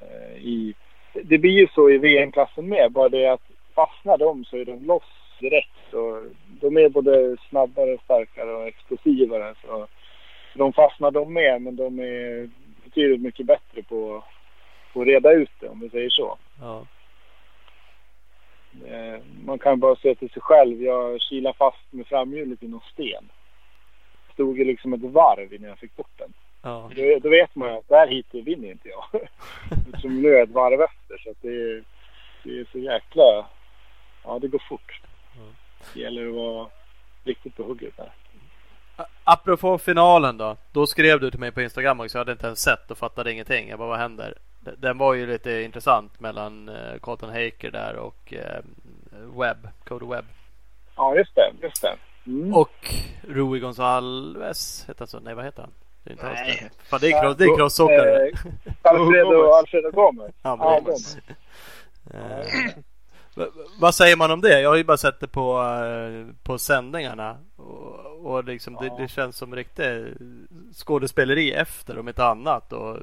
[0.00, 0.74] Eh, i,
[1.12, 2.92] det blir ju så i VM-klassen med.
[2.92, 5.94] Bara det att fastnar de så är de loss direkt.
[5.94, 6.22] Och
[6.60, 9.54] de är både snabbare, starkare och explosivare.
[9.62, 9.86] Så
[10.54, 12.50] de fastnar de med men de är
[12.84, 14.24] betydligt mycket bättre på,
[14.92, 16.38] på att reda ut det om vi säger så.
[16.60, 16.86] ja,
[18.86, 20.82] Eh, Man kan bara se till sig själv.
[20.82, 23.28] Jag kilade fast med framhjulet i någon sten.
[24.32, 26.32] Stod ju liksom ett varv innan jag fick bort den.
[26.62, 26.90] ja.
[26.96, 29.04] Då, då vet man ju att där hittills vinner inte jag.
[29.88, 31.18] Eftersom nu är ett varv efter.
[31.18, 31.84] Så det, är,
[32.44, 33.46] det är så jäkla...
[34.24, 35.00] Ja, det går fort.
[35.94, 36.68] Det gäller att vara
[37.24, 38.12] riktigt på hugget där.
[39.24, 40.56] Apropå finalen då.
[40.72, 42.18] Då skrev du till mig på Instagram också.
[42.18, 43.68] Jag hade inte ens sett och fattade ingenting.
[43.68, 44.34] Jag bara, vad händer?
[44.60, 48.62] Den var ju lite intressant mellan uh, Colton Haker där och eh,
[49.40, 50.24] Webb, Cody Webb.
[50.96, 51.52] Ja, just det.
[51.62, 51.96] Just det.
[52.26, 52.54] Mm.
[52.54, 52.94] Och
[53.28, 55.20] Rui Gonzalez heter han så?
[55.20, 55.72] Nej, vad heter han?
[56.04, 56.58] Det är inte Nej.
[56.62, 56.88] det.
[56.88, 58.28] Fan, det är, cross, det är crossåkare.
[58.28, 58.32] Eh,
[58.82, 59.54] Alfredo, Gomez.
[59.54, 60.34] Alfredo Gomez.
[60.42, 60.80] Ja.
[60.84, 61.16] Gomez.
[63.38, 63.46] Va-
[63.80, 64.60] vad säger man om det?
[64.60, 67.36] Jag har ju bara sett det på, eh, på sändningarna.
[67.56, 68.96] Och, och liksom det, Ja.
[68.98, 70.16] det känns som riktigt
[70.74, 72.72] skådespeleri efter om inte annat.
[72.72, 72.96] Och,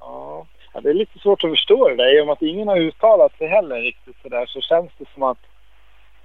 [0.00, 2.18] Ja, ja, det är lite svårt att förstå det där.
[2.18, 5.22] I och med att ingen har uttalat sig heller riktigt sådär så känns det som
[5.22, 5.38] att...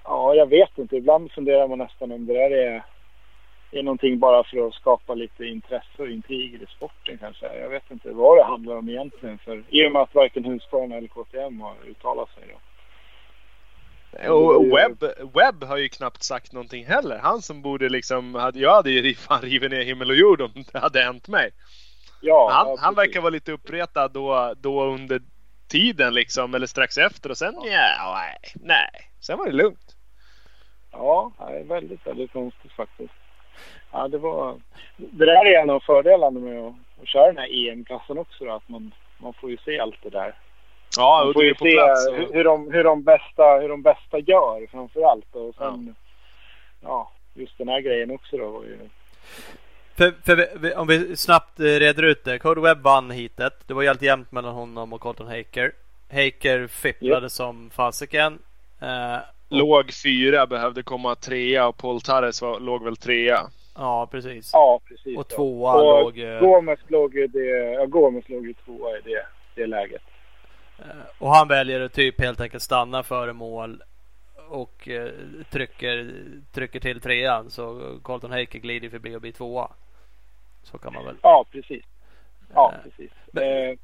[0.04, 0.96] Ja, jag vet inte.
[0.96, 2.84] Ibland funderar man nästan om det där är,
[3.72, 7.60] är någonting bara för att skapa lite intresse och intriger i sporten kanske.
[7.60, 9.38] Jag vet inte vad det handlar om egentligen.
[9.38, 12.44] För, I och med att varken Husqvarna eller KTM har uttalat sig.
[12.54, 12.60] Då.
[14.30, 15.04] Och Webb,
[15.34, 17.18] Webb har ju knappt sagt någonting heller.
[17.18, 20.52] Han som borde liksom, hade, jag hade ju fan rivit ner himmel och jord om
[20.72, 21.52] det hade hänt mig.
[22.22, 25.22] Ja, han, ja, han verkar vara lite uppretad då, då under
[25.68, 28.90] tiden liksom, eller strax efter och sen ja, nej, nej.
[29.20, 29.96] Sen var det lugnt.
[30.92, 33.14] Ja, det är väldigt, väldigt konstigt faktiskt.
[33.92, 34.62] Ja, det var...
[34.98, 38.52] Det där är en av fördelarna med att, att köra den här EM-klassen också då,
[38.52, 40.36] att man, man får ju se allt det där.
[40.98, 42.08] Ja, Man och får du ju se plats.
[42.08, 45.36] hur, Och, hur, de, hur, de bästa, hur de bästa gör framför allt.
[45.36, 45.96] Och sen,
[46.82, 47.12] ja.
[47.34, 48.78] just den här grejen också då var ju...
[49.98, 52.40] För, för om vi snabbt eh, reder ut det.
[52.40, 53.54] Code Webb vann heatet.
[53.68, 55.72] Det var helt jämnt mellan honom och Colton Haker.
[56.12, 58.40] Haker fipplade som fasiken.
[58.82, 59.18] Eh,
[59.50, 63.40] låg fyra, behövde komma trea och Paul Tarres var, låg väl trea.
[63.76, 64.50] ja, precis.
[64.54, 65.18] Ja, precis.
[65.18, 65.36] Och ja.
[65.36, 66.20] tvåa Och låg...
[66.20, 69.26] eh, Gomes låg ju det, ja, Gomes låg ju tvåa i det,
[69.56, 70.02] det läget.
[70.80, 70.86] Eh,
[71.20, 73.82] Och han väljer att typ helt enkelt stanna före mål
[74.50, 75.10] och eh,
[75.52, 76.12] trycker,
[76.52, 79.72] trycker till trean så Colton Haker glider förbi och blir tvåa.
[80.64, 81.16] Så kan man väl.
[81.22, 81.86] Ja, precis.
[82.54, 83.12] Ja, Eh, precis.
[83.32, 83.78] men-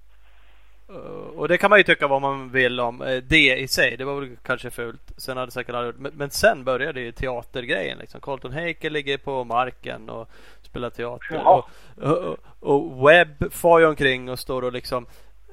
[1.35, 3.19] Och det kan man ju tycka vad man vill om.
[3.23, 5.11] Det i sig, det var väl kanske fult.
[5.17, 5.95] Sen hade säkert gjort.
[6.13, 8.22] Men, sen började ju teatergrejen liksom.
[8.22, 10.30] Colton Haker ligger på marken och
[10.61, 11.35] spelar teater.
[11.35, 11.67] Ja.
[12.01, 15.05] Och, och, och Webb far ju omkring och står och liksom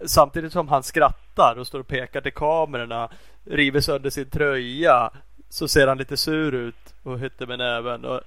[0.07, 3.09] Samtidigt som han skrattar och står och pekar till kamerorna
[3.45, 5.11] River sönder sin tröja
[5.49, 8.21] Så ser han lite sur ut och hytter med näven och, eh,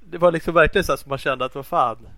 [0.00, 2.08] Det var liksom verkligen så att man kände att vad fan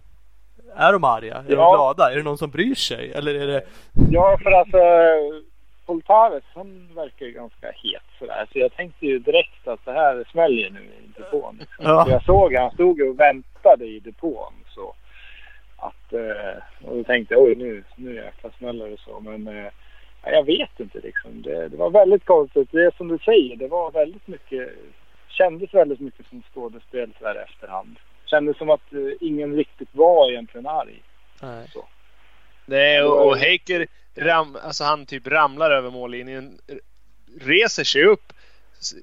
[0.77, 1.35] Är de arga?
[1.37, 1.74] Är de Ja.
[1.74, 2.12] glada?
[2.12, 3.12] Är det någon som bryr sig?
[3.12, 3.62] Eller är det
[4.11, 4.78] ja, för alltså
[5.87, 8.47] Poltares, han verkar ju ganska het sådär.
[8.53, 11.57] Så jag tänkte ju direkt att det här smäller nu i depån.
[11.61, 11.85] Liksom.
[11.85, 12.05] Ja.
[12.05, 14.53] Så jag såg han stod och väntade i depån.
[15.81, 19.20] Så att, eh, och då tänkte jag oj nu, nu jäklar smäller det så.
[19.20, 19.73] Men eh,
[20.23, 21.43] ja, jag vet inte liksom.
[21.43, 22.69] Det, det var väldigt konstigt.
[22.73, 24.69] Det är som du säger, det var väldigt mycket,
[25.28, 27.97] kändes väldigt mycket som skådespel så här i efterhand.
[28.27, 31.02] Kändes som att eh, ingen riktigt var egentligen arg.
[31.43, 31.69] Nej.
[32.66, 33.86] Nej, och, och Haker
[34.16, 36.59] ram, alltså han typ ramlar över mållinjen.
[37.40, 38.32] Reser sig upp.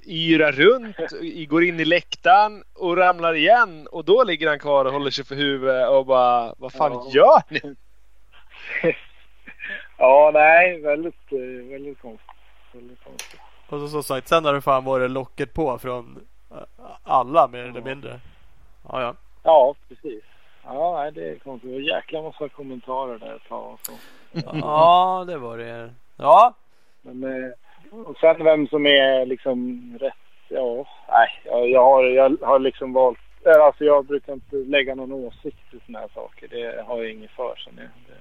[0.06, 0.98] Yrar runt,
[1.50, 3.88] går in i läktaren och ramlar igen.
[3.88, 7.10] Och då ligger han kvar och håller sig för huvudet och bara Vad fan Ja.
[7.14, 7.76] gör ni?
[9.98, 12.30] ja, nej, väldigt, eh, väldigt konstigt.
[12.74, 13.40] Väldigt konstigt.
[13.70, 16.20] Och så som sagt, sen har det fan varit locket på från
[16.52, 16.58] eh,
[17.04, 18.20] alla mer eller mindre.
[18.90, 19.14] Ja, ja.
[19.44, 20.24] Ja, precis.
[20.64, 21.70] Ja, nej, det är konstigt.
[21.72, 23.74] Det var jäkla massa kommentarer där ett tag.
[23.74, 23.92] och Så.
[24.54, 25.94] Ja, det var det.
[26.18, 26.54] Ja,
[27.02, 27.50] Men, eh,
[27.92, 30.14] och sen vem som är liksom rätt,
[30.48, 34.96] ja, nej, jag, jag, har, jag har liksom valt, eh, alltså jag brukar inte lägga
[34.96, 36.48] någon åsikt i sådana här saker.
[36.48, 37.56] Det har jag inget för.
[37.58, 38.14] Så det, det,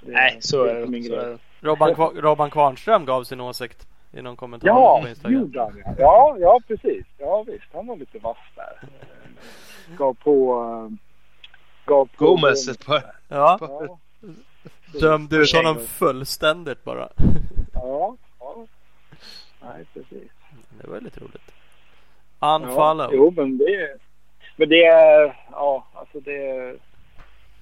[0.00, 0.86] det, Nej, så är det.
[0.86, 1.36] Så är grej.
[1.60, 5.40] Robban, Kva- Robban Kvarnström gav sin åsikt i någon kommentar Ja, på Instagram.
[5.40, 5.94] gjorde han ja.
[5.98, 6.36] ja.
[6.38, 7.06] Ja, precis.
[7.18, 7.64] Ja, visst.
[7.72, 8.78] Han var lite vass där.
[8.82, 10.62] Eh, Gav på...
[10.90, 10.96] eh,
[11.84, 13.02] Gav på Gomez ett par.
[13.28, 13.98] Ja, Ja,
[15.00, 17.08] dömde ut honom fullständigt bara.
[17.74, 18.16] ja.
[19.60, 20.30] Nej, precis.
[20.80, 21.54] Det var lite roligt.
[22.40, 23.14] Ja, Unfollow.
[23.14, 23.98] jo, men det,
[24.56, 26.76] men det är, ja, alltså det,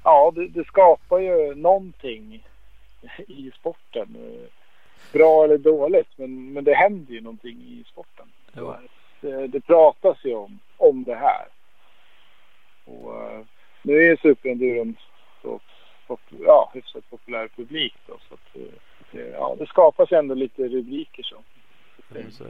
[0.05, 2.47] ja, det, det skapar ju någonting
[3.27, 4.17] i sporten.
[5.13, 8.27] Bra eller dåligt, men, men det händer ju någonting i sporten.
[8.53, 8.75] Jo.
[9.21, 11.47] Det, det pratas ju om, om det här.
[12.85, 13.41] Och eh,
[13.83, 14.97] nu är ju superenduron
[15.43, 15.61] så
[16.31, 18.73] ja, hyfsat populär publik då, så att eh,
[19.13, 21.37] det, ja, det skapas ändå lite rubriker så.
[22.17, 22.45] Mm, så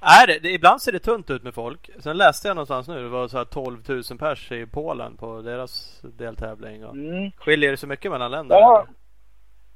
[0.00, 0.48] är det.
[0.48, 1.90] Ibland ser det tunt ut med folk.
[1.98, 5.42] Sen läste jag någonstans nu, det var så här 12 000 pers i Polen på
[5.42, 6.84] deras deltävling.
[6.84, 7.30] Och Mm.
[7.30, 8.60] skiljer det så mycket mellan länderna?
[8.60, 8.86] Ja.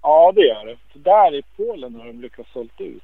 [0.02, 0.76] Ja, det gör det.
[0.92, 3.02] Så där i Polen har de lyckats sålt ut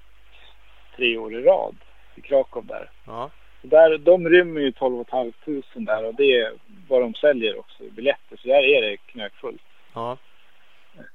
[0.97, 1.77] tre år i rad
[2.15, 2.91] i Krakow där.
[3.07, 3.31] Ja.
[3.63, 6.53] Där de rymmer ju 12 500 där och det är
[6.89, 8.37] vad de säljer också i biljetter.
[8.37, 9.63] Så där är det knökfullt.
[9.95, 10.17] ja.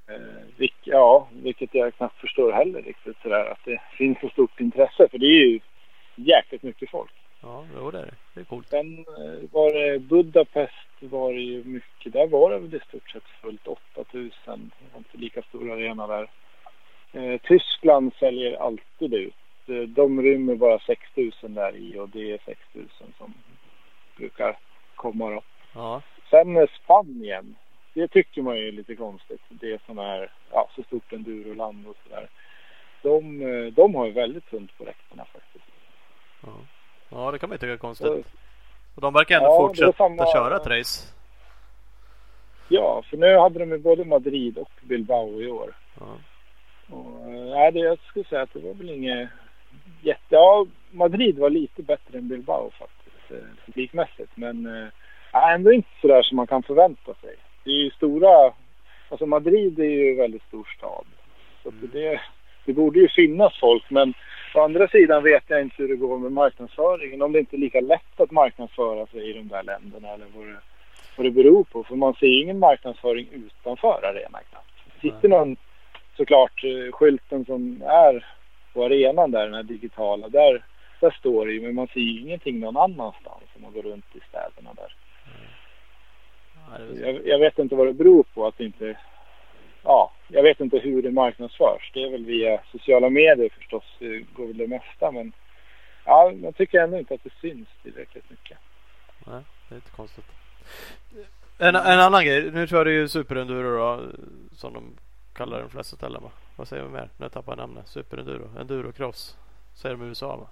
[0.07, 4.59] Eh, vilk, ja, vilket jag knappt förstår heller riktigt sådär att det finns så stort
[4.59, 5.07] intresse.
[5.11, 5.59] För det är ju
[6.15, 7.11] jäkligt mycket folk.
[7.41, 8.15] Ja, jo, det är det.
[8.33, 8.69] Det är coolt.
[8.69, 12.13] Sen eh, var det Budapest var det ju mycket.
[12.13, 14.31] Där var det väl i stort sett fullt 8000.
[14.79, 16.29] Det var inte lika stor arena där.
[17.13, 19.33] Eh, Tyskland säljer alltid ut.
[19.67, 23.33] Eh, De rymmer bara 6000 där i och det är 6000 som
[24.17, 24.57] brukar
[24.95, 25.41] komma då.
[25.73, 26.01] Ja.
[26.29, 27.55] Sen Spanien.
[27.93, 29.41] Det tycker man ju är lite konstigt.
[29.49, 32.29] Det är sån här, ja, så stort enduroland och sådär.
[33.01, 35.65] De, eh, de har ju väldigt tunt på räkterna faktiskt.
[36.45, 36.51] Ja.
[37.09, 38.07] ja, det kan man ju tycka är konstigt.
[38.07, 38.23] Så,
[38.95, 41.13] Och de verkar ändå Ja, är fortsätta samma- köra ett race.
[42.67, 45.75] Ja, för nu hade de ju både Madrid och Bilbao i år.
[45.99, 46.17] Ja.
[46.95, 49.29] Och, eh, nej, det, jag skulle säga att det var väl inget
[50.01, 50.21] jätte...
[50.29, 54.31] Ja, Madrid var lite bättre än Bilbao faktiskt, eh, publikmässigt.
[54.35, 54.89] Men
[55.31, 57.35] ja, ändå inte så där som man kan förvänta sig.
[57.63, 58.53] Det är ju stora...
[59.09, 61.05] Alltså Madrid är ju en väldigt stor stad.
[61.63, 61.89] Så Mm.
[61.93, 62.21] det,
[62.65, 64.13] det borde ju finnas folk men
[64.55, 67.21] å andra sidan vet jag inte hur det går med marknadsföringen.
[67.21, 70.47] Om det inte är lika lätt att marknadsföra sig i de där länderna eller vad
[70.47, 70.55] det,
[71.15, 71.83] vad det beror på.
[71.83, 74.73] För man ser ju ingen marknadsföring utanför arenan knappt.
[74.85, 75.57] Det sitter någon
[76.17, 78.25] såklart eh, skylten som är
[78.73, 80.29] på arenan där, den här digitala.
[80.29, 80.63] Där,
[80.99, 84.15] där står det ju men man ser ju ingenting någon annanstans om man går runt
[84.15, 84.95] i städerna där.
[85.25, 86.51] Ja, det är väl så.
[87.01, 88.97] Jag, jag vet inte vad det beror på att det inte...
[89.83, 91.91] Ja, jag vet inte hur det marknadsförs.
[91.93, 95.11] Det är väl via sociala medier förstås, det går väl det mesta.
[95.11, 95.31] Men
[96.05, 98.57] ja, jag tycker ändå inte att det syns tillräckligt mycket.
[99.27, 100.25] Nej, det är inte konstigt.
[101.57, 102.51] En, en annan grej.
[102.51, 104.01] Nu kör du ju superenduro då,
[104.55, 104.83] som de
[105.33, 106.31] kallar de flesta ställen va?
[106.55, 107.09] Vad säger vi mer?
[107.17, 107.87] Nu tappar jag namnet.
[107.87, 108.49] Superenduro.
[108.59, 109.37] Endurocross.
[109.75, 110.47] Säger de i USA va?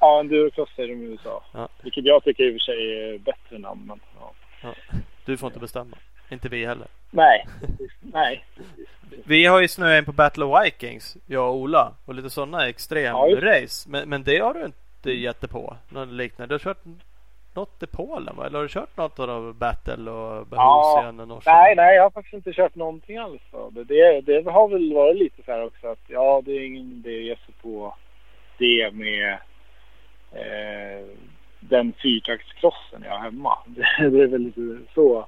[0.00, 1.44] Ja, endurocross säger de i USA.
[1.52, 1.68] Ja.
[1.82, 3.86] Vilket jag tycker i och för sig är bättre namn.
[3.86, 4.32] Men, ja.
[4.62, 4.74] Ja.
[5.24, 5.96] Du får inte bestämma.
[6.28, 6.86] Inte vi heller.
[7.10, 7.46] Nej,
[8.00, 8.44] nej.
[9.24, 11.92] Vi har ju snöat in på Battle of Vikings, jag och Ola.
[12.04, 13.90] Och lite sådana Ja, extremrace.
[13.90, 15.76] Men, men det har du inte gett dig på?
[15.88, 16.54] Något liknande?
[16.54, 16.84] Du har kört
[17.54, 18.46] något i Polen va?
[18.46, 21.52] Eller har du kört något av Battle och Behosian och Norsen?
[21.52, 23.84] Nej, nej, jag har faktiskt inte kört någonting alls av det.
[23.84, 24.20] det.
[24.20, 27.24] Det har väl varit lite så här också att ja, det är ingen idé att
[27.24, 27.94] ge sig på
[28.58, 29.32] det med
[30.32, 31.06] eh,
[31.68, 33.58] den fyrtaktskrossen jag har hemma.
[33.98, 35.26] Det, är väl lite så,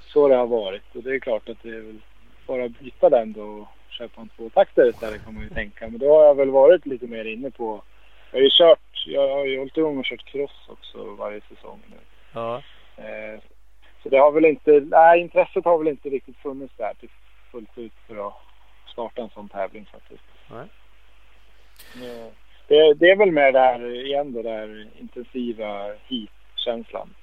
[0.00, 0.96] så det har varit.
[0.96, 1.98] Och det är klart att det är väl
[2.46, 5.88] bara att byta den då och köpa en tvåtaktare istället kan man ju tänka.
[5.88, 7.82] Men då har jag väl varit lite mer inne på
[8.30, 11.80] jag har ju kört, jag har ju hållit igång och kört cross också varje säsong
[11.90, 11.96] nu.
[12.32, 12.62] Ja.
[12.96, 13.40] Eh,
[14.02, 17.08] så det har väl inte, nej intresset har väl inte riktigt funnits där till
[17.50, 18.34] fullt ut för att
[18.86, 20.24] starta en sån tävling faktiskt.
[20.50, 20.66] Nej.
[21.94, 22.32] Eh,
[22.68, 27.14] Det, det är väl med där igen då där intensiva heat-känslan.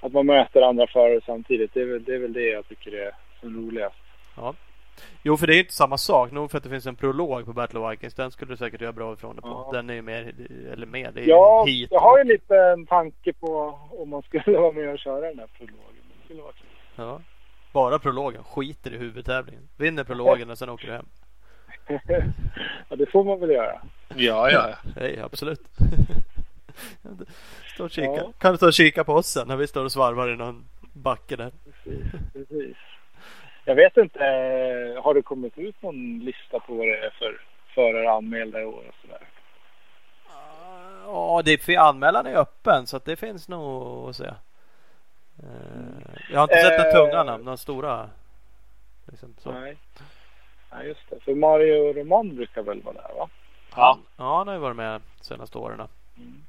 [0.00, 1.74] Att man möter andra förare samtidigt.
[1.74, 3.96] Det är väl det, är väl det jag tycker är som roligast.
[4.36, 4.54] ja.
[5.22, 6.30] Jo för det är ju inte samma sak.
[6.32, 8.14] Nog för att det finns en prolog på Battle of Vikings.
[8.14, 9.48] Den skulle du säkert göra bra ifrån dig på.
[9.48, 9.70] Ja.
[9.72, 10.32] Den är ju mer,
[10.72, 11.88] eller mer, det är Ja, heat.
[11.90, 15.38] jag har ju lite en tanke på om man skulle vara med och köra den
[15.38, 16.02] här prologen.
[16.18, 16.66] Det skulle vara kul.
[16.96, 17.20] Ja.
[17.72, 18.44] Bara prologen.
[18.44, 19.68] Skiter i huvudtävlingen.
[19.78, 21.06] Vinner prologen och sen åker du hem.
[22.88, 23.80] ja, det får man väl göra.
[24.14, 24.74] Ja, ja.
[24.96, 25.60] Nej, absolut.
[27.74, 28.06] Stå och kika.
[28.10, 28.32] Ja.
[28.38, 30.64] Kan du stå och kika på oss sen när vi står och svarvar i någon
[30.92, 31.52] backe där.
[32.32, 32.76] Precis.
[33.64, 37.40] Jag vet inte, eh, har det kommit ut någon lista på vad det är för
[37.74, 39.20] förare anmälda i år och sådär?
[41.04, 44.24] Ja, det är, anmälan är öppen så att det finns nog att se.
[44.24, 44.34] Eh,
[46.32, 46.94] Jag har inte sett några Eh.
[46.94, 48.10] tunga namn, några stora.
[49.06, 49.52] Liksom, så.
[49.52, 49.76] Nej.
[50.72, 51.20] Nej, just det.
[51.20, 53.28] För Mario Roman brukar väl vara där, va?
[53.76, 53.98] Ja.
[54.16, 56.42] Ja, han har ju varit med de senaste åren Mm.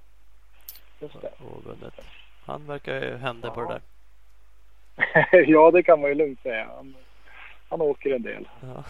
[0.99, 1.31] Just det.
[1.45, 1.93] och vunnit.
[2.45, 3.79] Han verkar ju hända på det Ja.
[5.31, 5.43] där.
[5.47, 6.67] ja, det kan man ju lugnt säga.
[6.75, 6.95] Han,
[7.69, 8.47] han åker en del.
[8.61, 8.83] Ja.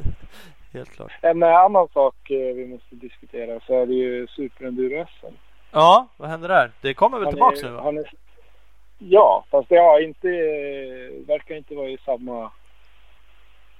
[0.72, 1.12] Helt klart.
[1.22, 5.34] En eh, annan sak eh, vi måste diskutera så är det ju superenduro-SM.
[5.70, 6.70] Ja, vad händer där?
[6.80, 7.38] Det kommer väl är- nu
[7.70, 7.80] va?
[7.98, 8.10] är-
[8.98, 12.50] Ja, fast det inte, eh, verkar inte vara i samma,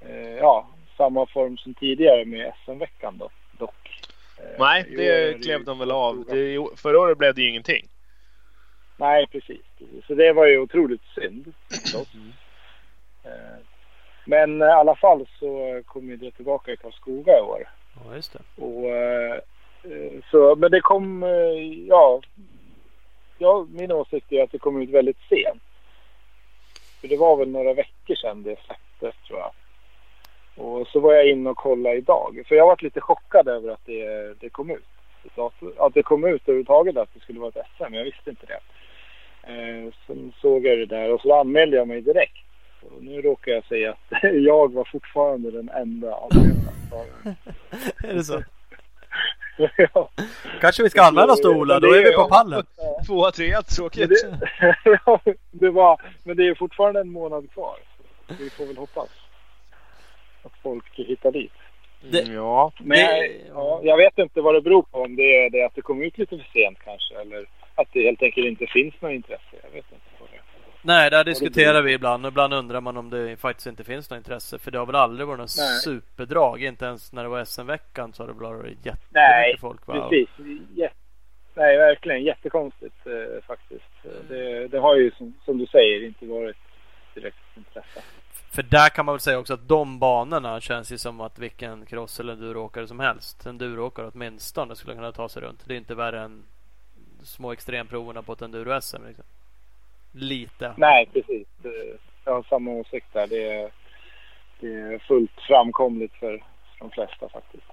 [0.01, 0.67] eh, ja,
[1.03, 4.03] samma form som tidigare med SM-veckan då, dock.
[4.39, 6.25] Eh, Nej, det ju klev de väl av.
[6.29, 7.87] Det, förra året blev det ju ingenting.
[8.97, 10.07] Nej, precis, precis.
[10.07, 11.55] Så det var ju otroligt synd.
[12.15, 12.33] Mm.
[13.25, 13.59] Eh,
[14.25, 17.69] Men i alla fall så kommer det tillbaka i Karlskoga i år.
[17.95, 18.63] Ja, just det.
[18.63, 19.39] Och, eh,
[20.31, 21.23] så, men det kom,
[21.89, 22.21] ja,
[23.39, 25.63] ja, min åsikt är att det kom ut väldigt sent.
[27.01, 29.53] För det var väl några veckor sedan det släpptes tror jag.
[30.57, 32.43] Och så var jag inne och kollade idag.
[32.49, 34.85] För jag var lite chockad över att det, det kom ut.
[35.79, 37.95] Att det kom ut överhuvudtaget att det skulle vara ett SM.
[37.95, 38.61] Jag visste inte det.
[39.53, 42.37] Eh, sen såg jag det där och så anmälde jag mig direkt.
[42.81, 46.73] Och nu råkar jag säga att jag var fortfarande den enda anmälda.
[48.09, 48.43] Är det så?
[49.95, 50.11] ja.
[50.61, 52.67] Kanske vi ska anmäla oss då Ola, då är vi på pallen.
[53.07, 54.11] Tvåa, trea, Men tråkigt.
[54.11, 55.21] det, ja,
[55.51, 57.77] det var, men det är fortfarande en månad kvar.
[58.29, 59.22] Så vi får väl hoppas
[60.47, 61.53] att folk hittar dit.
[62.11, 62.73] Det- Mm, ja.
[62.79, 64.99] Men Det- ja, jag vet inte vad det beror på.
[64.99, 67.15] Om det är det att det kom ut lite för sent kanske.
[67.21, 69.57] Eller att det helt enkelt inte finns något intresse.
[69.63, 70.43] Jag vet inte vad det är.
[70.85, 72.27] Nej, där diskuterar vi ibland.
[72.27, 74.59] Och ibland undrar man om det faktiskt inte finns något intresse.
[74.59, 75.81] För det har väl aldrig varit något Nej.
[75.81, 76.63] superdrag.
[76.63, 79.87] Inte ens när det var SM-veckan så har det varit jättemycket Nej, folk.
[79.87, 80.09] Va?
[80.11, 80.29] Precis.
[80.77, 80.89] Jä-
[81.55, 84.05] Nej, verkligen jättekonstigt eh, faktiskt.
[84.05, 86.57] Eh, Det, det har ju som, som du säger inte varit
[87.15, 88.03] direkt intresse.
[88.55, 91.87] För där kan man väl säga också att de banorna känns ju som att vilken
[91.87, 93.47] cross eller enduroåkare som helst.
[93.47, 95.65] En enduroåkare åtminstone skulle kunna ta sig runt.
[95.67, 96.45] Det är inte värre än
[97.23, 99.07] små extremproverna på ett enduro-SM.
[99.07, 99.25] Liksom.
[100.13, 100.75] Lite.
[100.77, 101.49] Nej, precis.
[102.25, 103.27] Jag har samma åsikt där.
[103.27, 103.71] Det är,
[104.61, 106.45] det är fullt framkomligt för,
[106.79, 107.67] de flesta faktiskt.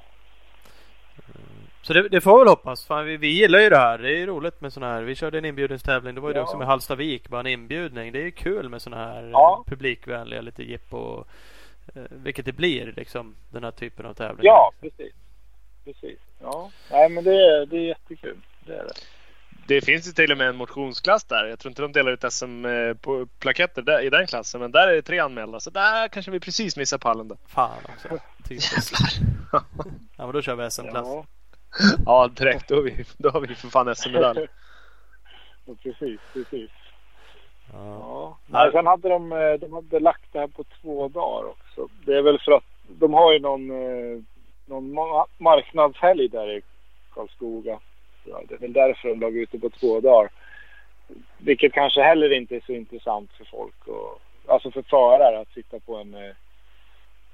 [1.90, 2.86] Så det, det får vi väl hoppas.
[2.86, 3.98] Fan, vi, vi gillar ju det här.
[3.98, 5.02] Det är ju roligt med sådana här.
[5.02, 6.16] Vi körde en inbjudningstävling.
[6.16, 6.44] Det var ju det Ja.
[6.44, 7.30] också med Hallstavik.
[7.30, 8.12] Bara en inbjudning.
[8.12, 9.64] Det är ju kul med sådana här Ja.
[9.68, 11.24] eh, publikvänliga lite jippo.
[11.96, 13.36] Eh, vilket det blir liksom.
[13.52, 14.44] Den här typen av tävlingar.
[14.54, 15.14] Ja, precis.
[15.86, 16.20] Precis.
[16.42, 18.38] Ja, nej men det är, det är jättekul.
[18.66, 18.94] Det är det.
[19.68, 21.46] Det finns ju till och med en motionsklass där.
[21.46, 24.62] Jag tror inte de delar ut SM-plaketter där, i den klassen.
[24.62, 25.60] Men där är det tre anmälda.
[25.60, 27.38] Så där kanske vi precis missar pallen då.
[27.48, 28.08] Fan också.
[28.48, 28.98] Typiskt.
[29.52, 29.64] ja
[30.18, 31.08] men då kör vi SM-klass.
[31.08, 31.26] Ja,
[32.06, 32.68] Ja, direkt.
[32.68, 34.48] Då har vi, då har vi för fan SM-medalj.
[35.66, 36.70] ja, precis, precis.
[37.74, 38.38] Ja.
[38.52, 38.70] Ja.
[38.72, 41.88] Sen hade de, eh, de hade lagt det här på två dagar också.
[42.06, 44.22] Det är väl för att de har ju någon, eh,
[44.66, 46.62] någon ma- marknadshelg där i
[47.14, 47.80] Karlskoga.
[48.24, 50.30] Ja, det är väl därför de lag ut det på två dagar.
[51.38, 53.88] Vilket kanske heller inte är så intressant för folk.
[53.88, 56.36] Och, alltså för förare att sitta på en eh,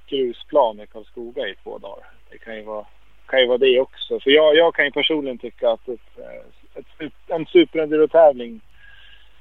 [0.07, 2.05] grusplan i Karlskoga i två dagar.
[2.29, 2.85] Det kan ju vara,
[3.25, 4.19] kan ju vara det också.
[4.19, 8.61] För jag, jag kan ju personligen tycka att ett, eh, ett, en superenduro-tävling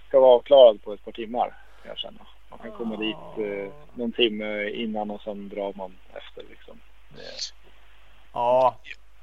[0.09, 1.47] ska vara avklarad på ett par timmar.
[1.83, 2.27] Kan jag känna.
[2.51, 6.81] Man kan komma dit eh, någon timme innan och sen drar man efter liksom.
[7.09, 7.21] Det-
[8.33, 8.79] ja,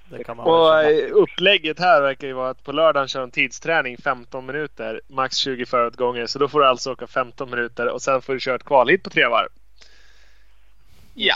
[0.09, 3.31] det kan man Och eh, upplägget här verkar ju vara att på lördagen kör en
[3.31, 5.01] tidsträning 15 minuter.
[5.07, 6.25] Max 20 föråtgångar.
[6.25, 9.03] Så då får du alltså åka 15 minuter och sen får du köra ett kvalhit
[9.03, 9.49] på tre varv.
[11.13, 11.35] Ja,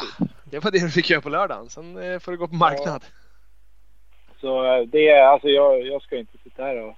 [0.55, 1.69] det var det du fick göra på lördagen.
[1.69, 3.05] Sen eh, får du gå på marknad.
[4.41, 6.95] Så eh, det är, alltså jag, jag ska inte sitta här och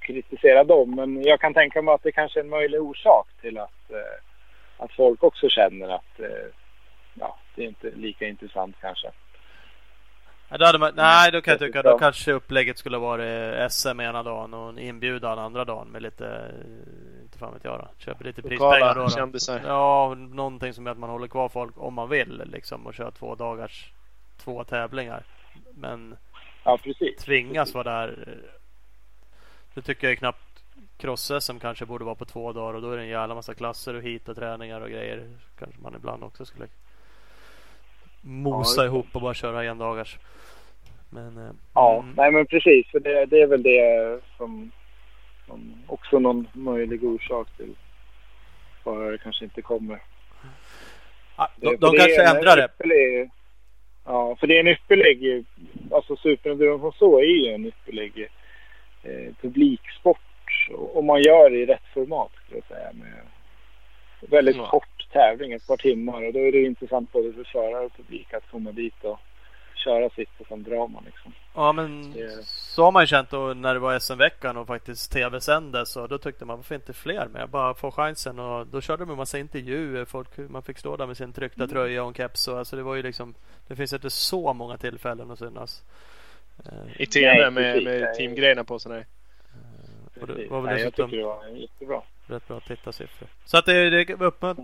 [0.00, 0.94] kritisera dem.
[0.94, 4.84] Men jag kan tänka mig att det kanske är en möjlig orsak till att, eh,
[4.84, 6.20] att folk också känner att
[7.14, 9.10] ja, det är inte lika intressant kanske.
[10.50, 14.00] Ja, då hade man, nej, då kan jag tycka då kanske upplägget skulle vara SM
[14.00, 17.88] ena dagen och en inbjudan andra dagen med lite, eh, inte fan vet jag då.
[17.98, 19.02] Köper lite prispengar Lokala då.
[19.02, 19.10] då.
[19.10, 19.60] kändisar.
[19.66, 23.10] Ja, någonting som gör att man håller kvar folk om man vill liksom och kör
[23.10, 23.92] två dagars
[24.44, 25.22] två tävlingar.
[25.74, 26.16] Men
[26.64, 27.16] Ja, precis.
[27.24, 28.24] tvingas vara där.
[28.26, 28.50] eh,
[29.74, 30.38] Det tycker jag knappt
[30.98, 33.94] cross-SM kanske borde vara på två dagar och då är det en jävla massa klasser
[33.94, 35.28] och hit och träningar och grejer.
[35.58, 36.66] Kanske man ibland också skulle
[38.20, 40.18] mosa Ja, ihop och bara köra en dagars.
[41.10, 42.86] Men eh, Ja, mm, nej men precis.
[42.90, 44.70] För det, det är väl det som,
[45.46, 47.74] som också någon möjlig orsak till
[48.84, 50.02] förare kanske inte kommer.
[51.36, 52.64] ja, Det- de, de det är kanske en ändrar det.
[52.68, 53.30] ypperlig-
[54.04, 55.44] Ja, för det är en ypperlig,
[55.90, 58.28] alltså superenduron som så är ju en ypperlig
[59.02, 60.18] eh, publiksport.
[60.74, 62.92] Och- Om man gör det i rätt format skulle jag säga.
[62.92, 63.22] Med
[64.30, 64.66] väldigt Ja.
[64.66, 66.26] kort tävling, ett par timmar.
[66.26, 69.18] Och då är det intressant både för förare och publik att komma dit och
[69.84, 71.32] köra sitt och sen drar man liksom.
[71.54, 75.12] Ja men Det- så har man ju känt då när det var SM-veckan och faktiskt
[75.12, 77.48] tv-sändes och då tyckte man varför inte fler med?
[77.48, 80.04] Bara få chansen och då körde de en massa intervjuer.
[80.04, 81.68] Folk, man fick stå där med sin tryckta Mm.
[81.70, 83.34] tröja och en keps och alltså det var ju liksom
[83.68, 85.82] Det finns inte så många tillfällen att synas.
[86.66, 88.92] Eh, I TV Nej, med, med teamgrejerna på sig.
[88.92, 89.04] Nej.
[90.20, 90.50] och det Precis.
[90.50, 92.02] var väl Nej, jag tycker det var jättebra.
[92.30, 93.28] Rätt bra tittarsiffror.
[93.44, 94.16] Så att det, det,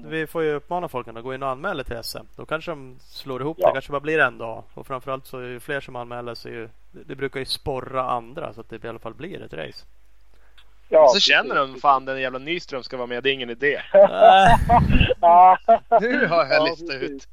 [0.04, 2.18] vi får ju uppmana folk att gå in och anmäla till SM.
[2.36, 3.66] Då kanske de slår ihop Ja.
[3.68, 3.72] det.
[3.72, 4.64] kanske bara blir en dag.
[4.74, 8.52] Och framförallt så är ju fler som anmäler sig ju det, brukar ju sporra andra
[8.52, 9.84] så att det i alla fall blir ett race.
[10.88, 13.22] Ja, så känner de fan den jävla Nyström ska vara med.
[13.22, 13.80] Det är ingen idé.
[15.20, 15.58] Ja,
[16.00, 17.10] Nu har jag Ja, listat precis.
[17.10, 17.28] ut.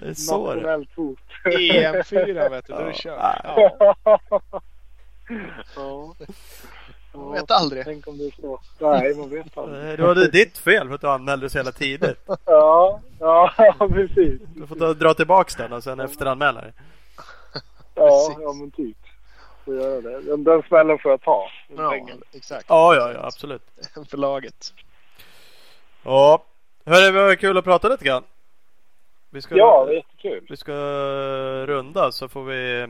[0.00, 1.18] Det är så det Nationellt hot.
[1.44, 2.72] EM4 vet du.
[2.72, 2.94] Då är det Ja.
[2.94, 3.40] kört.
[3.44, 4.14] Ja,
[5.76, 6.14] ja.
[7.12, 7.84] Man vet aldrig.
[7.84, 8.60] Tänk om det är så.
[8.78, 9.90] Nej, man vet aldrig.
[9.90, 12.18] Eh, Det var det ditt fel för att du anmälde så jävla tidigt.
[12.44, 13.50] Ja, ja
[13.92, 14.40] precis.
[14.54, 16.72] Du får ta, dra tillbaks den och sen efteranmäla dig.
[17.94, 18.96] Ja, ja men typ.
[19.64, 20.20] Får göra det.
[20.20, 21.48] Den, den smällen får jag ta.
[21.90, 22.22] Pengen.
[22.32, 22.64] exakt.
[22.68, 23.62] Ja, ja, ja, absolut.
[24.10, 24.74] För laget.
[26.02, 26.44] Ja,
[26.84, 28.22] hörru, det var kul att prata lite grann.
[29.30, 30.46] Vi ska, Ja, det är jättekul.
[30.50, 30.72] vi ska
[31.66, 32.86] runda så får vi...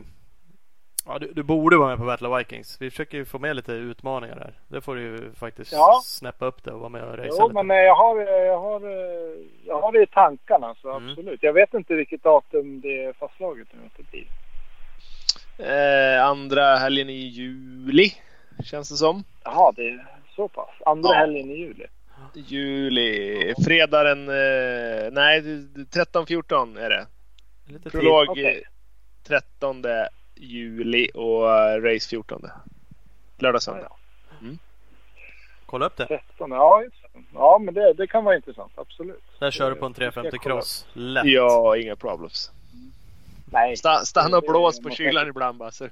[1.05, 2.77] Ja, du, du borde vara med på Battle of Vikings.
[2.81, 4.53] Vi försöker ju få med lite utmaningar här.
[4.67, 6.01] Det får du ju faktiskt Ja.
[6.05, 7.63] snäppa upp det och vara med och racea Jo, lite.
[7.63, 11.09] men eh, jag har, eh, jag, har, eh, jag har det i tankarna så Mm.
[11.09, 11.43] absolut.
[11.43, 14.25] Jag vet inte vilket datum det är fastslaget nu att det blir.
[15.57, 18.11] Eh, andra helgen i juli.
[18.63, 19.23] Känns det som.
[19.43, 20.05] Jaha, det är
[20.35, 20.69] så pass.
[20.85, 21.15] Andra Ja.
[21.19, 21.85] helgen i juli.
[22.33, 23.53] Juli.
[23.65, 24.25] Fredag den...
[25.13, 25.41] Nej,
[25.91, 27.05] 13-14 är det.
[27.89, 28.63] Prolog Okej.
[29.27, 29.81] 13
[30.41, 32.41] juli och eh, race 14.
[33.37, 33.91] Lördag, söndag.
[35.65, 36.05] Kolla upp det.
[36.05, 36.83] 13, ja.
[37.33, 38.71] Ja, men det, det kan vara intressant.
[38.75, 39.23] Absolut.
[39.39, 40.87] Där kör du på en Det ska jag 350 kolla cross.
[40.93, 41.25] Lätt.
[41.25, 42.51] Ja, inga problems.
[43.51, 45.71] Nej, Sta, stanna och blås på kylan ibland bara.
[45.71, 45.87] Så.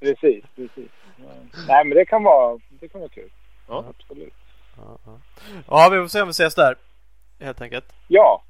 [0.00, 0.90] precis, precis.
[1.16, 1.24] Ja.
[1.68, 3.30] Nej, men det kan vara, det kan vara kul.
[3.68, 3.84] Ja.
[3.88, 4.34] Absolut.
[4.76, 5.18] Ja, ja.
[5.68, 6.76] ja, vi får se om vi ses där.
[7.40, 7.92] Helt enkelt.
[8.08, 8.42] Ja,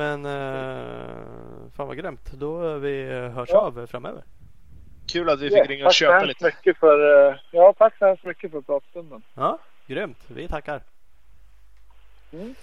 [0.00, 2.32] Men eh, fan vad grymt.
[2.32, 3.04] Då vi
[3.34, 3.58] hörs Ja.
[3.58, 4.24] av framöver.
[5.08, 6.44] Kul att vi fick ringa och hemskt lite.
[6.44, 9.22] Mycket för, eh, ja, tack så hemskt mycket för pratstunden.
[9.34, 10.18] Ja, grymt.
[10.26, 10.82] Vi tackar.
[12.32, 12.54] Mm.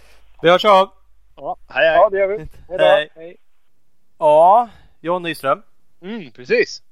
[0.42, 0.90] Vi hörs av.
[1.36, 1.96] Ja, hej hej.
[1.96, 2.38] Ja, det gör vi.
[2.38, 2.78] Hej då.
[2.78, 3.10] Hej.
[3.16, 3.38] Hej.
[4.18, 4.70] Ja,
[5.00, 5.62] John Nyström.
[6.02, 6.84] Mm, precis.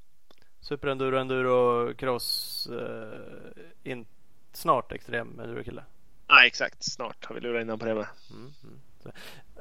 [0.62, 2.68] Superenduro, enduro, cross.
[2.72, 4.06] Eh, in,
[4.54, 5.84] snart extrem enduro-kille.
[6.30, 6.84] Nej, exakt.
[6.84, 8.08] Snart har vi lurat in honom på det med.
[8.32, 8.80] Mm, mm.
[9.06, 9.10] Så,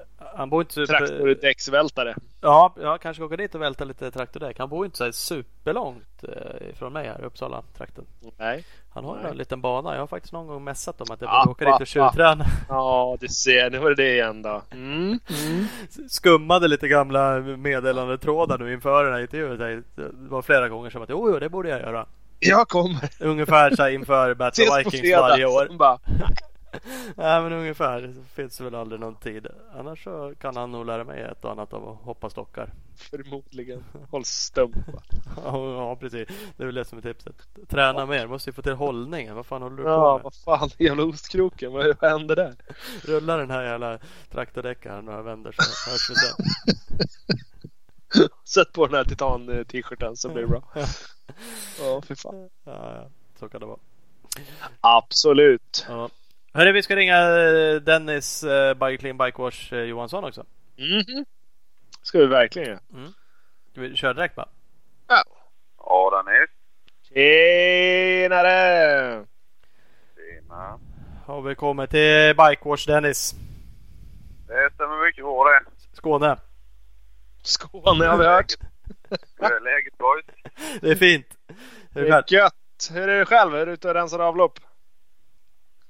[0.01, 0.99] eh, Han bor inte super...
[0.99, 2.15] Traktordäcksvältare.
[2.41, 4.59] Ja, jag kanske åka dit och välta lite traktordäck.
[4.59, 8.05] Han bor inte så här superlångt eh, ifrån mig här, Uppsala-trakten.
[8.39, 8.65] Nej.
[8.95, 9.31] Han har Nej.
[9.31, 9.93] en liten bana.
[9.93, 12.45] Jag har faktiskt någon gång mässat om att jag Ah, borde åka dit och tjuvträna.
[12.69, 13.71] Ja, du ser.
[13.71, 14.63] Nu var det det igen då.
[14.71, 15.19] Mm.
[16.09, 19.59] Skummade lite gamla meddelandetrådar nu inför den här intervjun.
[19.95, 22.07] Det var flera gånger som att jo, jo, det borde jag göra.
[22.39, 23.11] Jag kommer.
[23.21, 25.77] Ungefär så här inför Battle Vikings varje år.
[25.79, 25.99] Bara,
[27.17, 28.01] Nej men ungefär.
[28.03, 29.47] Det finns väl aldrig någon tid.
[29.75, 32.71] Annars så kan han nog lära mig ett och annat av att hoppa stockar.
[32.97, 33.85] förmodligen.
[34.11, 34.77] Håll stump.
[34.77, 35.03] va.
[35.45, 36.29] Ja precis.
[36.57, 37.37] Det är väl det som är tipset.
[37.69, 38.27] Träna mer.
[38.27, 39.35] Måste ju få till hållningen.
[39.37, 40.23] Vad fan håller du på Ja, med?
[40.25, 40.71] vad fan.
[40.79, 41.73] Jävla ostkroken.
[41.73, 42.55] Vad vad händer där?
[43.05, 43.99] Rulla den här jävla
[44.31, 46.47] traktordäckaren några vändor så hörs vi sen.
[48.45, 50.63] Sätt på den här titan-t-shirten så blir det bra.
[51.81, 52.49] Ja, för fan.
[52.65, 53.09] Ja, ja.
[53.39, 53.79] Så kan det vara.
[54.81, 55.87] Absolut.
[55.89, 56.09] Ja.
[56.57, 60.45] Hörru, vi ska ringa eh, Dennis eh, Bike Clean Bike Wash eh, Johansson också.
[60.77, 61.25] Mhm.
[62.03, 62.81] Ska vi verkligen göra.
[63.73, 64.49] Ska vi köra direkt va?
[65.79, 66.51] Ja, Dennis.
[67.09, 68.55] Tjenare!
[70.17, 70.79] Tjena.
[71.27, 73.35] Har vi kommit till Bike Wash Dennis.
[74.49, 75.61] Det stämmer mycket bra det.
[75.97, 76.37] Skåne.
[77.43, 78.53] Skåne har vi hört.
[79.39, 80.25] Hur är läget boys?
[80.81, 81.27] Det är fint.
[81.95, 82.25] Hur är det själv?
[82.29, 82.91] Gött!
[82.93, 83.55] Hur är det själv?
[83.55, 84.59] Är du ute och rensar avlopp?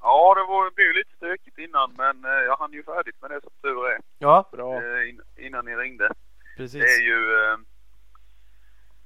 [0.07, 3.41] Ja, det var, blev lite stökigt innan men eh, jag hann ju färdigt med det
[3.41, 3.99] som tur är.
[4.19, 4.75] Ja, Bra.
[4.75, 6.09] eh, in, innan ni ringde.
[6.57, 6.81] precis.
[6.83, 7.21] Det är ju...
[7.41, 7.57] eh,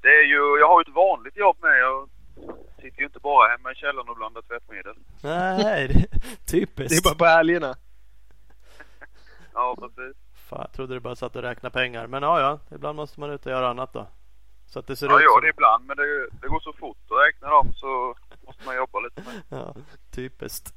[0.02, 0.58] Det är ju...
[0.60, 1.78] Jag har ju ett vanligt jobb med.
[1.80, 2.08] Jag
[2.82, 4.94] sitter ju inte bara hemma i källaren och blandar tvättmedel.
[5.22, 6.06] Nej, det
[6.52, 6.90] typiskt.
[7.04, 7.74] Det är bara på helgerna.
[9.54, 10.16] Ja, precis.
[10.48, 12.06] Fan, jag trodde du bara satt och räknade pengar.
[12.06, 12.76] Men ja, ja.
[12.76, 14.06] Ibland måste man ut och göra annat då.
[14.66, 15.42] Så att det ser Jag ut gör som...
[15.42, 18.14] det ibland men det, det går så fort att räkna dem så
[18.46, 19.42] måste man jobba lite med.
[19.48, 19.74] Ja,
[20.10, 20.74] typiskt.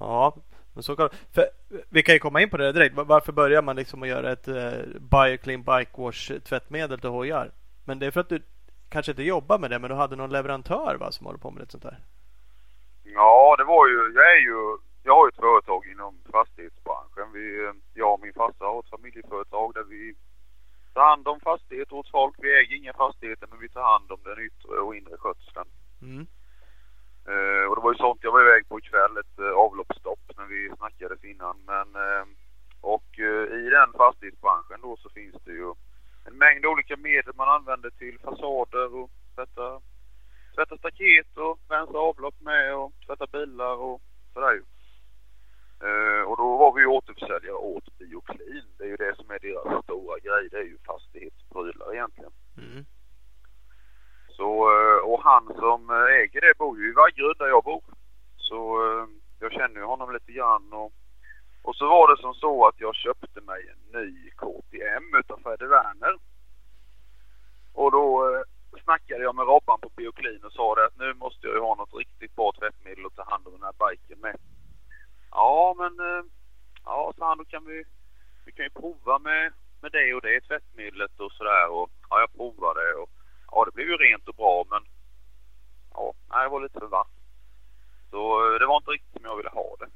[0.00, 0.36] Ja,
[0.74, 1.44] men så kan för
[1.88, 2.94] Vi kan ju komma in på det direkt.
[2.96, 7.50] Varför börjar man liksom att göra ett eh, Bioclean Bike Wash tvättmedel till hojar?
[7.84, 8.42] Men det är för att du
[8.88, 11.62] kanske inte jobbar med det, men du hade någon leverantör va, som håller på med
[11.62, 11.98] ett sånt där?
[13.04, 14.12] Ja, det var ju...
[14.14, 14.78] Jag är ju...
[15.02, 17.32] Jag har ju ett företag inom fastighetsbranschen.
[17.32, 20.14] Vi, eh, jag och min farsa har ett familjeföretag där vi
[20.94, 22.34] tar hand om fastigheter åt folk.
[22.38, 25.68] Vi äger inga fastigheter men vi tar hand om den yttre och inre skötseln.
[26.02, 26.26] Mm.
[27.32, 30.46] Eh, och det var ju sånt jag var iväg på ikväll, ett eh, avloppsstopp när
[30.46, 31.56] vi snackades innan.
[31.66, 32.24] Men, eh,
[32.80, 35.74] och eh, i den fastighetsbranschen då så finns det ju
[36.26, 39.80] en mängd olika medel man använder till fasader och tvätta,
[40.54, 44.00] tvätta staket och rensa avlopp med och tvätta bilar och
[44.32, 44.64] sådär ju.
[45.86, 48.68] Eh, och då var vi ju återförsäljare åt Bioclean.
[48.78, 50.48] Det är ju det som är deras stora grej.
[50.50, 52.32] Det är ju fastighetsprylar egentligen.
[52.56, 52.84] Mm.
[54.38, 57.82] Så, eh, och han som eh, äger det bor ju i Vaggeryd där jag bor.
[58.36, 59.06] Så eh,
[59.40, 60.92] jag känner ju honom lite grann och,
[61.62, 65.66] och så var det som så att jag köpte mig en ny KTM utav Fredde
[65.66, 66.14] Werner.
[67.74, 68.42] Och då
[68.84, 71.74] snackade jag med Robban på Bioclean och sa det att nu måste jag ju ha
[71.74, 74.36] något riktigt bra tvättmedel att ta hand om den här biken med.
[75.30, 75.94] Ja men,
[76.84, 77.84] ja sa han då kan vi,
[78.44, 79.52] vi kan ju prova med,
[79.82, 83.17] med det och det tvättmedlet och sådär och ja jag provade och
[83.50, 84.82] Ja, det blev ju rent och bra men
[85.94, 87.08] ja, nej, det var lite för vass.
[88.10, 89.90] Så eh, det var inte riktigt som jag ville ha det.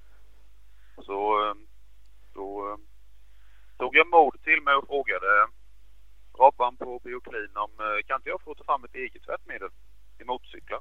[1.03, 1.55] Så eh,
[2.35, 2.77] då eh,
[3.79, 5.49] tog jag mod till mig och frågade
[6.39, 9.71] Robban på Bioclean om kan inte jag få ta fram ett eget tvättmedel
[10.17, 10.81] till motorcyklar?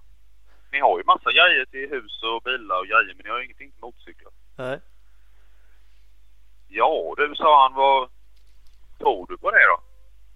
[0.71, 3.45] Ni har ju massa grejer till hus och bilar och grejer men ni har ju
[3.45, 4.31] ingenting till motorcyklar.
[4.57, 4.79] Nej.
[6.67, 8.09] Ja du, sa han, vad
[8.99, 9.90] tror du på det då?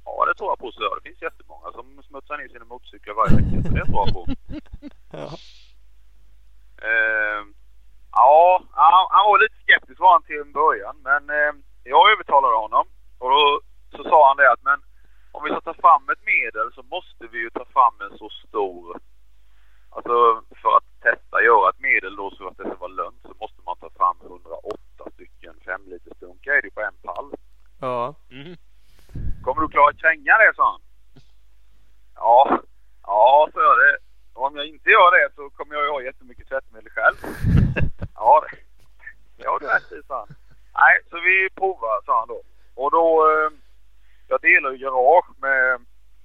[0.05, 3.35] Ja, det tror jag på, så Det finns jättemånga som smutsar ner sina motorcyklar varje
[3.35, 4.23] vecka, så det tror jag på.
[5.11, 5.29] Ja.
[6.87, 7.41] Eh,
[8.11, 11.53] ja, han, han var lite skeptisk var han till en början, men eh,
[11.83, 12.85] jag övertalade honom.
[13.19, 13.61] Och då
[13.95, 14.79] så sa han det att, men
[15.31, 18.29] om vi ska ta fram ett medel så måste vi ju ta fram en så
[18.29, 18.99] stor...
[19.95, 23.33] Alltså för att testa göra ett medel då så att det ska vara lönt så
[23.39, 27.33] måste man ta fram 108 stycken 5 liters dunkar är det på en pall.
[27.81, 28.15] Ja.
[28.31, 28.55] Mm.
[29.43, 30.81] Kommer du klara att kränga det, sa han.
[32.15, 32.59] Ja,
[33.03, 33.97] ja, så jag det.
[34.33, 37.15] Om jag inte gör det så kommer jag ju ha jättemycket tvättmedel själv.
[38.15, 38.43] Ja,
[39.37, 40.35] det, har du rätt i, sa han.
[40.73, 42.41] Nej, så vi provar, sa han då.
[42.75, 43.49] och då, eh,
[44.27, 45.79] jag delar ju garage med,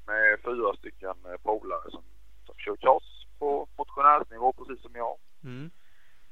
[0.07, 2.03] med fyra stycken eh, polare som,
[2.47, 5.17] som kör cross på motionärsnivå precis som jag.
[5.45, 5.71] Mm.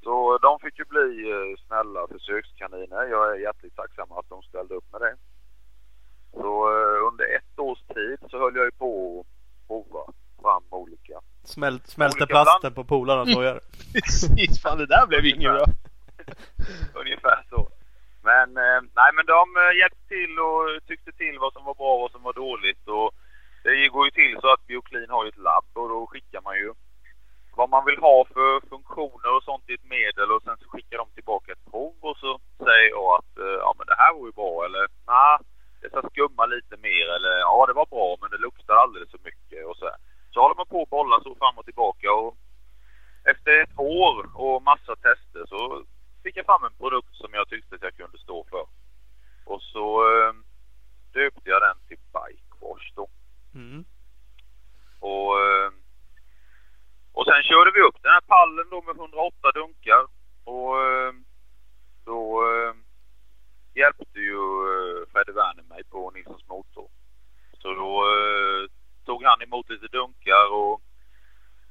[0.03, 3.05] Så de fick ju bli eh, snälla försökskaniner.
[3.05, 5.17] Jag är hjärtligt tacksam att de ställde upp med det.
[6.33, 11.21] Så eh, under ett års tid så höll jag ju på att prova fram olika.
[11.45, 13.61] Smält, smälte Olika plasten på polarnas hojar.
[13.93, 15.67] Precis, fan det där blev inget bra.
[17.03, 17.69] Ungefär så.
[18.23, 21.95] Men eh, nej men de eh, hjälpte till och tyckte till vad som var bra
[21.95, 22.89] och vad som var dåligt.
[22.89, 23.11] Och
[23.63, 26.57] det går ju till så att Bioklin har ju ett labb och då skickar man
[26.57, 26.73] ju
[27.57, 30.99] vad man vill ha för funktioner och sånt i ett medel och sen så skickar
[30.99, 32.31] de tillbaka ett prov och så
[32.67, 34.85] säger jag att eh, ja men det här var ju bra eller
[35.15, 35.39] nej
[35.81, 39.19] det ska skumma lite mer eller ja det var bra men det luktar alldeles för
[39.19, 39.99] mycket och så här.
[40.31, 42.37] Så håller man på att bolla så fram och tillbaka och
[43.25, 45.85] efter ett år och massa tester så
[46.23, 48.67] fick jag fram en produkt som jag tyckte att jag kunde stå för.
[49.45, 50.33] Och så eh,
[51.13, 53.09] döpte jag den till Bike Wash då.
[53.55, 53.85] Mm.
[55.01, 55.71] Och, eh,
[57.13, 60.07] och sen körde vi upp den här pallen då med 108 dunkar.
[60.45, 61.13] Och eh,
[62.05, 62.43] då
[63.75, 64.41] hjälpte ju
[64.71, 66.89] eh, Fredde Werner mig på Nilssons motor.
[67.63, 68.71] Så då eh,
[69.05, 70.83] tog han emot lite dunkar och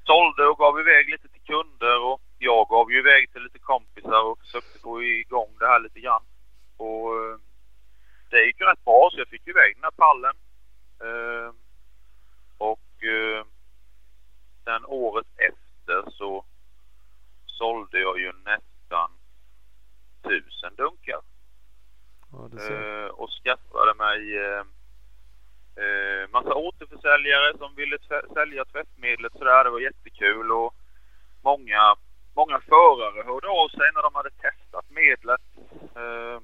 [0.06, 4.24] sålde och gav iväg lite till kunder och jag gav ju iväg till lite kompisar
[4.24, 6.24] och försökte få igång det här lite grann.
[6.78, 7.38] Och eh,
[8.30, 10.36] det gick ju rätt bra så jag fick iväg den här pallen.
[11.08, 11.54] Eh,
[12.58, 13.46] och eh,
[14.64, 16.46] sen året efter så
[17.46, 19.12] sålde jag ju nästan
[20.24, 21.22] tusen dunkar.
[22.38, 22.74] Ja.
[22.74, 24.64] Eh, och skaffade mig eh,
[25.84, 27.98] eh massa återförsäljare som ville
[28.34, 29.64] sälja tvättmedlet sådär.
[29.64, 30.74] Det var jättekul och
[31.42, 31.96] många,
[32.36, 35.42] många förare hörde av sig när de hade testat medlet
[35.96, 36.40] eh,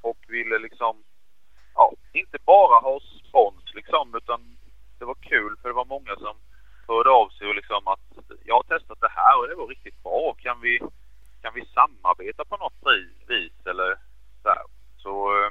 [0.00, 1.04] och ville liksom,
[1.74, 4.56] ja, inte bara ha spons liksom utan
[4.98, 6.36] det var kul för det var många som
[6.88, 8.06] hörde av sig och liksom att
[8.44, 10.34] jag har testat det här och det var riktigt bra.
[10.38, 10.80] Kan vi,
[11.42, 13.96] kan vi samarbeta på något vis- vis eller
[14.42, 14.73] så här.
[15.04, 15.50] Så eh,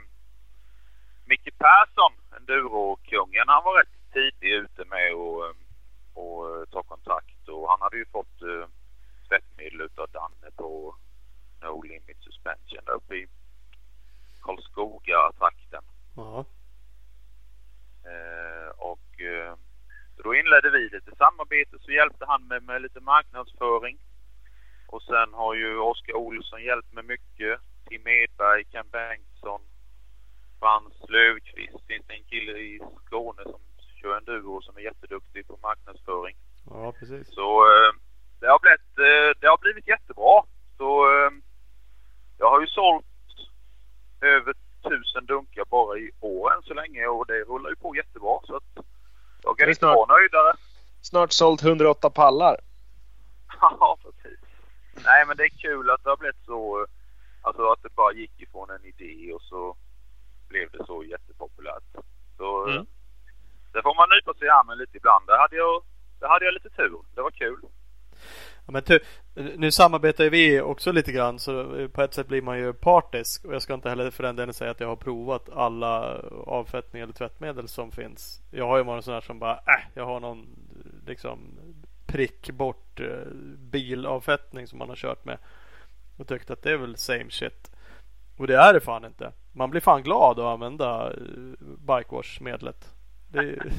[1.26, 5.56] Micke Persson, enduro-kungen, han var rätt tidig ute med att eh,
[6.22, 8.66] och, eh, ta kontakt och han hade ju fått eh,
[9.28, 10.96] tvättmedel utav Danne på
[11.62, 13.28] No Limit Suspension där uppe i
[14.42, 15.84] Karlskoga-trakten.
[18.12, 19.56] Eh, och eh,
[20.24, 23.98] då inledde vi lite samarbete så hjälpte han mig med lite marknadsföring.
[24.88, 27.60] Och sen har ju Oskar Olsson hjälpt mig mycket.
[27.88, 28.90] Tim Edberg, Ken
[29.44, 29.61] Bengtsson,
[30.60, 31.88] Frans Löfqvist.
[31.88, 33.60] Finns det en kille i Skåne som
[34.02, 36.36] kör en duo som är jätteduktig på marknadsföring.
[36.70, 37.28] ja, precis.
[37.34, 37.91] Så eh,
[38.40, 40.44] det, har blivit, eh, det har blivit jättebra.
[40.78, 41.32] Så eh,
[42.38, 43.06] jag har ju sålt
[44.22, 44.53] över
[44.84, 48.40] tusen dunkar bara i år än så länge och det rullar ju på jättebra.
[48.44, 48.86] Så att
[49.44, 50.53] jag är inte vara nöjdare.
[51.02, 52.57] Snart sålt 108 pallar.
[53.61, 54.40] Ja, precis.
[55.06, 56.86] Nej, men det är kul att det har blivit så.
[57.45, 59.76] Alltså att det bara gick ifrån en idé och så
[60.49, 61.84] blev det så jättepopulärt.
[62.38, 62.86] Så Mm.
[63.74, 65.28] det får man nypa sig i armen lite ibland.
[65.28, 65.84] Det hade jag,
[66.20, 66.98] det hade jag lite tur.
[67.15, 67.60] Det var kul.
[68.65, 68.99] Ja, men tu,
[69.56, 73.53] nu samarbetar vi också lite grann så på ett sätt blir man ju partisk och
[73.53, 77.14] jag ska inte heller för den delen säga att jag har provat alla avfettningar eller
[77.14, 78.41] tvättmedel som finns.
[78.52, 80.48] Jag har ju varit sån här som bara äh, jag har någon
[81.07, 81.40] liksom
[82.06, 85.38] prick bort eh, bilavfettning som man har kört med
[86.18, 87.72] och tyckt att det är väl same shit.
[88.38, 89.31] Och det är det fan inte.
[89.52, 91.18] Man blir fan glad att använda eh,
[91.88, 92.90] bikewash-medlet.
[93.31, 93.72] Det är,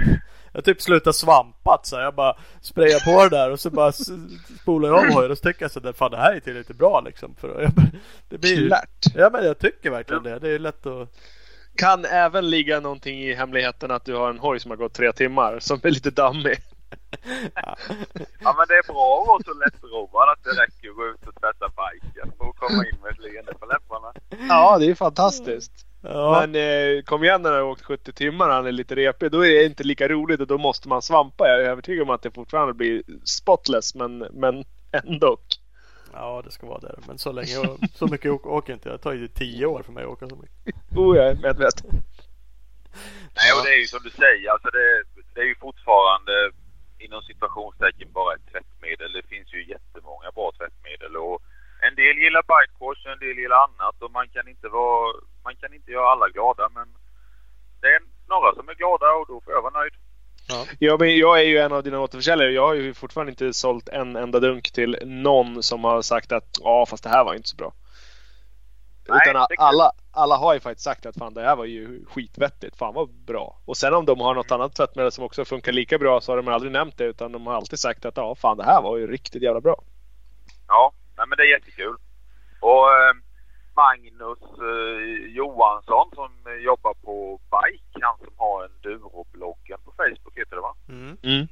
[0.52, 2.02] jag typ slutar svampat så här.
[2.02, 3.92] Jag bara sprayar på det där och så bara
[4.62, 6.78] spolar jag av hojen och så tycker jag så där, fan det här är tillräckligt
[6.78, 7.34] bra liksom.
[7.34, 7.86] För jag, bara-
[8.28, 8.68] det blir ju.
[9.14, 10.38] Ja men jag tycker verkligen det.
[10.38, 11.08] Det är lätt att
[11.76, 15.12] Kan även ligga någonting i hemligheten att du har en hoj som har gått tre
[15.12, 16.58] timmar som är lite dammig.
[18.40, 21.26] Ja, men det är bra att vara så lättroad att det räcker att gå ut
[21.26, 24.12] och tvätta biken och komma in med ett leende på läpparna.
[24.48, 25.72] Ja, det är fantastiskt.
[26.02, 28.94] Ja, Men eh, kom igen när du har åkt 70 timmar och han är lite
[28.96, 29.30] repig.
[29.30, 31.48] Då är det inte lika roligt och då måste man svampa.
[31.48, 35.38] Jag är övertygad om att det fortfarande blir spotless men, men ändå.
[36.12, 36.98] ja det ska vara där.
[37.06, 38.98] Men så länge jag, så mycket åker, åker inte jag.
[38.98, 40.74] Det tar ju tio år för mig att åka så mycket.
[40.96, 41.90] Oh, jag är medveten.
[43.36, 45.02] Nej, och det är ju som du säger, alltså det,
[45.34, 46.32] det är ju fortfarande
[47.04, 49.12] inom situationstecken bara ett tvättmedel.
[49.12, 51.38] Det finns ju jättemånga bra tvättmedel och
[51.86, 55.06] en del gillar bikewash och en del gillar annat och man kan inte vara,
[55.44, 56.88] man kan inte göra alla glada men
[57.80, 59.94] det är några som är glada och då får jag vara nöjd.
[60.78, 62.50] Ja, men jag är ju en av dina återförsäljare.
[62.50, 66.58] Jag har ju fortfarande inte sålt en enda dunk till någon som har sagt att
[66.62, 67.72] ja, fast det här var inte så bra.
[69.08, 72.76] Nej, Utan alla, alla har ju faktiskt sagt att fan det här var ju skitvettigt.
[72.76, 73.58] Fan vad bra.
[73.64, 76.36] Och sen om de har något annat tvättmedel som också funkar lika bra så har
[76.36, 78.96] de aldrig nämnt det utan de har alltid sagt att ja, fan det här var
[78.96, 79.82] ju riktigt jävla bra.
[80.68, 81.96] Ja, nej, men det är jättekul.
[82.60, 83.14] Och eh,
[83.76, 86.30] Magnus eh, Johansson som
[86.60, 90.74] jobbar på Bike, han som har en Duro-bloggen på Facebook heter det va?
[90.88, 91.48] Mm.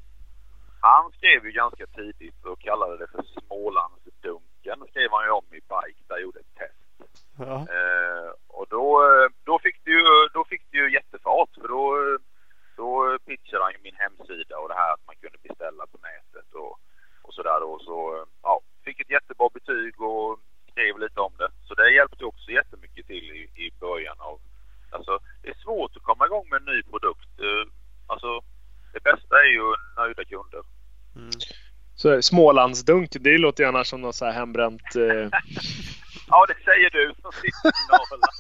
[0.80, 4.78] Han skrev ju ganska tidigt och kallade det för Smålandsdunken.
[4.90, 6.79] skrev han ju om i Bike där jag gjorde ett test.
[7.46, 7.58] Ja.
[7.76, 8.88] Eh, och då,
[9.44, 10.04] då, fick det ju,
[10.34, 11.84] då fick det ju jättefart för då,
[12.76, 16.54] då pitchade han ju min hemsida och det här att man kunde beställa på nätet
[16.54, 16.78] och,
[17.22, 17.78] och sådär då.
[17.78, 20.38] Så ja, fick ett jättebra betyg och
[20.70, 21.50] skrev lite om det.
[21.66, 24.40] Så det hjälpte också jättemycket till i, i början av...
[24.92, 27.32] Alltså det är svårt att komma igång med en ny produkt.
[27.40, 27.66] Eh,
[28.12, 28.40] Alltså
[28.92, 30.62] det bästa är ju nöjda kunder.
[31.16, 31.30] Mm.
[31.94, 34.96] Så Smålandsdunk, det låter ju annars som något så här hembränt...
[34.96, 35.28] Eh...
[36.30, 38.32] Ja, det säger du som sitter i Norrland.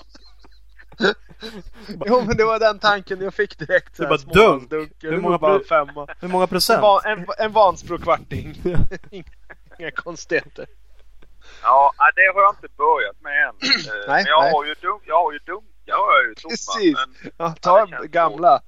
[2.06, 3.96] jo men det var den tanken jag fick direkt.
[3.96, 4.32] Det var dunk.
[4.32, 4.92] Smålandsdunk.
[5.02, 6.06] Hur många bara en femma.
[6.20, 6.82] Hur många En, procent?
[6.82, 8.54] van, en, en Vansbro-kvarting.
[9.78, 10.66] Inga konstigheter.
[11.62, 13.54] Ja, det har jag inte börjat med än.
[13.94, 14.52] Eh, Nej, men jag nej.
[14.52, 16.50] har ju, dunk, jag har ju dunkar har jag ju tomma.
[16.50, 16.96] Precis.
[16.96, 18.60] Men, Ja, Ja, ta känns gamla.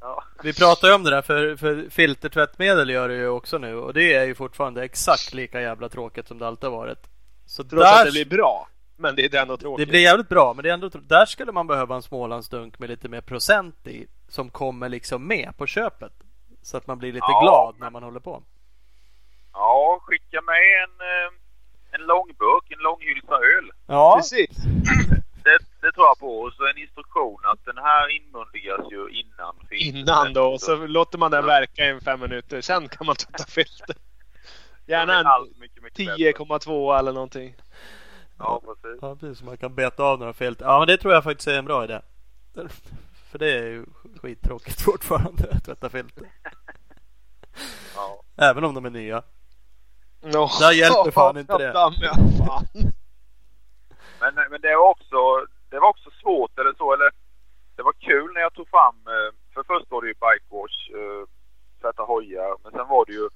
[0.00, 0.24] ja.
[0.42, 3.94] Vi pratar ju om det där för, för filtertvättmedel gör det ju också nu och
[3.94, 7.09] det är ju fortfarande exakt lika jävla tråkigt som det alltid har varit.
[7.50, 8.68] Så Trots att där, det blir bra.
[8.96, 9.86] Men det är ändå tråkigt.
[9.86, 12.78] det blir jävligt bra men det är ändå, tr- där skulle man behöva en Smålandsdunk
[12.78, 16.12] med lite mer procent i som kommer liksom med på köpet.
[16.62, 18.42] Så att man blir lite Ja, glad men- när man håller på.
[19.52, 20.54] ja, skicka med
[20.84, 21.30] en, eh,
[22.00, 23.70] en långburk, en långhylsa öl.
[23.86, 24.56] Ja, Precis.
[25.44, 26.40] Det, det tror jag på.
[26.40, 29.94] Och så en instruktion att den här inmundigas ju innan filtret.
[29.94, 30.44] Innan då.
[30.52, 32.60] Och så låter man den verka i fem minuter.
[32.60, 33.96] Sen kan man tvätta filter.
[34.90, 36.44] Gärna en Allt mycket, mycket bättre.
[36.44, 37.56] 10,2 eller någonting.
[38.38, 38.98] Ja, precis.
[39.02, 39.38] ja precis.
[39.38, 40.64] Så man kan beta av några filter.
[40.64, 42.00] Ja men det tror jag faktiskt är en bra idé.
[43.30, 43.86] För det är ju
[44.22, 46.26] skittråkigt fortfarande att tvätta filter.
[47.96, 48.22] Ja.
[48.36, 49.22] Även om de är nya.
[50.20, 50.48] No.
[50.60, 51.72] Där hjälper fan inte det.
[54.20, 56.92] Men, men det var också, det var också svårt eller så.
[56.92, 57.10] Eller,
[57.76, 60.78] det var kul när jag tog fram, eh, för först var det ju bike wash,
[60.98, 61.26] eh,
[61.80, 62.56] tvätta hojar.
[62.62, 63.28] Men sen var det ju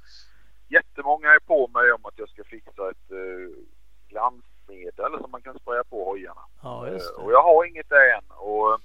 [0.69, 3.65] jättemånga är på mig om att jag ska fixa ett eh,
[4.09, 6.45] glansmedel som man kan spraya på hojarna.
[6.63, 7.23] Ja just Eh, det.
[7.25, 8.25] Och jag har inget där än.
[8.31, 8.79] Och eh,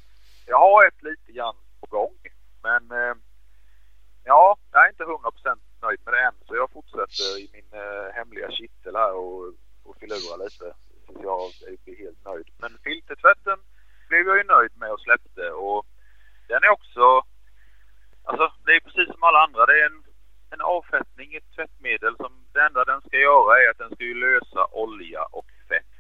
[0.46, 2.16] jag har ett lite grann på gång.
[2.64, 3.16] Men eh,
[4.24, 6.36] ja, jag är inte 100% nöjd med det än.
[6.48, 9.54] Så jag fortsätter i min eh, hemliga kittel här och,
[9.84, 10.74] och filura lite.
[11.08, 12.48] Tills jag är- blir helt nöjd.
[12.58, 13.60] Men filtertvätten
[14.10, 15.52] blev jag ju nöjd med och släppte.
[15.52, 15.86] Och
[16.48, 17.22] den är också...
[18.24, 19.66] Alltså det är precis som alla andra.
[19.66, 20.04] Det är en,
[20.52, 24.20] en avfettning, ett tvättmedel som det enda den ska göra är att den ska ju
[24.28, 25.94] lösa olja och fett.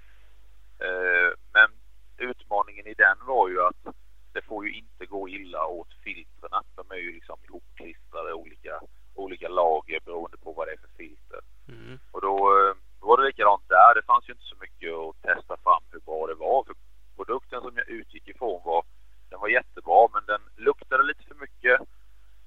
[0.79, 1.69] Eh, men
[2.17, 3.95] utmaningen i den var ju att
[4.33, 6.63] det får ju inte gå illa åt filtrerna.
[6.75, 8.79] De är ju liksom ihopklistrade olika,
[9.15, 11.39] olika lager beroende på vad det är för filter.
[11.67, 11.99] Mm.
[12.11, 13.95] Och då, eh, då var det likadant där.
[13.95, 16.63] Det fanns ju inte så mycket att testa fram hur bra det var.
[16.63, 16.75] För
[17.15, 18.83] produkten som jag utgick ifrån var,
[19.29, 21.79] den var jättebra men den luktade lite för mycket.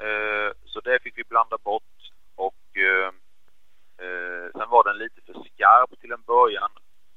[0.03, 2.11] Eh, så det fick vi blanda bort.
[2.35, 3.09] Och eh,
[4.07, 6.71] eh, sen var den lite för skarp till en början.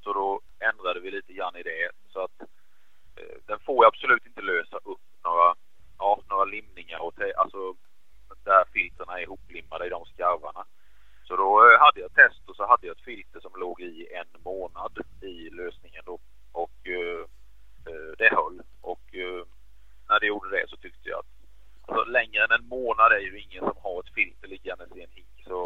[0.04, 1.92] Så då ändrade vi lite grann i det.
[2.14, 2.32] Så att
[3.46, 5.56] den får absolut inte lösa upp några,
[5.98, 7.76] ja, några limningar och te- alltså
[8.44, 10.66] där filtren är ihoplimmade i de skarvarna.
[11.24, 14.42] Så då hade jag test och så hade jag ett filter som låg i en
[14.44, 16.20] månad i lösningen då.
[16.52, 17.26] Och eh,
[18.18, 18.62] det höll.
[18.82, 19.46] Och eh,
[20.10, 21.35] när det gjorde det så tyckte jag att
[21.88, 25.12] alltså, längre än en månad är ju ingen som har ett filter liggandes i en
[25.12, 25.44] hink.
[25.48, 25.66] Så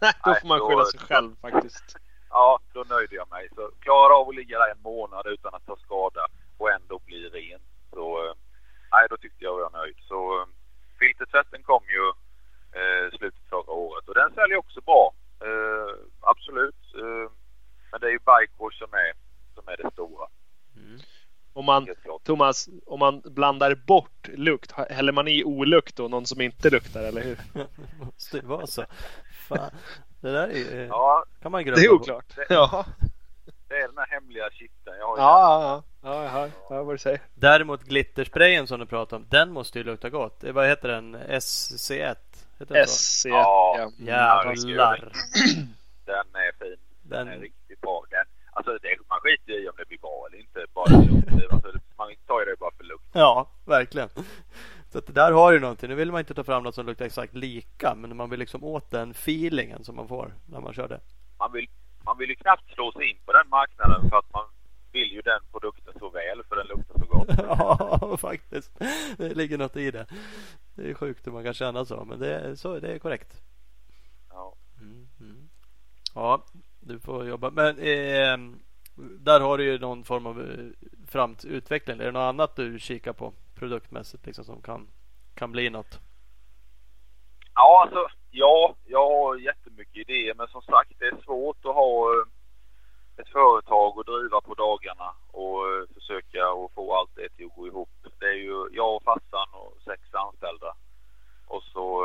[0.24, 1.96] Då får man skylla sig själv faktiskt.
[2.30, 3.48] ja, då nöjde jag mig.
[3.54, 6.26] Så klarar av att ligga där en månad utan att ta skada
[6.58, 7.60] och ändå bli ren.
[7.92, 8.34] Så eh,
[8.92, 9.96] nej, då tyckte jag var nöjd.
[10.08, 10.46] Så eh,
[10.98, 12.04] filtertvätten kom ju
[12.80, 15.12] eh, slutet förra året och den säljer också bra.
[15.40, 16.94] Eh, absolut.
[16.94, 17.30] Eh,
[17.90, 19.12] men det är ju Bikewash som är,
[19.54, 20.26] som är det stora.
[20.76, 21.00] Mm.
[21.58, 21.86] Om man.
[22.24, 26.08] Thomas, om man blandar bort lukt, häller man i olukt då?
[26.08, 27.38] Någon som inte luktar, eller hur?
[28.04, 28.84] Måste ju vara så.
[29.48, 29.70] Fan.
[30.20, 31.94] Det där är, Ja, kan man Det är på.
[31.94, 32.24] oklart.
[32.48, 32.86] Ja,
[33.68, 34.96] det är den här hemliga kitteln.
[34.98, 35.82] Jag har ju ja, ja.
[36.02, 36.30] Ja, jag
[36.76, 37.20] hör vad du säger.
[37.34, 40.44] Däremot glittersprayen som du pratar om, den måste ju lukta gott.
[40.44, 41.16] Eh, Vad heter den?
[41.16, 42.16] SC1?
[42.58, 42.92] Heter den så?
[42.92, 43.24] SC.
[43.24, 43.76] Ja.
[43.78, 43.90] Ja.
[43.98, 45.12] Jävlar.
[46.04, 46.76] Den är fin.
[47.02, 47.40] Den är Den.
[47.40, 47.48] Den,
[48.58, 50.66] alltså det, man skiter i om det blir bra eller inte.
[50.74, 50.96] Bara
[51.54, 53.04] alltså, man tar ju det bara för lukt.
[53.12, 54.08] ja, verkligen.
[54.90, 55.88] Så att det där har ju någonting.
[55.88, 58.64] Nu vill man inte ta fram något som luktar exakt lika, men man vill liksom
[58.64, 61.00] åt den feelingen som man får när man kör det.
[61.38, 61.68] Man vill,
[62.04, 64.44] man vill ju knappt slå sig in på den marknaden för att man
[64.92, 66.28] vill ju den produkten så väl
[68.18, 68.78] faktiskt.
[69.16, 70.06] Det ligger något i det.
[70.74, 73.42] Det är sjukt hur man kan känna så, men det är, så, det är korrekt.
[74.30, 74.54] Ja.
[74.80, 75.48] Mm, mm.
[76.14, 76.44] Ja,
[76.88, 77.50] du får jobba.
[77.50, 78.58] Men eh,
[78.98, 81.06] där har du ju någon form av eh, framtidsutveckling.
[81.06, 82.00] framutveckling.
[82.00, 84.88] Är det något annat du kikar på produktmässigt liksom, som kan,
[85.34, 86.00] kan bli något?
[87.54, 92.12] Ja, alltså, ja, jag har jättemycket idéer men som sagt det är svårt att ha
[92.12, 92.26] eh,
[93.20, 97.56] ett företag att driva på dagarna och eh, försöka och få allt det till att
[97.56, 97.90] gå ihop.
[98.20, 100.74] Det är ju jag och farsan och sex anställda.
[101.46, 102.04] Och så,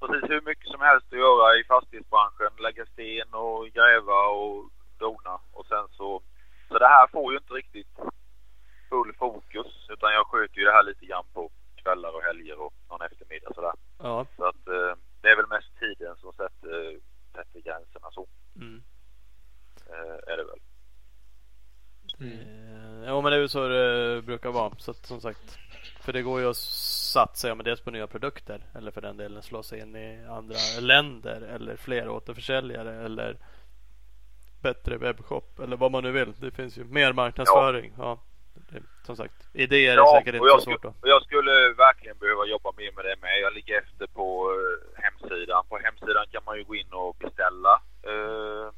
[0.00, 2.52] precis hur mycket som helst att göra i fastighetsbranschen.
[2.58, 5.34] Lägga sten och gräva och dona.
[5.52, 6.22] Och sen så,
[6.68, 7.92] så det här får ju inte riktigt
[8.88, 11.50] full fokus utan jag sköter ju det här lite grann på
[11.82, 13.72] kvällar och helger och någon eftermiddag sådär.
[13.98, 14.26] Ja.
[14.36, 16.98] Så att eh, det är väl mest tiden som sätter,
[17.34, 18.26] sätter gränserna så.
[18.56, 18.82] Mm.
[19.90, 20.60] Eh, är det väl.
[22.20, 24.72] Eh, ja men det är ju så det brukar vara.
[24.78, 25.58] Så att, som sagt.
[26.00, 28.64] För det går ju att satsa ja, men dels på nya produkter.
[28.74, 31.40] Eller för den delen slå sig in i andra länder.
[31.40, 33.04] Eller fler återförsäljare.
[33.04, 33.36] Eller
[34.62, 35.58] bättre webbshop.
[35.58, 36.32] Eller vad man nu vill.
[36.40, 37.92] Det finns ju mer marknadsföring.
[37.98, 38.18] Ja.
[38.54, 39.34] det, som sagt.
[39.52, 40.88] Idéer är säkert inte så svårt då.
[40.88, 43.40] och jag skulle verkligen behöva jobba mer med det med.
[43.42, 45.64] Jag ligger efter på eh, hemsidan.
[45.68, 48.72] På hemsidan kan man ju gå in och beställa eh,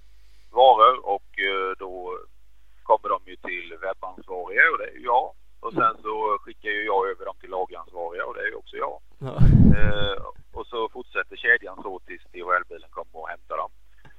[0.50, 2.18] varor och eh, då
[2.92, 5.32] kommer de ju till webbansvariga och det är ju jag.
[5.60, 8.76] Och sen så skickar ju jag över dem till lageransvariga och det är ju också
[8.76, 9.00] jag.
[9.18, 9.36] Ja.
[9.78, 10.16] Eh,
[10.52, 13.70] och så fortsätter kedjan så tills DHL-bilen kommer och hämtar dem.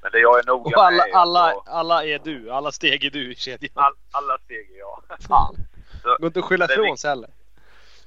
[0.01, 2.51] Men det jag är noga Och alla, med är alla, jag- alla är du.
[2.51, 3.71] Alla steg är du i kedjan.
[3.75, 5.03] all, alla steg är jag.
[5.27, 5.55] Fan.
[6.01, 7.29] Så Går inte att skylla det ifrån sig heller.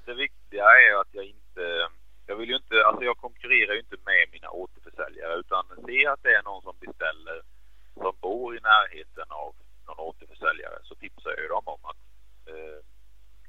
[0.04, 1.88] det viktiga är att jag inte...
[2.26, 2.84] Jag vill ju inte...
[2.86, 6.74] Alltså jag konkurrerar ju inte med mina återförsäljare utan se att det är någon som
[6.80, 7.42] beställer
[7.94, 9.54] som bor i närheten av
[9.86, 12.00] någon återförsäljare så tipsar jag ju dem om att
[12.50, 12.78] eh,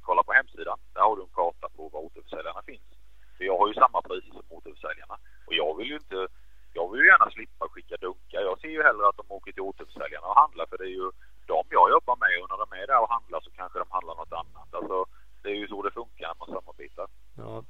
[0.01, 0.80] kolla på hemsidan.
[0.93, 2.89] Där har du en karta på var återförsäljarna finns.
[3.38, 6.27] För jag har ju samma priser som återförsäljarna och jag vill ju inte...
[6.73, 8.41] Jag vill ju gärna slippa skicka dunkar.
[8.49, 11.11] Jag ser ju hellre att de åker till återförsäljarna och handlar för det är ju
[11.47, 14.15] de jag jobbar med och när de är där och handlar så kanske de handlar
[14.15, 14.69] något annat.
[14.80, 15.05] Alltså,
[15.43, 17.07] det är ju så det funkar när man samarbetar.
[17.38, 17.64] Ja.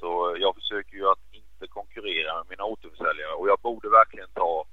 [0.00, 4.64] Så jag försöker ju att inte konkurrera med mina återförsäljare och jag borde verkligen ta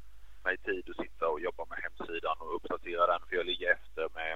[0.48, 4.04] mig tid att sitta och jobba med hemsidan och uppdatera den för jag ligger efter
[4.20, 4.34] med,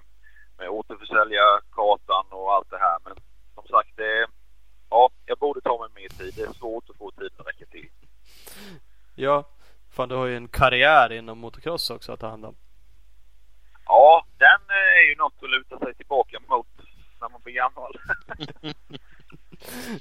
[0.57, 2.97] med återförsäljarkartan och allt det här.
[3.05, 3.15] Men
[3.55, 4.27] som sagt, det
[4.89, 6.33] ja, jag borde ta mig mer tid.
[6.35, 7.89] Det är svårt att få tiden att räcka till.
[9.15, 9.43] ja.
[9.95, 12.55] Fan du har ju en karriär inom motocross också att ta hand om.
[13.85, 16.67] Ja, den eh, är ju något att luta sig tillbaka mot
[17.21, 17.93] när man blir gammal.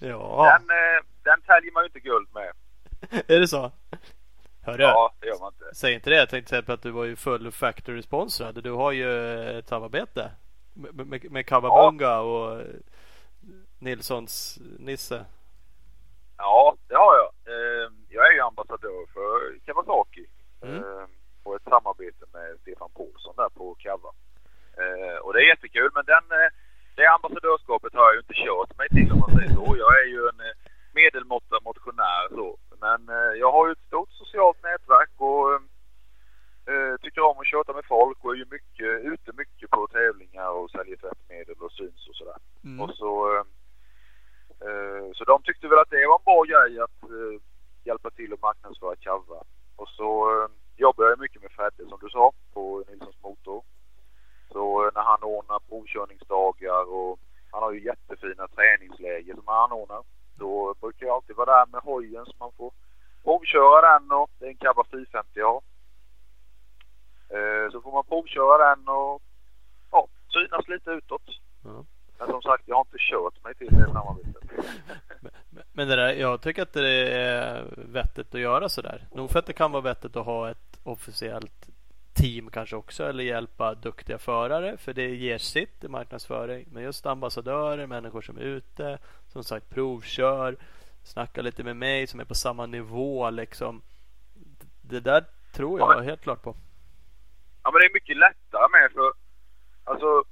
[0.01, 0.59] Ja.
[0.59, 2.53] Den, eh, den täljer man ju inte guld med.
[3.29, 3.73] Är det så?
[4.63, 4.83] Hörru.
[4.83, 5.75] Ja, det gör man inte.
[5.75, 6.17] Säg inte det.
[6.17, 8.63] Jag tänkte säga att du var ju full factory sponsrad.
[8.65, 9.09] Du har ju
[9.59, 10.31] ett samarbete
[10.75, 12.63] med, med, med Kawabunga och
[13.79, 15.25] Nilssons Nisse.
[16.37, 17.31] Ja, det har jag.
[17.55, 20.27] Eh, Jag är ju ambassadör för Kawasaki.
[20.63, 20.77] Mm.
[20.77, 21.07] Eh,
[21.43, 24.11] Och ett samarbete med Stefan Paulsson där på Kava.
[24.83, 26.51] Eh, Och det är jättekul men den, eh,
[26.97, 29.77] det ambassadörskapet har jag ju inte kört mig till om man säger så.
[29.85, 30.55] Jag är ju en eh,
[30.93, 32.59] medelmåtta motionär så.
[32.81, 35.53] Men eh, jag har ju ett stort socialt nätverk och
[36.71, 40.51] eh, tycker om att köta med folk och är ju mycket, ute mycket på tävlingar
[40.51, 42.39] och säljer tvättmedel och syns och sådär.
[42.65, 42.81] Mm.
[42.81, 43.45] Och så, eh,
[44.67, 47.35] eh, så de tyckte väl att det var en bra grej att eh,
[47.85, 49.43] hjälpa till att marknadsföra Kava.
[49.77, 53.63] Och så eh, jobbar jag mycket med Fredde som du sa på Nilssons Motor.
[54.53, 57.19] Så eh, när han ordnar provkörningsdagar och
[57.53, 60.03] han har ju jättefina träningsläger som han anordnar.
[60.41, 62.73] Då brukar jag alltid vara där med hojen så man får
[63.25, 65.63] provköra den och det är en Kava 450 jag har.
[67.71, 69.23] Så får man provköra den och
[69.91, 71.23] ja, synas lite utåt.
[71.65, 71.85] Ja.
[72.19, 74.43] Men som sagt, jag har inte kört mig till det samarbetet.
[75.73, 79.09] Men det där, jag tycker att det är vettigt att göra sådär.
[79.15, 81.69] Nog för att det kan vara vettigt att ha ett officiellt
[82.15, 86.69] team kanske också eller hjälpa duktiga förare för det ger sitt i marknadsföring.
[86.73, 90.57] Men just ambassadörer, människor som är ute, som sagt provkör,
[91.03, 93.83] snackar lite med mig som är på samma nivå liksom.
[94.83, 96.57] Det där tror jag Ja, helt klart på.
[97.63, 99.13] Ja, men det är mycket lättare med för
[99.85, 100.25] alltså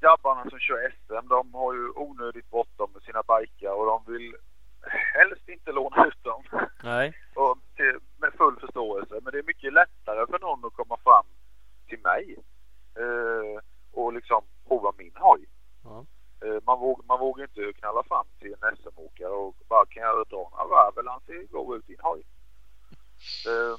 [0.00, 4.36] grabbarna som kör SM, de har ju onödigt bråttom med sina bikar och de vill
[5.14, 6.42] helst inte låna ut dem.
[6.82, 9.14] Nej, och till, med full förståelse.
[9.22, 11.26] Men det är mycket lättare för någon att komma fram
[11.88, 12.36] till mig
[12.98, 13.62] eh,
[13.92, 15.44] och liksom prova min hoj.
[15.84, 16.04] Ja.
[16.44, 20.28] Eh, man, vågar, man vågar inte knalla fram till en SM-åkare och bara kan jag
[20.28, 22.22] dra några varv eller han ser gå ut din hoj.
[23.46, 23.78] Eh,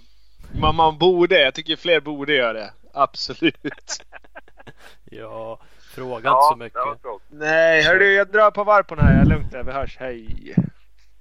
[0.61, 2.73] Man, man borde, jag tycker fler borde göra det.
[2.93, 4.05] Absolut.
[5.03, 5.59] ja.
[5.95, 6.81] Fråga inte Ja, så mycket.
[7.29, 9.13] Nej, hörru, jag drar på varv på den här.
[9.13, 9.63] Jag är lugnt där.
[9.63, 9.97] Vi hörs.
[9.97, 10.55] Hej.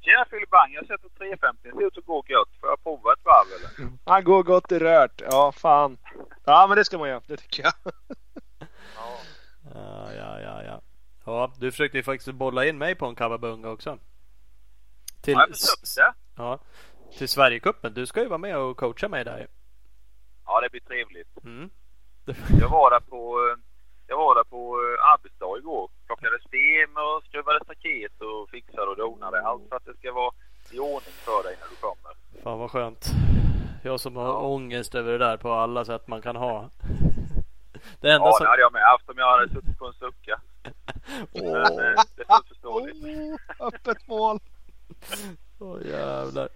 [0.01, 1.61] Tjena Filibang, jag sätter 350.
[1.63, 2.49] Det ser ut att gå gött.
[2.61, 3.91] Får jag prova ett varv eller?
[4.05, 5.21] Han går gott i rört.
[5.31, 5.99] Ja, fan.
[6.45, 7.23] Ja, men det ska man göra.
[7.27, 7.73] Det tycker jag.
[8.97, 9.19] Ja.
[9.75, 10.81] Ja, ja, ja, ja.
[11.25, 13.99] Ja, du försökte ju faktiskt bolla in mig på en kawabunga också.
[15.23, 16.13] Till, Har jag försökt det?
[16.37, 16.59] ja,
[17.19, 17.95] till Sverigecupen.
[17.95, 19.47] Du ska ju vara med och coacha mig där.
[20.47, 21.45] Ja, det blir trevligt.
[21.45, 21.71] Mm.
[22.61, 23.59] Jag var där på, eh,
[24.07, 25.91] jag var där på eh, arbetsdag igår.
[26.11, 29.43] Plockade sten och skruvade staket och fixade och donade.
[29.43, 30.33] Allt för att det ska vara
[30.71, 32.13] i ordning för dig när du kommer.
[32.43, 33.05] Fan vad skönt.
[33.83, 36.71] Jag som har ångest över det där på alla sätt man kan ha.
[38.01, 38.45] Det enda Ja, som...
[38.45, 40.41] det hade jag med haft om jag hade suttit på en sucka.
[41.33, 43.05] Men Åh, eh, det är förståeligt.
[43.59, 44.39] Oh, öppet mål.
[45.59, 46.49] åh jävlar.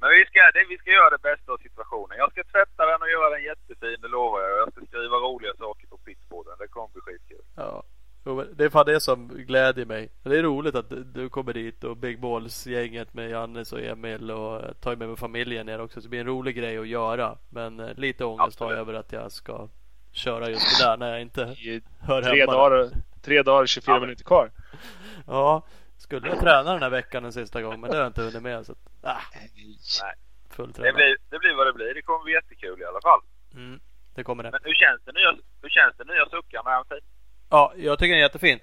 [0.00, 2.18] Men vi ska, det, vi ska göra det bästa av situationen.
[2.18, 4.58] Jag ska tvätta den och göra den jättefin, det lovar jag.
[4.58, 6.54] Jag ska skriva roliga saker på pitchboarden.
[6.58, 7.44] Det kommer bli skitkul.
[7.56, 7.82] Ja.
[8.24, 10.08] Det är fan det som glädjer mig.
[10.22, 14.80] Det är roligt att du kommer dit och Big Balls-gänget med Jannes och Emil och
[14.80, 16.00] tar med mig familjen ner också.
[16.00, 17.38] Så det blir en rolig grej att göra.
[17.50, 19.68] Men eh, lite ångest har jag över att jag ska
[20.12, 22.52] köra just det där när jag inte I hör Tre hemma.
[22.52, 22.90] dagar,
[23.22, 24.50] tre dagar 24 Ja, minuter kvar.
[25.26, 25.66] Ja,
[25.98, 28.42] skulle jag träna den här veckan en sista gång men det har jag inte hunnit
[28.42, 28.66] med.
[28.66, 30.14] Så att, ah, Nej.
[30.50, 31.94] full Det blir, det blir vad det blir.
[31.94, 33.20] Det kommer bli jättekul i alla fall.
[33.54, 33.80] Mm,
[34.14, 34.50] det kommer det.
[34.50, 35.30] Men hur känns det nya,
[35.62, 36.66] hur känns det nya suckan?
[36.66, 37.04] Är den fin?
[37.52, 38.58] Ja, jag tycker den är jättefin.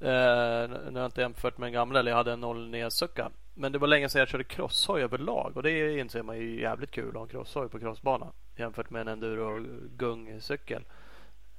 [0.00, 3.30] Eh, nu har jag inte jämfört med den gamla, eller jag hade en 09 sucka.
[3.54, 6.90] Men det var länge sedan jag körde crosshoj överlag och det inser man ju jävligt
[6.90, 9.64] kul att ha en crosshoj på crossbana jämfört med en enduro
[9.96, 10.84] gungcykel.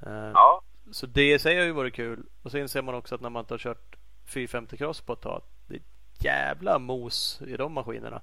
[0.05, 0.61] Eh, Ja.
[0.91, 2.25] Så det i sig har ju varit kul.
[2.43, 3.95] Och så inser man också att när man inte har kört
[4.25, 5.41] 450 cross på ett tag.
[5.67, 8.21] Det är ett jävla mos i de maskinerna.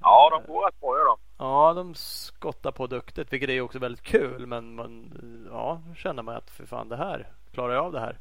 [0.00, 1.18] Ja, de går rätt bra gör de.
[1.38, 4.46] Ja, de skottar på duktigt, vilket är också väldigt kul.
[4.46, 5.12] Men man,
[5.52, 8.18] ja, känner man att för fan det här, klarar jag av det här?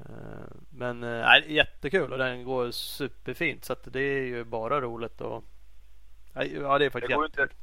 [0.00, 5.20] Eh, Men eh, nej, jättekul och den går superfint så det är ju bara roligt
[5.20, 5.44] och
[6.34, 7.42] Ja, det är Det faktiskt går jätte...
[7.42, 7.54] inte,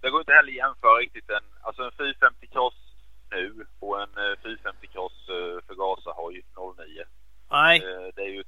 [0.00, 2.74] det går inte heller att jämföra riktigt en, alltså en 450 cross
[3.30, 6.42] nu och en eh, 450 cross eh, förgasarhoj
[6.76, 7.04] 09.
[7.50, 8.44] Nej, Eh, Det är ju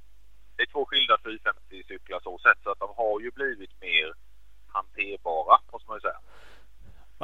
[0.55, 4.13] det är två skilda 450 cyklar så sett så att de har ju blivit mer
[4.67, 6.19] hanterbara måste man ju säga.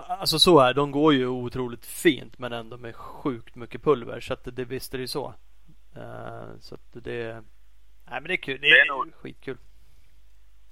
[0.07, 4.33] Alltså så är De går ju otroligt fint men ändå med sjukt mycket pulver så
[4.33, 5.33] att det, visst är det ju så.
[5.95, 7.43] Eh, Så att det
[8.11, 8.61] Nej men det är kul.
[8.61, 9.57] Det Det är, är nog- skitkul.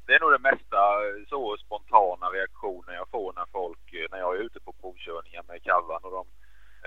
[0.05, 0.81] Det är nog det mesta
[1.29, 6.03] så spontana reaktioner jag får när folk, när jag är ute på provkörningar med Kavan
[6.03, 6.23] och de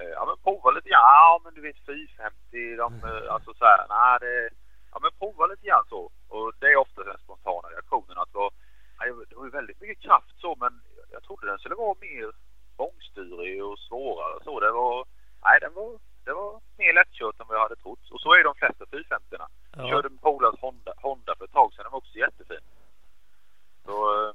[0.01, 1.01] eh, Ja men prova lite grann.
[1.19, 4.51] Ja men du vet 450, de, eh, alltså så här, nej det,
[4.93, 6.03] ja men prova lite grann så.
[6.29, 8.35] Och det är ofta den spontana reaktionen att
[8.99, 10.73] nej, det var ju väldigt mycket kraft så men
[11.12, 12.32] jag trodde den skulle vara mer
[12.77, 14.61] bångstyrig och svårare så.
[14.61, 15.05] Det var,
[15.45, 18.11] nej den var, det var mer lättkört än vad jag hade trott.
[18.11, 19.47] Och så är de flesta 450 -orna.
[19.77, 19.91] Jag Ja.
[19.91, 21.82] körde med Polars Honda, Honda för ett tag sedan.
[21.85, 22.65] Den var också jättefin.
[23.85, 24.35] Så eh,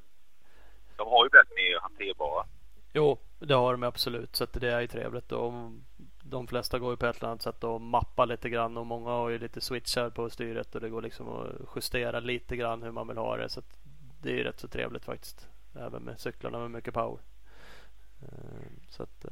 [0.98, 2.46] de har ju blivit mer hanterbara.
[2.94, 4.36] Jo, det har de absolut.
[4.36, 5.32] Så det är ju trevligt.
[5.32, 5.54] Och
[6.24, 8.78] de flesta går ju på ett eller annat sätt och mappar lite grann.
[8.78, 10.76] Och många har ju lite switchar på styret.
[10.76, 13.50] Och det går liksom att justera lite grann hur man vill ha det.
[13.50, 13.62] Så
[14.22, 15.48] det är ju rätt så trevligt faktiskt.
[15.80, 17.20] Även med cyklarna med mycket power.
[18.22, 18.30] Eh,
[18.90, 19.26] Så att...
[19.26, 19.32] eh,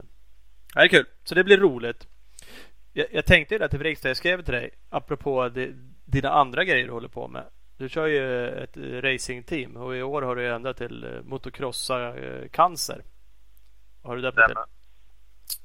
[0.73, 1.05] Det är kul.
[1.23, 2.07] Så det blir roligt.
[2.93, 4.07] Jag, jag tänkte ju det till Vrigstad.
[4.09, 4.69] Jag skrev till dig.
[4.89, 5.71] Apropå det,
[6.05, 7.43] dina andra grejer du håller på med.
[7.77, 12.13] Du kör ju ett eh, racingteam och i år har du ändrat till eh, motocrossa
[12.51, 13.03] cancer.
[14.01, 14.43] Har du det till?
[14.43, 14.65] Stämmer.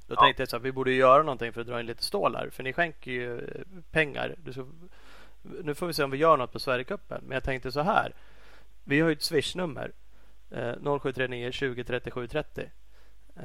[0.06, 0.20] Då Ja.
[0.20, 2.48] tänkte jag så att vi borde göra någonting för att dra in lite stålar.
[2.50, 3.40] För ni skänker ju
[3.90, 4.34] pengar.
[4.52, 4.66] Ska,
[5.42, 7.20] nu får vi se om vi gör något på Sverigecupen.
[7.24, 8.12] Men jag tänkte så här.
[8.84, 9.92] Vi har ju ett swishnummer.
[10.50, 12.70] Eh, 0739 20 37 30.
[13.36, 13.42] Eh,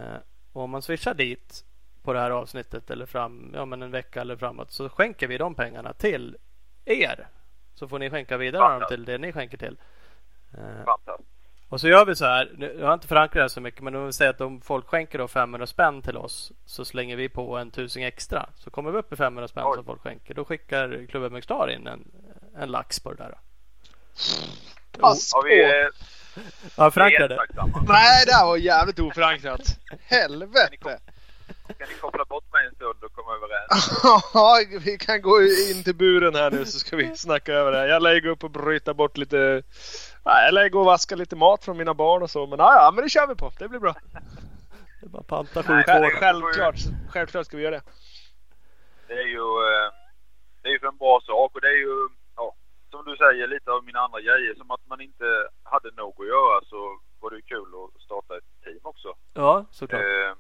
[0.53, 1.65] och om man swishar dit
[2.03, 4.71] på det här avsnittet eller fram, ja men en vecka eller framåt.
[4.71, 6.38] Så skänker vi de pengarna till
[6.85, 7.27] er.
[7.75, 9.77] Så får ni skänka vidare dem till det ni skänker till.
[10.57, 10.84] Eh,
[11.69, 12.51] och så gör vi så här.
[12.57, 14.61] nu- Jag har inte förankrat det här så mycket men om vi säger att om
[14.61, 18.49] folk skänker då 500 spänn till oss så slänger vi på en tusing extra.
[18.55, 19.75] Så kommer vi upp i 500 spänn Oj.
[19.75, 20.34] som folk skänker.
[20.34, 22.11] Då skickar klubben McStar in en,
[22.57, 23.38] en lax på det där.
[24.99, 25.41] Pass på!
[26.77, 27.34] Ja, förankrade.
[27.34, 27.84] jättetacksamma.
[27.88, 29.61] Nej, det här var jävligt oförankrat.
[30.03, 30.99] Helvete!
[31.68, 33.99] Kan ni koppla bort mig en stund och komma överens?
[34.34, 37.77] Ja, vi kan gå in till buren här nu så ska vi snacka över det
[37.77, 37.88] här.
[37.88, 39.64] Jag lär gå upp och bryta bort lite...
[40.26, 42.47] Nej, jag lär gå och vaska lite mat från mina barn och så.
[42.47, 43.51] Men ja, ja, men det kör vi på.
[43.60, 43.95] Det blir bra.
[45.01, 46.01] Det är bara panta Nej, sjukvården.
[46.01, 46.76] det- Självklart,
[47.10, 47.81] självklart ska vi göra det.
[49.07, 49.91] Det är ju eh,
[50.61, 51.95] det är ju för en bra sak och det är ju,
[52.93, 54.55] som du säger, lite av mina andra grejer.
[54.55, 55.27] Som att man inte
[55.63, 59.09] hade nog att göra så var det ju kul att starta ett team också.
[59.33, 60.01] Ja, såklart.
[60.01, 60.33] Eh,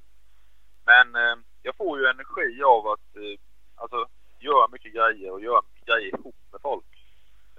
[0.85, 3.35] men eh, jag får ju energi av att eh,
[3.75, 3.99] alltså,
[4.39, 6.91] göra mycket grejer och göra grejer ihop med folk.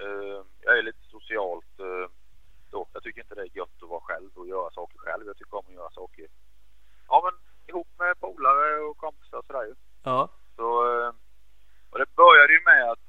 [0.03, 2.07] Eh, jag är lite socialt eh,
[2.71, 2.87] då.
[2.93, 5.27] Jag tycker inte det är gött att vara själv och göra saker själv.
[5.27, 6.27] Jag tycker om att göra saker
[7.09, 7.35] ja, men,
[7.69, 9.75] ihop med polare och kompisar och sådär ju.
[10.03, 10.29] Ja.
[10.57, 11.13] Så, eh,
[11.91, 13.09] och det började ju med att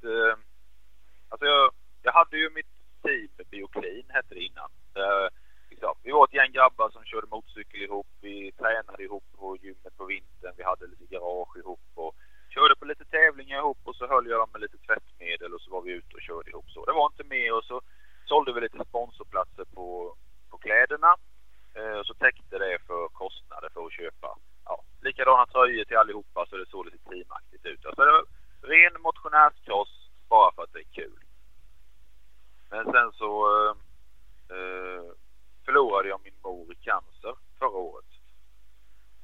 [1.36, 1.72] alltså jag,
[2.02, 4.70] jag hade ju mitt team Bioklin hette det innan.
[5.02, 5.28] Eh,
[5.70, 8.08] liksom, vi var ett gäng grabbar som körde motorcykel ihop.
[8.22, 10.54] Vi tränade ihop på gymmet på vintern.
[10.58, 12.16] Vi hade lite garage ihop och
[12.56, 15.72] körde på lite tävlingar ihop och så höll jag dem med lite tvättmedel och så
[15.72, 16.86] var vi ute och körde ihop så.
[16.86, 17.82] Det var inte mer och så
[18.26, 20.16] sålde vi lite sponsorplatser på,
[20.50, 21.12] på kläderna.
[21.78, 24.30] Eh, och så täckte det för kostnader för att köpa
[24.66, 27.86] ja, likadana tröjor till allihopa så det såg lite teamaktigt ut.
[27.86, 28.26] Alltså det var
[28.62, 29.94] ren motionärskross
[30.30, 31.25] bara för att det är kul.
[32.70, 33.30] Men sen så
[33.68, 33.76] eh,
[34.58, 35.04] eh,
[35.66, 38.06] förlorade jag min mor i cancer förra året.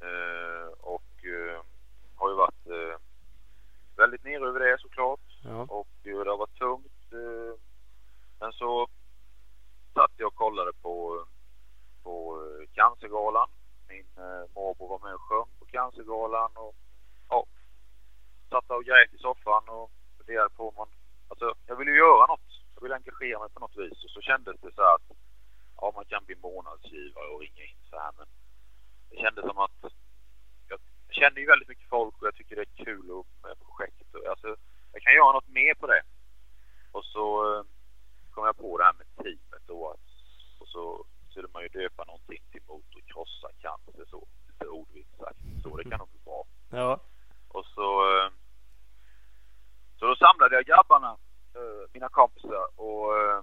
[0.01, 1.61] Eh, och eh,
[2.15, 2.97] har ju varit eh,
[3.97, 5.19] väldigt nere över det såklart.
[5.43, 5.61] Ja.
[5.69, 7.13] Och eh, det har varit tungt.
[7.13, 7.59] eh,
[8.39, 8.87] Men så
[9.93, 11.25] satt jag och kollade på,
[12.03, 12.37] på
[12.73, 13.49] Cancergalan.
[13.87, 16.75] Min eh, morbror var med och sjöng på Cancergalan och
[17.29, 17.45] ja,
[18.49, 20.87] satt där och grät i soffan och funderade på om man...
[21.27, 22.50] Alltså, jag ville ju göra något.
[22.81, 25.07] Jag ville engagera mig på något vis och så kändes det så att
[25.77, 28.27] ja, man kan bli månadsgivare och ringa in så här men
[29.09, 29.81] det kändes som att
[30.69, 30.79] jag,
[31.09, 33.05] kände ju väldigt mycket folk och jag tycker det är kul
[33.43, 34.15] med projekt.
[34.15, 34.55] Och, alltså,
[34.93, 36.01] jag kan göra något mer på det.
[36.91, 37.63] Och så eh,
[38.31, 39.95] kom jag på det här med teamet då.
[40.59, 44.27] Och så skulle man ju döpa någonting till motocrossa cancer så.
[44.47, 45.39] Lite ordvitsigt sagt.
[45.63, 46.43] Så det kan nog bli bra.
[46.69, 46.99] Ja.
[47.47, 48.29] Och så, eh,
[49.99, 51.17] så då samlade jag grabbarna,
[51.55, 53.41] eh, mina kompisar och eh,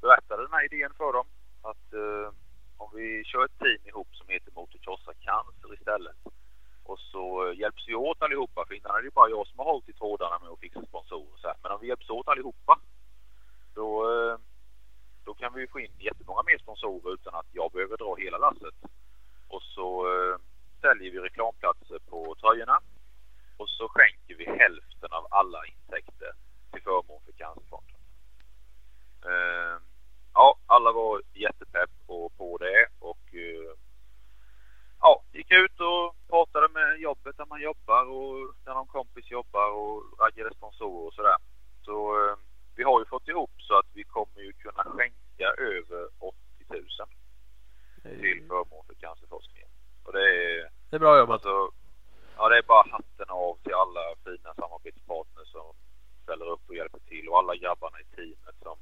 [0.00, 1.26] berättade den här idén för dem.
[1.62, 2.28] Att eh,
[2.76, 6.16] om vi kör ett team ihop som heter Motocrossa Cancer istället.
[6.84, 8.64] Och så eh, hjälps vi åt allihopa.
[8.66, 11.32] För innan är det bara jag som har hållit i trådarna med att fixa sponsorer
[11.32, 11.56] och så här.
[11.62, 12.80] Men om vi hjälps åt allihopa.
[13.74, 14.36] Då, eh,
[15.24, 18.74] då kan vi få in jättemånga mer sponsorer utan att jag behöver dra hela lasset.
[19.48, 20.06] Och så
[20.80, 22.78] säljer vi reklamplatser på tröjorna.
[23.56, 26.32] Och så skänker vi hälften av alla intäkter
[26.72, 28.00] till förmån för Cancerfonden.
[29.24, 29.76] Eh,
[30.34, 33.72] ja, alla var jättepepp på, på det och eh,
[35.00, 39.70] ja, gick ut och pratade med jobbet där man jobbar och där någon kompis jobbar
[39.70, 41.36] och raggade sponsorer och sådär.
[41.84, 42.36] Så eh,
[42.76, 46.36] vi har ju fått ihop så att vi kommer ju kunna skänka över 80
[46.68, 46.84] 000
[48.02, 49.68] till förmån för cancerforskningen.
[50.04, 51.34] Och det är Det är bra jobbat.
[51.34, 51.70] Alltså,
[52.36, 55.74] ja, det är bara hatten av till alla fina samarbetspartners som
[56.32, 58.76] ställer upp och hjälper till och alla grabbarna i teamet som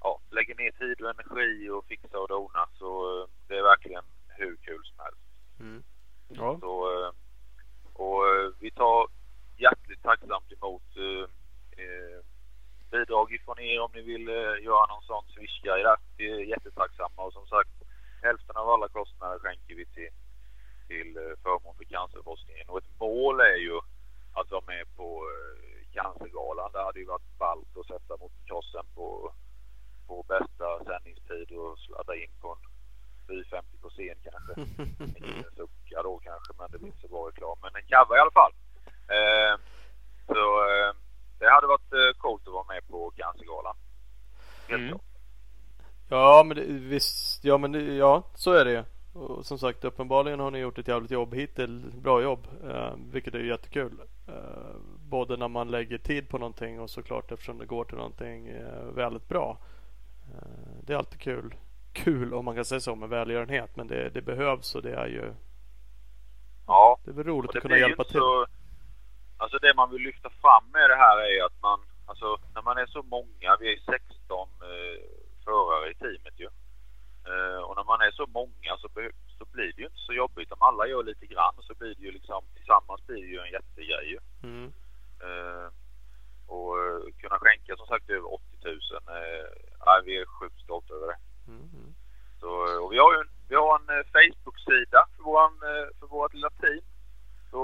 [0.00, 2.68] ja, lägger ner tid och energi och fixar och donar.
[2.78, 5.24] Så eh, det är verkligen hur kul som helst.
[5.60, 5.82] Mm.
[6.28, 6.58] Ja.
[6.60, 7.10] Så, eh,
[7.92, 9.08] och eh, vi tar
[9.56, 11.28] hjärtligt tacksamt emot eh,
[12.90, 15.96] bidrag ifrån er om ni vill eh, göra någon sån swish-grej där.
[16.16, 17.76] Vi är jättetacksamma och som sagt
[18.22, 20.12] hälften av alla kostnader skänker vi till,
[20.88, 22.68] till förmån för cancerforskningen.
[22.68, 23.76] Och ett mål är ju
[24.38, 25.65] att vara med på eh,
[25.96, 26.70] Cancergalan.
[26.72, 29.06] Det hade ju varit ballt att sätta motocrossen på,
[30.08, 32.62] på bästa sändningstid och sladda in på en
[33.26, 34.52] 450 på scen kanske.
[35.18, 37.56] Inte en sucka då kanske, men det blir inte så bra reklam.
[37.62, 38.52] Men en cover i alla fall.
[39.16, 39.54] Eh,
[40.26, 40.90] så eh,
[41.38, 43.76] det hade varit eh, coolt att vara med på Cancergalan.
[44.68, 44.88] Helt Mm.
[44.88, 45.02] klart.
[46.08, 48.84] Ja men det, visst, ja men det, ja så är det ju.
[49.20, 51.94] Och som sagt uppenbarligen har ni gjort ett jävligt jobb hittills.
[51.94, 52.46] Bra jobb.
[52.70, 54.00] Eh, vilket är jättekul.
[54.28, 54.76] Eh,
[55.08, 58.84] både när man lägger tid på någonting och såklart eftersom det går till någonting eh,
[58.94, 59.58] väldigt bra.
[60.34, 61.54] Eh, det är alltid kul.
[61.92, 63.76] Kul om man kan säga så med välgörenhet.
[63.76, 65.34] Men det, det behövs och det är ju
[66.66, 68.12] Ja, Det är väl roligt att kunna hjälpa till.
[68.12, 68.46] Så,
[69.36, 72.78] alltså det man vill lyfta fram med det här är att man, alltså när man
[72.78, 74.98] är så många, vi är 16 eh,
[75.44, 76.48] förare i teamet ju.
[77.30, 78.88] Eh, och när man är så många så,
[79.38, 80.52] så blir det ju inte så jobbigt.
[80.52, 83.52] Om alla gör lite grann så blir det ju liksom, tillsammans blir det ju en
[83.58, 84.18] jättegrej ju.
[84.48, 84.72] Mm.
[85.20, 85.68] Eh,
[86.46, 88.74] och eh, kunna skänka som sagt över 80 000,
[89.08, 91.18] eh, vi är sjukt stolta över det.
[91.48, 91.94] Mm.
[92.40, 95.58] Så, eh, och vi har ju en, vi har en Facebook-sida för, våran,
[95.98, 96.84] för vårt lilla team.
[97.50, 97.60] Så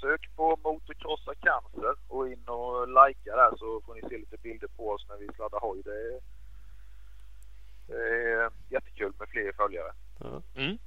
[0.00, 4.68] sök på Motocrossa Cancer och in och likea där så får ni se lite bilder
[4.76, 5.82] på oss när vi sladdar hoj.
[5.84, 6.20] Det är,
[7.86, 9.92] det är jättekul med fler följare.
[10.20, 10.42] Ja.
[10.56, 10.78] Mm.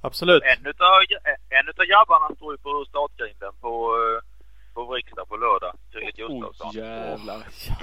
[0.00, 0.42] Absolut.
[0.42, 0.94] En utav,
[1.48, 3.74] en utav grabbarna står ju på startgrinden på,
[4.74, 5.72] på riksdag på lördag.
[5.92, 6.70] Fredrik Gustafsson.
[6.70, 7.40] Oh, jävlar.
[7.68, 7.74] Ja,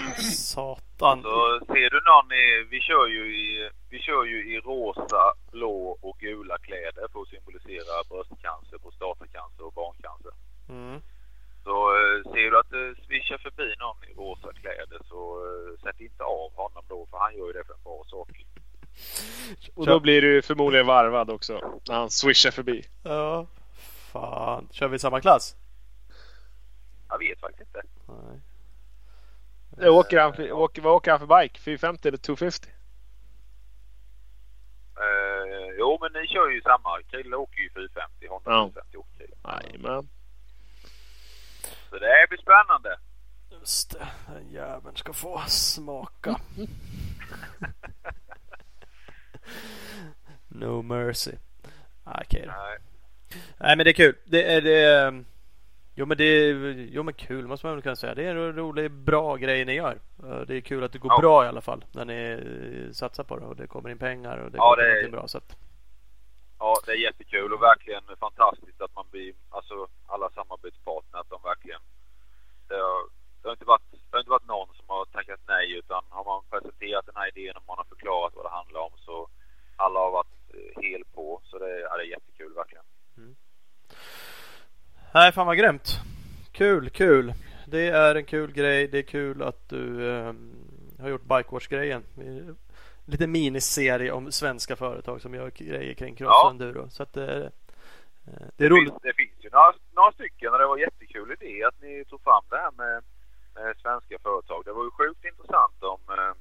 [0.56, 1.22] satan.
[1.22, 5.98] Så ser du någon i, vi kör ju i, vi kör ju i rosa, blå
[6.02, 10.34] och gula kläder för att symbolisera bröstcancer, prostatacancer och barncancer.
[10.70, 11.02] Mm.
[11.64, 15.84] Så eh, ser du att eh, det svischar förbi någon i rosa kläder så eh,
[15.84, 18.30] sätt inte av honom då för han gör ju det för en bra sak.
[19.76, 22.84] Och då blir du förmodligen varvad också när han swishar förbi.
[23.04, 23.48] Ja,
[24.12, 24.68] fan.
[24.72, 25.56] Kör vi samma klass?
[27.10, 27.84] Jag vet faktiskt inte.
[28.08, 28.42] Nej.
[29.78, 31.60] Jag åker han, för- åker, vad åker han för bike?
[31.60, 32.70] 450 eller 250?
[35.00, 37.02] Uh, jo, men ni kör ju samma.
[37.10, 38.28] Krille åker ju 450.
[38.30, 38.70] Honda Ja.
[38.74, 39.36] 450 åker Krille.
[39.44, 40.10] Jajamän.
[41.90, 43.00] Så det blir spännande.
[43.52, 44.08] Just det.
[44.34, 46.36] Den jäveln ska få smaka.
[50.48, 51.32] no mercy.
[52.04, 52.52] Ah, Okej då.
[52.52, 52.78] Nej.
[53.58, 54.16] Nej men det är kul.
[54.26, 55.24] Det är det.
[56.00, 56.54] Jo men det är,
[56.92, 58.16] jo men kul måste man väl kunna säga.
[58.16, 60.00] Det är en rolig, bra grej ni gör.
[60.24, 61.20] Eh, Det är kul att det går Ja.
[61.20, 61.86] bra i alla fall.
[61.92, 62.20] När ni
[62.88, 65.28] eh, satsar på det och det kommer in pengar och det Ja, går det bra.
[65.28, 65.56] Så att,
[66.60, 71.42] Ja, det är jättekul och verkligen fantastiskt att man blir, alltså alla samarbetspartner, att de
[71.44, 71.82] verkligen,
[72.68, 73.02] det har,
[73.42, 76.24] det har, inte, varit, det har inte varit någon som har tackat nej utan har
[76.26, 79.28] man presenterat den här idén och man har förklarat vad det handlar om så
[79.76, 81.42] alla har varit eh, hel på.
[81.44, 82.86] Så det, ja, det är jättekul verkligen.
[85.18, 86.00] Nej fan vad grymt.
[86.52, 87.34] Kul, kul.
[87.68, 88.88] Det är en kul grej.
[88.88, 90.34] Det är kul att du eh,
[91.02, 92.04] har gjort Bikewatch-grejen.
[93.06, 96.46] Lite miniserie om svenska företag som gör grejer kring cross Ja.
[96.46, 96.90] och enduro.
[96.90, 97.50] Så att, eh, eh,
[98.58, 98.90] det är roligt.
[98.90, 102.22] finns, det finns ju några, några stycken och det var jättekul idé att ni tog
[102.24, 103.04] fram det här med,
[103.56, 104.62] med svenska företag.
[104.66, 106.34] Det var ju sjukt intressant om, eh,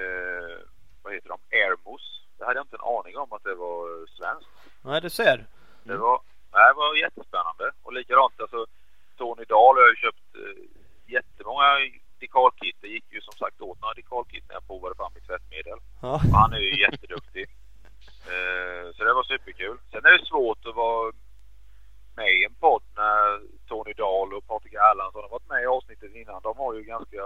[0.00, 0.58] eh,
[1.02, 2.24] vad heter de, Airmos.
[2.38, 4.48] Det hade jag inte en aning om att det var svenskt.
[4.82, 5.46] Nej, du ser.
[5.84, 6.20] Det var,
[6.66, 7.66] det var jättespännande.
[7.82, 8.66] Och likadant alltså
[9.18, 10.58] Tony Dahl har ju köpt eh,
[11.16, 11.70] jättemånga
[12.20, 12.76] dekalkit.
[12.80, 15.78] Det gick ju som sagt åt några dekalkit när jag provade fram mitt tvättmedel.
[16.02, 16.20] Ja.
[16.38, 17.46] Han är ju jätteduktig.
[18.34, 19.78] Eh, så det var superkul.
[19.90, 21.12] Sen är det svårt att vara
[22.16, 26.14] med i en podd när Tony Dahl och Patrik Erlandsson har varit med i avsnittet
[26.14, 26.42] innan.
[26.42, 27.20] De har ju ganska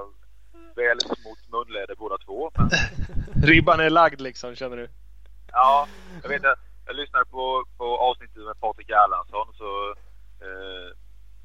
[0.74, 2.50] väl smort munläder båda två.
[2.54, 2.68] Men
[3.50, 4.88] Ribban är lagd liksom, känner du?
[5.52, 5.88] Ja,
[6.22, 9.70] jag vet att jag lyssnade på, på avsnittet med Patrik Erlandsson så,
[10.46, 10.88] eh,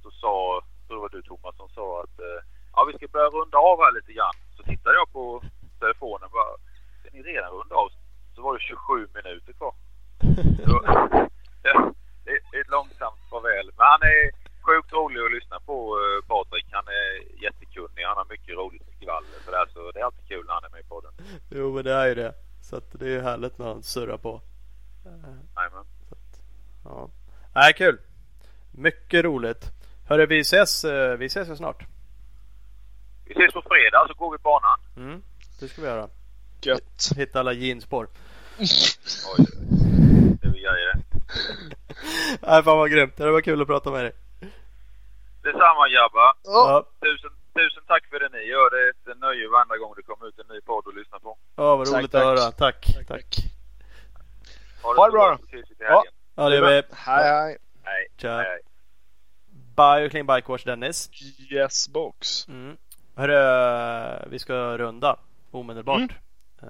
[0.04, 2.40] så sa, så det var du Thomas som sa att eh,
[2.74, 4.38] ja, vi ska börja runda av här lite grann.
[4.58, 5.44] Så tittade jag på
[5.80, 6.54] telefonen och bara,
[7.00, 7.88] ska ni redan runda av?
[8.36, 9.74] Så var det 27 minuter kvar.
[10.66, 10.74] Så,
[11.64, 11.94] ja,
[12.26, 13.68] det är ett långsamt farväl.
[13.78, 14.22] Men han är
[14.68, 16.68] sjukt rolig att lyssna på eh, Patrik.
[16.72, 17.12] Han är
[17.46, 18.04] jättekunnig.
[18.10, 20.64] Han har mycket roligt skvaller för det, här, så det är alltid kul när han
[20.64, 21.14] är med i podden.
[21.50, 22.34] Jo, men det är ju det.
[22.62, 23.22] Så att det är ju
[23.88, 24.42] surrar på.
[25.56, 25.86] Jajamän.
[26.84, 27.10] Ja.
[27.56, 28.00] Nej, kul.
[28.72, 29.72] Mycket roligt.
[30.08, 31.86] Hörru, vi ses, eh, vi ses ju snart.
[33.26, 34.80] Vi ses på fredag så går vi banan.
[34.98, 35.24] Mm,
[35.60, 36.10] det ska vi göra.
[36.62, 37.10] Gött.
[37.16, 38.08] Hitta alla jeansspår.
[38.60, 39.46] Oj,
[40.42, 41.02] det blir grejer det.
[42.42, 43.18] Nej, fan vad grymt.
[43.18, 44.12] Det var kul att prata med dig.
[45.44, 46.34] Detsamma grabbar.
[46.44, 48.70] Ja, Tusen, tusen tack för det ni gör.
[48.72, 51.38] Det är ett nöje varenda gång det kommer ut en ny podd att lyssna på.
[51.56, 52.22] ja vad Tack, roligt tack.
[52.22, 52.52] att höra.
[52.52, 52.86] Tack.
[53.08, 53.36] Tack.
[54.88, 55.58] Ha Ha det bra då.
[55.58, 55.86] Ses Ja.
[55.86, 56.14] helgen.
[56.36, 56.88] Ja, det gör vi.
[56.96, 57.58] Hej hej.
[57.84, 58.08] Hej.
[58.18, 58.38] Tja.
[58.38, 58.60] Hej, hej.
[59.76, 61.10] Bioclean Bikewash Dennis.
[61.52, 62.48] Yes box.
[62.48, 62.78] Mm.
[63.16, 65.20] Hörru, vi ska runda
[65.52, 65.98] omedelbart.
[65.98, 66.10] Mm,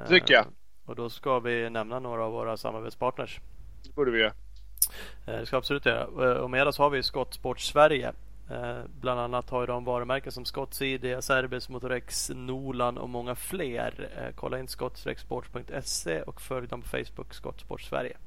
[0.03, 0.45] Eh, tycker jag.
[0.85, 3.39] Och då ska vi nämna några av våra samarbetspartners.
[3.83, 4.33] Det borde vi göra.
[5.27, 6.01] Eh, Det ska absolut göra.
[6.31, 8.13] Eh, Och med oss har vi Skottsport Sverige.
[8.51, 13.35] Eh, Bland annat har ju de varumärken som Scott CD, Cerbis, Motorex, Nolan och många
[13.35, 14.09] fler.
[14.17, 18.17] Eh, Kolla in skott-sport.se och följ dem på Facebook, Skottsport Sverige.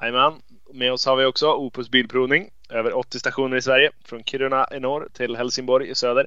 [0.00, 0.42] Jajamän.
[0.72, 2.50] Med oss har vi också Opus Bilprovning.
[2.68, 3.90] Över 80 stationer i Sverige.
[4.04, 6.26] Från Kiruna i norr till Helsingborg i söder.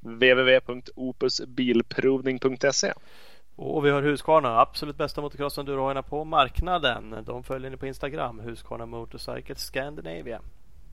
[0.00, 2.92] www.opusbilprovning.se
[3.56, 7.16] Och vi har Husqvarna, absolut bästa motocross-endurohojarna på marknaden.
[7.26, 10.40] De följer ni på Instagram, Husqvarna Motorcycle Scandinavia.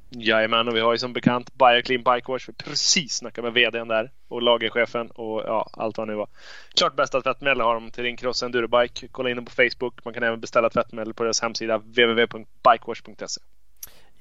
[0.10, 2.49] Jajamän, och vi har ju som bekant Bioclean Bike Wash.
[2.49, 6.27] Vi precis snackat med VDn där och lagerchefen och ja, allt vad det nu var.
[6.77, 9.07] Klart bästa tvättmedel har de till din cross endurobike.
[9.07, 10.06] Kolla in dem på Facebook.
[10.06, 13.41] Man kan även beställa tvättmedel på deras hemsida www.bikewash.se.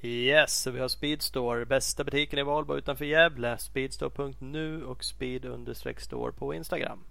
[0.01, 3.57] Yes, vi har Speedstore, bästa butiken i Valbo utanför Gävle.
[3.57, 7.03] Speedstore.nu och speed-store på Instagram.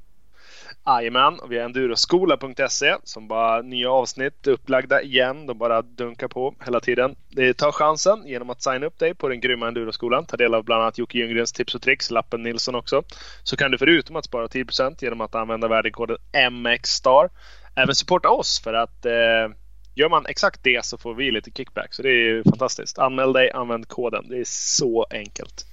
[0.86, 5.46] Jajamän, och vi har enduroskola.se som bara nya avsnitt upplagda igen.
[5.46, 7.16] De bara dunkar på hela tiden.
[7.56, 10.26] Ta chansen genom att signa upp dig på den grymma enduroskolan.
[10.26, 13.02] Ta del av bland annat Jocke Ljunggrens tips och tricks, lappen Nilsson också.
[13.42, 16.16] Så kan du förutom att spara 10% genom att använda värdekoden
[16.50, 17.30] MXSTAR
[17.76, 19.12] även supporta oss för att eh,
[19.94, 21.94] gör man exakt det så får vi lite kickback.
[21.94, 22.98] Så det är ju fantastiskt.
[22.98, 24.28] Anmäl dig, använd koden.
[24.28, 25.67] Det är så enkelt.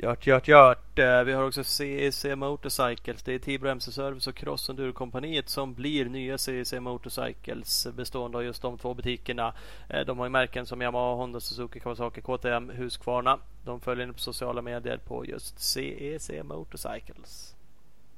[0.00, 0.98] Gjort, gjort, gjort.
[0.98, 3.22] Eh, vi har också CEC Motorcycles.
[3.22, 8.44] Det är Tibro MC Service och Cross Enduro-kompaniet som blir nya CEC Motorcycles bestående av
[8.44, 9.54] just de två butikerna.
[9.88, 13.38] Eh, de har ju märken som Yamaha, Honda, Suzuki, Kawasaki, KTM, Husqvarna.
[13.64, 17.54] De följer in på sociala medier på just CEC e, Motorcycles.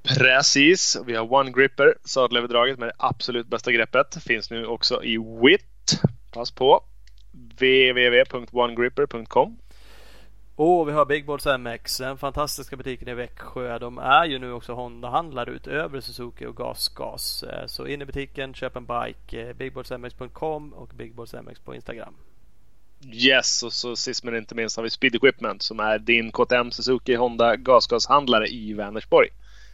[0.02, 0.96] Precis.
[1.06, 4.22] Vi har One Gripper, sadelöverdraget med det absolut bästa greppet.
[4.22, 6.00] Finns nu också i WIT.
[6.32, 6.84] Pass på.
[7.32, 9.56] www.onegripper.com
[10.62, 13.78] och vi har Big Balls MX, den fantastiska butiken i Växjö.
[13.78, 17.42] De är ju nu också Honda-handlare utöver Suzuki och GasGas.
[17.42, 19.48] Eh, så in i butiken, köp en bike.
[19.48, 22.14] Eh, BigBallsMX.com och BigBallsMX på Instagram.
[23.12, 26.70] Yes, och så sist men inte minst har vi Speed Equipment som är din KTM,
[26.70, 29.28] Suzuki, Honda GasGas-handlare i Vänersborg.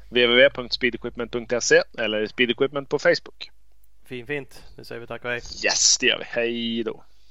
[0.08, 3.50] www.speedequipment.se eller Speed Equipment på Facebook.
[4.04, 4.62] Fin fint.
[4.76, 5.40] Nu säger vi tack och hej.
[5.64, 6.24] Yes, det gör vi.
[6.24, 7.04] Hej då.